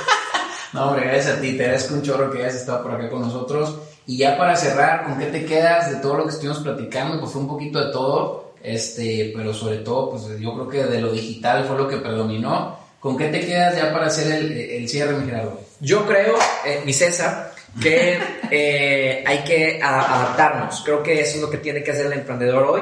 No, 0.74 0.90
hombre, 0.90 1.06
gracias 1.08 1.38
a 1.38 1.40
ti. 1.40 1.54
Te 1.56 1.64
agradezco 1.64 1.94
un 1.94 2.02
chorro 2.02 2.30
que 2.30 2.40
hayas 2.40 2.56
estado 2.56 2.84
por 2.84 2.92
acá 2.92 3.10
con 3.10 3.22
nosotros. 3.22 3.78
Y 4.08 4.18
ya 4.18 4.38
para 4.38 4.58
cerrar, 4.58 5.06
¿con 5.06 5.18
qué 5.18 5.28
te 5.28 5.46
quedas 5.46 5.90
de 5.90 5.98
todo 6.02 6.18
lo 6.18 6.24
que 6.26 6.32
estuvimos 6.32 6.60
platicando? 6.60 7.18
Pues 7.18 7.32
fue 7.32 7.40
un 7.44 7.48
poquito 7.48 7.80
de 7.86 7.94
todo. 7.94 8.45
Este, 8.66 9.32
pero 9.36 9.53
sobre 9.53 9.78
todo, 9.78 10.11
pues 10.11 10.39
yo 10.39 10.53
creo 10.53 10.70
que 10.70 10.84
de 10.91 11.01
lo 11.01 11.11
digital 11.11 11.66
fue 11.66 11.78
lo 11.78 11.88
que 11.88 11.97
predominó. 11.97 12.78
¿Con 12.99 13.18
qué 13.18 13.28
te 13.28 13.45
quedas 13.45 13.76
ya 13.76 13.93
para 13.93 14.07
hacer 14.07 14.32
el, 14.32 14.51
el 14.51 14.89
cierre, 14.89 15.13
mi 15.13 15.26
Gerardo? 15.26 15.61
Yo 15.80 16.05
creo, 16.05 16.36
eh, 16.66 16.82
mi 16.86 16.91
César, 16.91 17.53
que 17.82 18.18
eh, 18.49 19.24
hay 19.26 19.43
que 19.43 19.80
adaptarnos. 19.82 20.82
Creo 20.84 21.03
que 21.03 21.20
eso 21.20 21.36
es 21.36 21.41
lo 21.41 21.49
que 21.49 21.57
tiene 21.57 21.84
que 21.84 21.91
hacer 21.91 22.07
el 22.07 22.13
emprendedor 22.13 22.63
hoy, 22.63 22.82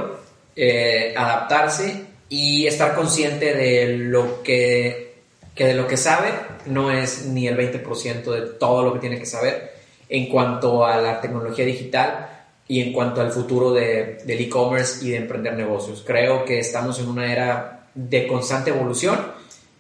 eh, 0.55 1.13
adaptarse 1.17 2.05
y 2.29 2.67
estar 2.67 2.95
consciente 2.95 3.53
de 3.53 3.97
lo 3.97 4.41
que, 4.43 5.15
que 5.53 5.65
de 5.65 5.73
lo 5.73 5.87
que 5.87 5.97
sabe 5.97 6.29
no 6.67 6.91
es 6.91 7.25
ni 7.25 7.47
el 7.47 7.57
20% 7.57 8.23
de 8.23 8.41
todo 8.57 8.83
lo 8.83 8.93
que 8.93 8.99
tiene 8.99 9.19
que 9.19 9.25
saber 9.25 9.73
en 10.07 10.29
cuanto 10.29 10.85
a 10.85 10.97
la 10.97 11.19
tecnología 11.19 11.65
digital 11.65 12.32
y 12.67 12.81
en 12.81 12.93
cuanto 12.93 13.21
al 13.21 13.31
futuro 13.31 13.73
de, 13.73 14.21
del 14.25 14.41
e-commerce 14.41 15.05
y 15.05 15.11
de 15.11 15.17
emprender 15.17 15.53
negocios. 15.55 16.03
Creo 16.05 16.45
que 16.45 16.59
estamos 16.59 16.99
en 16.99 17.07
una 17.07 17.31
era 17.31 17.87
de 17.93 18.27
constante 18.27 18.71
evolución 18.71 19.19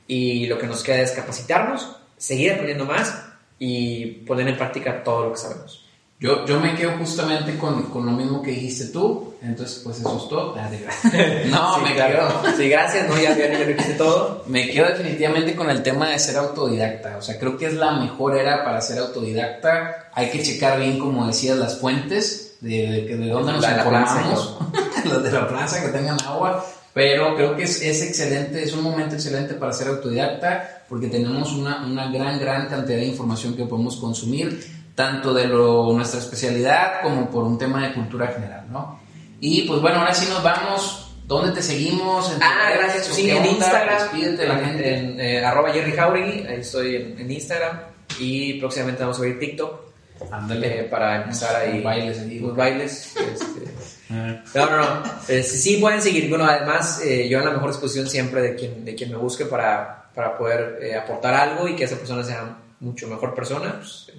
y 0.07 0.45
lo 0.47 0.57
que 0.57 0.67
nos 0.67 0.83
queda 0.83 1.01
es 1.01 1.11
capacitarnos, 1.11 1.95
seguir 2.17 2.51
aprendiendo 2.51 2.85
más 2.85 3.23
y 3.57 4.05
poner 4.25 4.47
en 4.47 4.57
práctica 4.57 5.03
todo 5.03 5.25
lo 5.25 5.31
que 5.31 5.39
sabemos. 5.39 5.83
Yo, 6.19 6.45
yo 6.45 6.57
me 6.57 6.73
quedo 6.75 6.91
justamente 6.97 7.57
con, 7.57 7.83
con, 7.89 8.05
lo 8.05 8.13
mismo 8.13 8.41
que 8.41 8.51
dijiste 8.51 8.93
tú, 8.93 9.33
entonces 9.41 9.81
pues 9.83 9.99
eso 9.99 10.17
es 10.23 10.29
todo. 10.29 10.55
Ah, 10.57 10.69
no, 11.47 11.79
me 11.79 11.93
quedo. 11.93 12.55
Sí, 12.55 12.69
gracias, 12.69 13.09
no, 13.09 13.21
ya, 13.21 13.35
ya, 13.37 13.47
dijiste 13.65 13.95
todo. 13.95 14.41
Me 14.47 14.69
quedo 14.69 14.87
definitivamente 14.87 15.53
con 15.53 15.69
el 15.69 15.83
tema 15.83 16.11
de 16.11 16.19
ser 16.19 16.37
autodidacta, 16.37 17.17
o 17.17 17.21
sea, 17.21 17.37
creo 17.37 17.57
que 17.57 17.65
es 17.65 17.73
la 17.73 17.91
mejor 17.91 18.37
era 18.37 18.63
para 18.63 18.79
ser 18.79 18.99
autodidacta. 18.99 20.11
Hay 20.13 20.29
que 20.29 20.41
checar 20.41 20.79
bien, 20.79 20.97
como 20.97 21.27
decías, 21.27 21.57
las 21.57 21.77
fuentes, 21.77 22.52
de, 22.63 23.05
de, 23.07 23.17
de 23.17 23.27
dónde 23.29 23.51
nos 23.53 23.61
la 23.61 23.77
informamos, 23.77 24.57
los 25.05 25.23
de 25.23 25.31
la 25.31 25.47
plaza 25.47 25.83
que 25.83 25.89
tengan 25.89 26.17
agua, 26.25 26.65
pero 26.93 27.35
creo 27.35 27.55
que 27.55 27.63
es, 27.63 27.81
es, 27.81 28.01
excelente, 28.01 28.63
es 28.63 28.73
un 28.73 28.83
momento 28.83 29.15
excelente 29.15 29.53
para 29.55 29.73
ser 29.73 29.89
autodidacta 29.89 30.83
porque 30.87 31.07
tenemos 31.07 31.53
una, 31.53 31.85
una 31.85 32.11
gran, 32.11 32.39
gran 32.39 32.67
cantidad 32.67 32.97
de 32.97 33.05
información 33.05 33.55
que 33.55 33.65
podemos 33.65 33.97
consumir 33.97 34.63
tanto 34.95 35.33
de 35.33 35.47
lo, 35.47 35.91
nuestra 35.93 36.19
especialidad 36.19 37.01
como 37.01 37.29
por 37.29 37.43
un 37.43 37.57
tema 37.57 37.87
de 37.87 37.93
cultura 37.93 38.27
general, 38.27 38.65
¿no? 38.71 38.99
Y 39.39 39.63
pues 39.63 39.81
bueno, 39.81 39.99
ahora 39.99 40.13
sí 40.13 40.27
nos 40.29 40.43
vamos. 40.43 40.99
¿Dónde 41.25 41.51
te 41.51 41.63
seguimos? 41.63 42.31
ah, 42.41 42.71
gracias. 42.77 43.07
Sí, 43.07 43.29
en 43.29 43.45
Instagram. 43.45 43.97
Despídete 43.97 44.47
la 44.47 44.57
gente. 44.57 44.97
En, 44.97 45.19
eh, 45.19 45.43
arroba 45.43 45.71
Jerry 45.71 45.93
Jauregui, 45.93 46.45
ahí 46.47 46.59
estoy 46.59 46.95
en, 46.95 47.31
Instagram. 47.31 47.79
Y 48.19 48.59
próximamente 48.59 49.01
vamos 49.01 49.17
a 49.19 49.21
ver 49.21 49.39
TikTok. 49.39 49.92
Ándale. 50.31 50.81
Eh, 50.81 50.83
para 50.83 51.23
empezar 51.23 51.55
ahí. 51.55 51.81
bailes 51.81 52.55
bailes. 52.55 53.15
Este, 53.15 53.71
ah. 54.11 54.41
no, 54.55 54.69
no, 54.69 54.77
no. 54.77 55.03
Eh, 55.27 55.43
sí, 55.43 55.77
pueden 55.77 56.01
seguir. 56.01 56.29
Bueno, 56.29 56.45
además, 56.45 57.01
yo 57.03 57.39
en 57.39 57.45
la 57.45 57.51
mejor 57.51 57.71
disposición 57.71 58.07
siempre 58.07 58.41
de 58.41 58.55
quien, 58.55 58.85
de 58.85 58.95
quien 58.95 59.11
me 59.11 59.17
busque 59.17 59.45
para, 59.45 60.09
para 60.13 60.37
poder 60.37 60.95
aportar 60.95 61.33
algo 61.33 61.67
y 61.67 61.75
que 61.75 61.85
esa 61.85 61.95
persona 61.95 62.23
sea 62.23 62.57
mucho 62.79 63.07
mejor 63.07 63.33
persona. 63.33 63.75
Pues, 63.77 64.11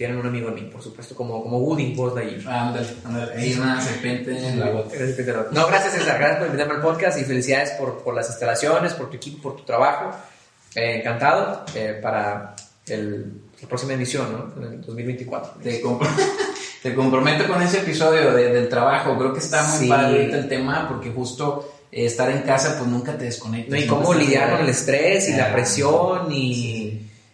tienen 0.00 0.16
un 0.16 0.26
amigo 0.26 0.48
en 0.48 0.54
mí, 0.54 0.62
por 0.62 0.82
supuesto, 0.82 1.14
como, 1.14 1.42
como 1.42 1.58
Woody, 1.58 1.94
vos 1.94 2.14
de 2.14 2.22
ahí. 2.22 2.44
Ah, 2.46 2.68
ándale, 2.68 2.86
ándale. 3.04 3.34
Hay 3.34 3.52
una 3.52 3.78
serpiente 3.82 4.48
en 4.48 4.58
la 4.58 4.70
bota. 4.70 4.96
No, 5.52 5.66
gracias 5.66 5.92
César, 5.92 6.18
gracias 6.18 6.38
por 6.38 6.46
invitarme 6.46 6.76
al 6.76 6.80
podcast 6.80 7.20
y 7.20 7.24
felicidades 7.24 7.72
por, 7.72 8.02
por 8.02 8.14
las 8.14 8.30
instalaciones, 8.30 8.94
por 8.94 9.10
tu 9.10 9.16
equipo, 9.16 9.42
por 9.42 9.56
tu 9.56 9.64
trabajo. 9.64 10.16
Eh, 10.74 11.00
encantado 11.00 11.66
eh, 11.74 11.98
para 12.00 12.54
el, 12.86 13.39
la 13.62 13.68
próxima 13.68 13.92
edición, 13.94 14.26
¿no? 14.32 14.64
En 14.64 14.72
el 14.74 14.80
2024. 14.80 15.52
Te, 15.62 15.82
te 16.82 16.94
comprometo 16.94 17.46
con 17.46 17.62
ese 17.62 17.78
episodio 17.78 18.32
de, 18.32 18.52
del 18.52 18.68
trabajo. 18.68 19.16
Creo 19.18 19.32
que 19.32 19.40
está 19.40 19.62
muy 19.62 19.78
sí. 19.78 19.88
padre 19.88 20.32
el 20.32 20.48
tema 20.48 20.88
porque 20.88 21.10
justo 21.10 21.72
eh, 21.92 22.06
estar 22.06 22.30
en 22.30 22.42
casa 22.42 22.76
pues 22.78 22.90
nunca 22.90 23.16
te 23.16 23.24
desconectas. 23.24 23.70
No, 23.70 23.84
y 23.84 23.86
cómo 23.86 24.14
lidiar 24.14 24.52
con 24.52 24.60
el 24.60 24.68
estrés 24.68 25.28
y 25.28 25.32
la 25.34 25.52
presión 25.52 26.32
y... 26.32 26.54
Sí 26.54 26.79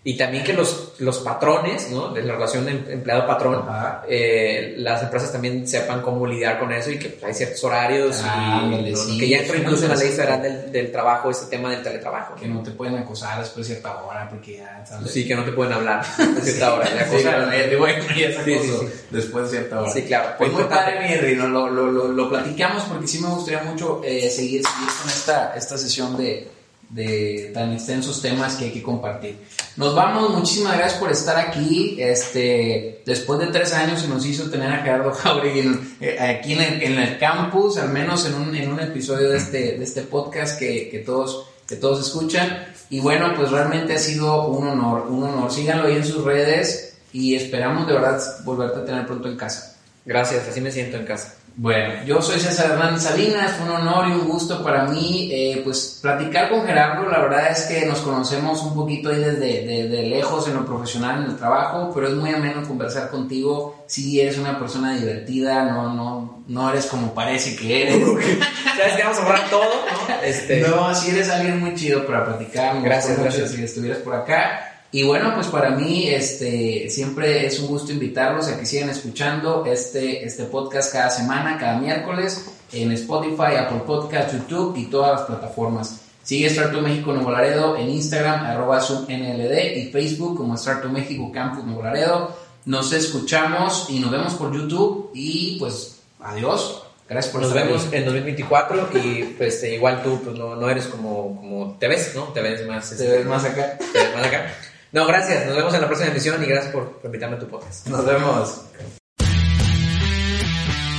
y 0.06 0.16
también 0.16 0.44
que 0.44 0.52
los, 0.52 0.92
los 0.98 1.18
patrones, 1.18 1.90
¿no? 1.90 2.10
De 2.10 2.22
la 2.22 2.34
relación 2.34 2.64
de 2.64 2.92
empleado-patrón, 2.92 3.64
eh, 4.08 4.76
las 4.78 5.02
empresas 5.02 5.32
también 5.32 5.66
sepan 5.66 6.00
cómo 6.00 6.24
lidiar 6.24 6.60
con 6.60 6.70
eso 6.70 6.92
y 6.92 6.98
que 7.00 7.18
hay 7.24 7.34
ciertos 7.34 7.64
horarios 7.64 8.20
ah, 8.22 8.70
y 8.72 8.94
sí, 8.94 9.18
que 9.18 9.28
ya 9.28 9.38
entra 9.38 9.56
incluso 9.56 9.82
en 9.86 9.90
la 9.90 9.96
ley 9.96 10.10
federal 10.10 10.40
del, 10.40 10.70
del, 10.70 10.92
trabajo 10.92 11.28
ese 11.28 11.46
tema 11.46 11.72
del 11.72 11.82
teletrabajo. 11.82 12.36
Que 12.36 12.46
no 12.46 12.62
te 12.62 12.70
pueden 12.70 12.94
acosar 12.94 13.40
después 13.40 13.66
de 13.66 13.74
cierta 13.74 14.00
hora 14.00 14.28
porque 14.30 14.58
ya, 14.58 14.86
¿sabes? 14.86 15.10
Sí, 15.10 15.26
que 15.26 15.34
no 15.34 15.42
te 15.42 15.50
pueden 15.50 15.72
hablar 15.72 15.98
a 16.18 16.40
cierta 16.40 16.74
hora. 16.74 16.88
De 16.88 17.04
sí, 17.04 17.24
de 17.24 18.20
y 18.20 18.22
esa 18.22 18.44
sí, 18.44 18.54
cosa 18.54 18.84
después 19.10 19.50
de 19.50 19.58
cierta 19.58 19.80
hora. 19.80 19.90
Sí, 19.90 20.02
claro. 20.02 20.28
Pues 20.38 20.52
muy 20.52 20.64
padre, 20.64 21.00
mi 21.00 21.16
Rino, 21.16 21.48
lo, 21.48 21.68
lo, 21.68 21.90
lo, 21.90 22.12
lo, 22.12 22.28
platicamos 22.28 22.84
porque 22.84 23.08
sí 23.08 23.20
me 23.20 23.28
gustaría 23.30 23.64
mucho 23.64 24.02
eh, 24.04 24.30
seguir, 24.30 24.62
seguir 24.62 24.88
con 25.02 25.10
esta, 25.10 25.56
esta 25.56 25.76
sesión 25.76 26.16
de 26.16 26.55
de 26.88 27.50
tan 27.52 27.72
extensos 27.72 28.22
temas 28.22 28.54
que 28.54 28.66
hay 28.66 28.70
que 28.70 28.82
compartir. 28.82 29.38
Nos 29.76 29.94
vamos, 29.94 30.30
muchísimas 30.30 30.76
gracias 30.76 31.00
por 31.00 31.10
estar 31.10 31.36
aquí. 31.36 31.96
Este, 31.98 33.02
después 33.04 33.40
de 33.40 33.48
tres 33.48 33.72
años 33.72 34.00
se 34.00 34.08
nos 34.08 34.24
hizo 34.24 34.48
tener 34.50 34.70
a 34.72 34.82
Gerardo 34.82 35.12
Jauregui 35.12 35.78
eh, 36.00 36.18
aquí 36.20 36.52
en 36.52 36.60
el, 36.60 36.82
en 36.82 36.98
el, 36.98 37.18
campus, 37.18 37.78
al 37.78 37.90
menos 37.90 38.26
en 38.26 38.34
un, 38.34 38.54
en 38.54 38.72
un 38.72 38.80
episodio 38.80 39.30
de 39.30 39.38
este, 39.38 39.78
de 39.78 39.84
este 39.84 40.02
podcast 40.02 40.58
que, 40.58 40.88
que, 40.88 41.00
todos, 41.00 41.46
que 41.66 41.76
todos 41.76 42.06
escuchan. 42.06 42.66
Y 42.88 43.00
bueno, 43.00 43.34
pues 43.36 43.50
realmente 43.50 43.94
ha 43.94 43.98
sido 43.98 44.48
un 44.48 44.68
honor, 44.68 45.08
un 45.08 45.24
honor. 45.24 45.50
Síganlo 45.50 45.88
ahí 45.88 45.96
en 45.96 46.04
sus 46.04 46.22
redes 46.24 46.98
y 47.12 47.34
esperamos 47.34 47.86
de 47.86 47.94
verdad 47.94 48.22
volverte 48.44 48.80
a 48.80 48.84
tener 48.84 49.06
pronto 49.06 49.28
en 49.28 49.36
casa. 49.36 49.76
Gracias, 50.04 50.46
así 50.46 50.60
me 50.60 50.70
siento 50.70 50.96
en 50.96 51.04
casa. 51.04 51.34
Bueno, 51.58 52.04
yo 52.04 52.20
soy 52.20 52.38
César 52.38 52.72
Hernández 52.72 53.04
Salinas, 53.04 53.52
fue 53.52 53.64
un 53.66 53.76
honor 53.76 54.08
y 54.08 54.12
un 54.12 54.28
gusto 54.28 54.62
para 54.62 54.84
mí 54.84 55.30
eh, 55.32 55.62
pues 55.64 56.00
platicar 56.02 56.50
con 56.50 56.66
Gerardo, 56.66 57.08
la 57.08 57.18
verdad 57.18 57.50
es 57.50 57.62
que 57.62 57.86
nos 57.86 58.00
conocemos 58.00 58.62
un 58.62 58.74
poquito 58.74 59.08
ahí 59.08 59.20
desde 59.20 59.88
de, 59.88 60.02
lejos 60.02 60.46
en 60.48 60.54
lo 60.54 60.66
profesional, 60.66 61.24
en 61.24 61.30
el 61.30 61.36
trabajo, 61.38 61.92
pero 61.94 62.08
es 62.08 62.14
muy 62.14 62.28
ameno 62.28 62.62
conversar 62.68 63.08
contigo, 63.08 63.84
si 63.86 64.20
eres 64.20 64.36
una 64.36 64.58
persona 64.58 64.94
divertida, 64.96 65.64
no, 65.64 65.94
no, 65.94 66.42
no 66.46 66.70
eres 66.70 66.84
como 66.84 67.14
parece 67.14 67.56
que 67.56 67.84
eres. 67.84 68.04
Sabes 68.76 68.94
que 68.94 69.02
vamos 69.02 69.18
a 69.18 69.22
hablar 69.22 69.48
todo, 69.48 69.64
¿no? 69.64 70.14
Este... 70.22 70.60
No, 70.60 70.94
si 70.94 71.08
eres 71.08 71.30
alguien 71.30 71.58
muy 71.58 71.74
chido 71.74 72.06
para 72.06 72.26
platicar, 72.26 72.82
gracias, 72.82 73.18
gracias. 73.18 73.52
si 73.52 73.64
estuvieras 73.64 74.00
por 74.00 74.14
acá. 74.14 74.75
Y 74.92 75.02
bueno, 75.02 75.32
pues 75.34 75.48
para 75.48 75.70
mí 75.70 76.08
este, 76.08 76.88
siempre 76.90 77.46
es 77.46 77.58
un 77.58 77.66
gusto 77.66 77.92
invitarlos 77.92 78.48
a 78.48 78.58
que 78.58 78.66
sigan 78.66 78.88
escuchando 78.88 79.64
este, 79.66 80.24
este 80.24 80.44
podcast 80.44 80.92
cada 80.92 81.10
semana, 81.10 81.58
cada 81.58 81.78
miércoles, 81.78 82.46
en 82.72 82.92
Spotify, 82.92 83.56
Apple 83.58 83.82
Podcast, 83.86 84.32
YouTube 84.32 84.76
y 84.76 84.86
todas 84.86 85.20
las 85.20 85.22
plataformas. 85.22 86.00
Sigue 86.22 86.46
Startup 86.46 86.80
México 86.80 87.12
Nuevo 87.12 87.30
Laredo 87.30 87.76
en 87.76 87.88
Instagram, 87.88 88.44
arroba 88.44 88.80
NLD 88.80 89.76
y 89.76 89.90
Facebook 89.92 90.36
como 90.36 90.54
Startup 90.54 90.90
México 90.90 91.30
Campus 91.32 91.64
Nuevo 91.64 91.82
Laredo. 91.82 92.36
Nos 92.64 92.92
escuchamos 92.92 93.86
y 93.90 94.00
nos 94.00 94.10
vemos 94.10 94.34
por 94.34 94.52
YouTube 94.52 95.10
y 95.14 95.56
pues 95.58 96.00
adiós. 96.20 96.82
Gracias 97.08 97.32
por 97.32 97.42
Nos 97.42 97.52
vemos 97.52 97.86
en 97.92 98.04
2024 98.04 98.88
y 98.94 99.22
pues 99.38 99.62
igual 99.62 100.02
tú 100.02 100.20
pues, 100.24 100.36
no, 100.36 100.56
no 100.56 100.68
eres 100.68 100.86
como, 100.86 101.36
como 101.36 101.76
te 101.78 101.86
ves, 101.86 102.12
¿no? 102.16 102.24
Te 102.24 102.40
ves 102.40 102.66
más... 102.66 102.90
Te 102.96 103.06
ves 103.06 103.24
más 103.24 103.44
acá. 103.44 103.78
Te 103.78 103.98
ves 103.98 104.14
más 104.16 104.26
acá. 104.26 104.52
No, 104.96 105.06
gracias. 105.06 105.44
Nos 105.44 105.54
vemos 105.54 105.74
en 105.74 105.82
la 105.82 105.88
próxima 105.88 106.10
emisión 106.10 106.42
y 106.42 106.46
gracias 106.46 106.72
por, 106.72 107.02
invitarme 107.04 107.36
a 107.36 107.38
tu 107.38 107.46
podcast. 107.48 107.86
Nos 107.88 108.02
vemos. 108.06 108.62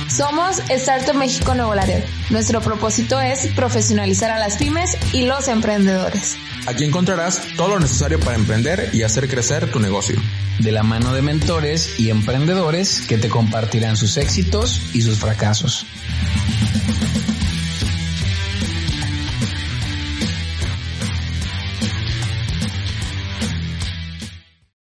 Somos 0.08 0.60
Startup 0.70 1.16
México 1.16 1.52
Nuevo 1.56 1.74
Laredo. 1.74 2.06
Nuestro 2.30 2.60
propósito 2.60 3.20
es 3.20 3.48
profesionalizar 3.56 4.30
a 4.30 4.38
las 4.38 4.56
pymes 4.56 4.96
y 5.12 5.26
los 5.26 5.48
emprendedores. 5.48 6.36
Aquí 6.68 6.84
encontrarás 6.84 7.42
todo 7.56 7.70
lo 7.70 7.80
necesario 7.80 8.20
para 8.20 8.36
emprender 8.36 8.90
y 8.92 9.02
hacer 9.02 9.28
crecer 9.28 9.68
tu 9.72 9.80
negocio. 9.80 10.14
De 10.60 10.70
la 10.70 10.84
mano 10.84 11.12
de 11.12 11.22
mentores 11.22 11.98
y 11.98 12.10
emprendedores 12.10 13.04
que 13.04 13.18
te 13.18 13.28
compartirán 13.28 13.96
sus 13.96 14.16
éxitos 14.16 14.94
y 14.94 15.02
sus 15.02 15.18
fracasos. 15.18 15.86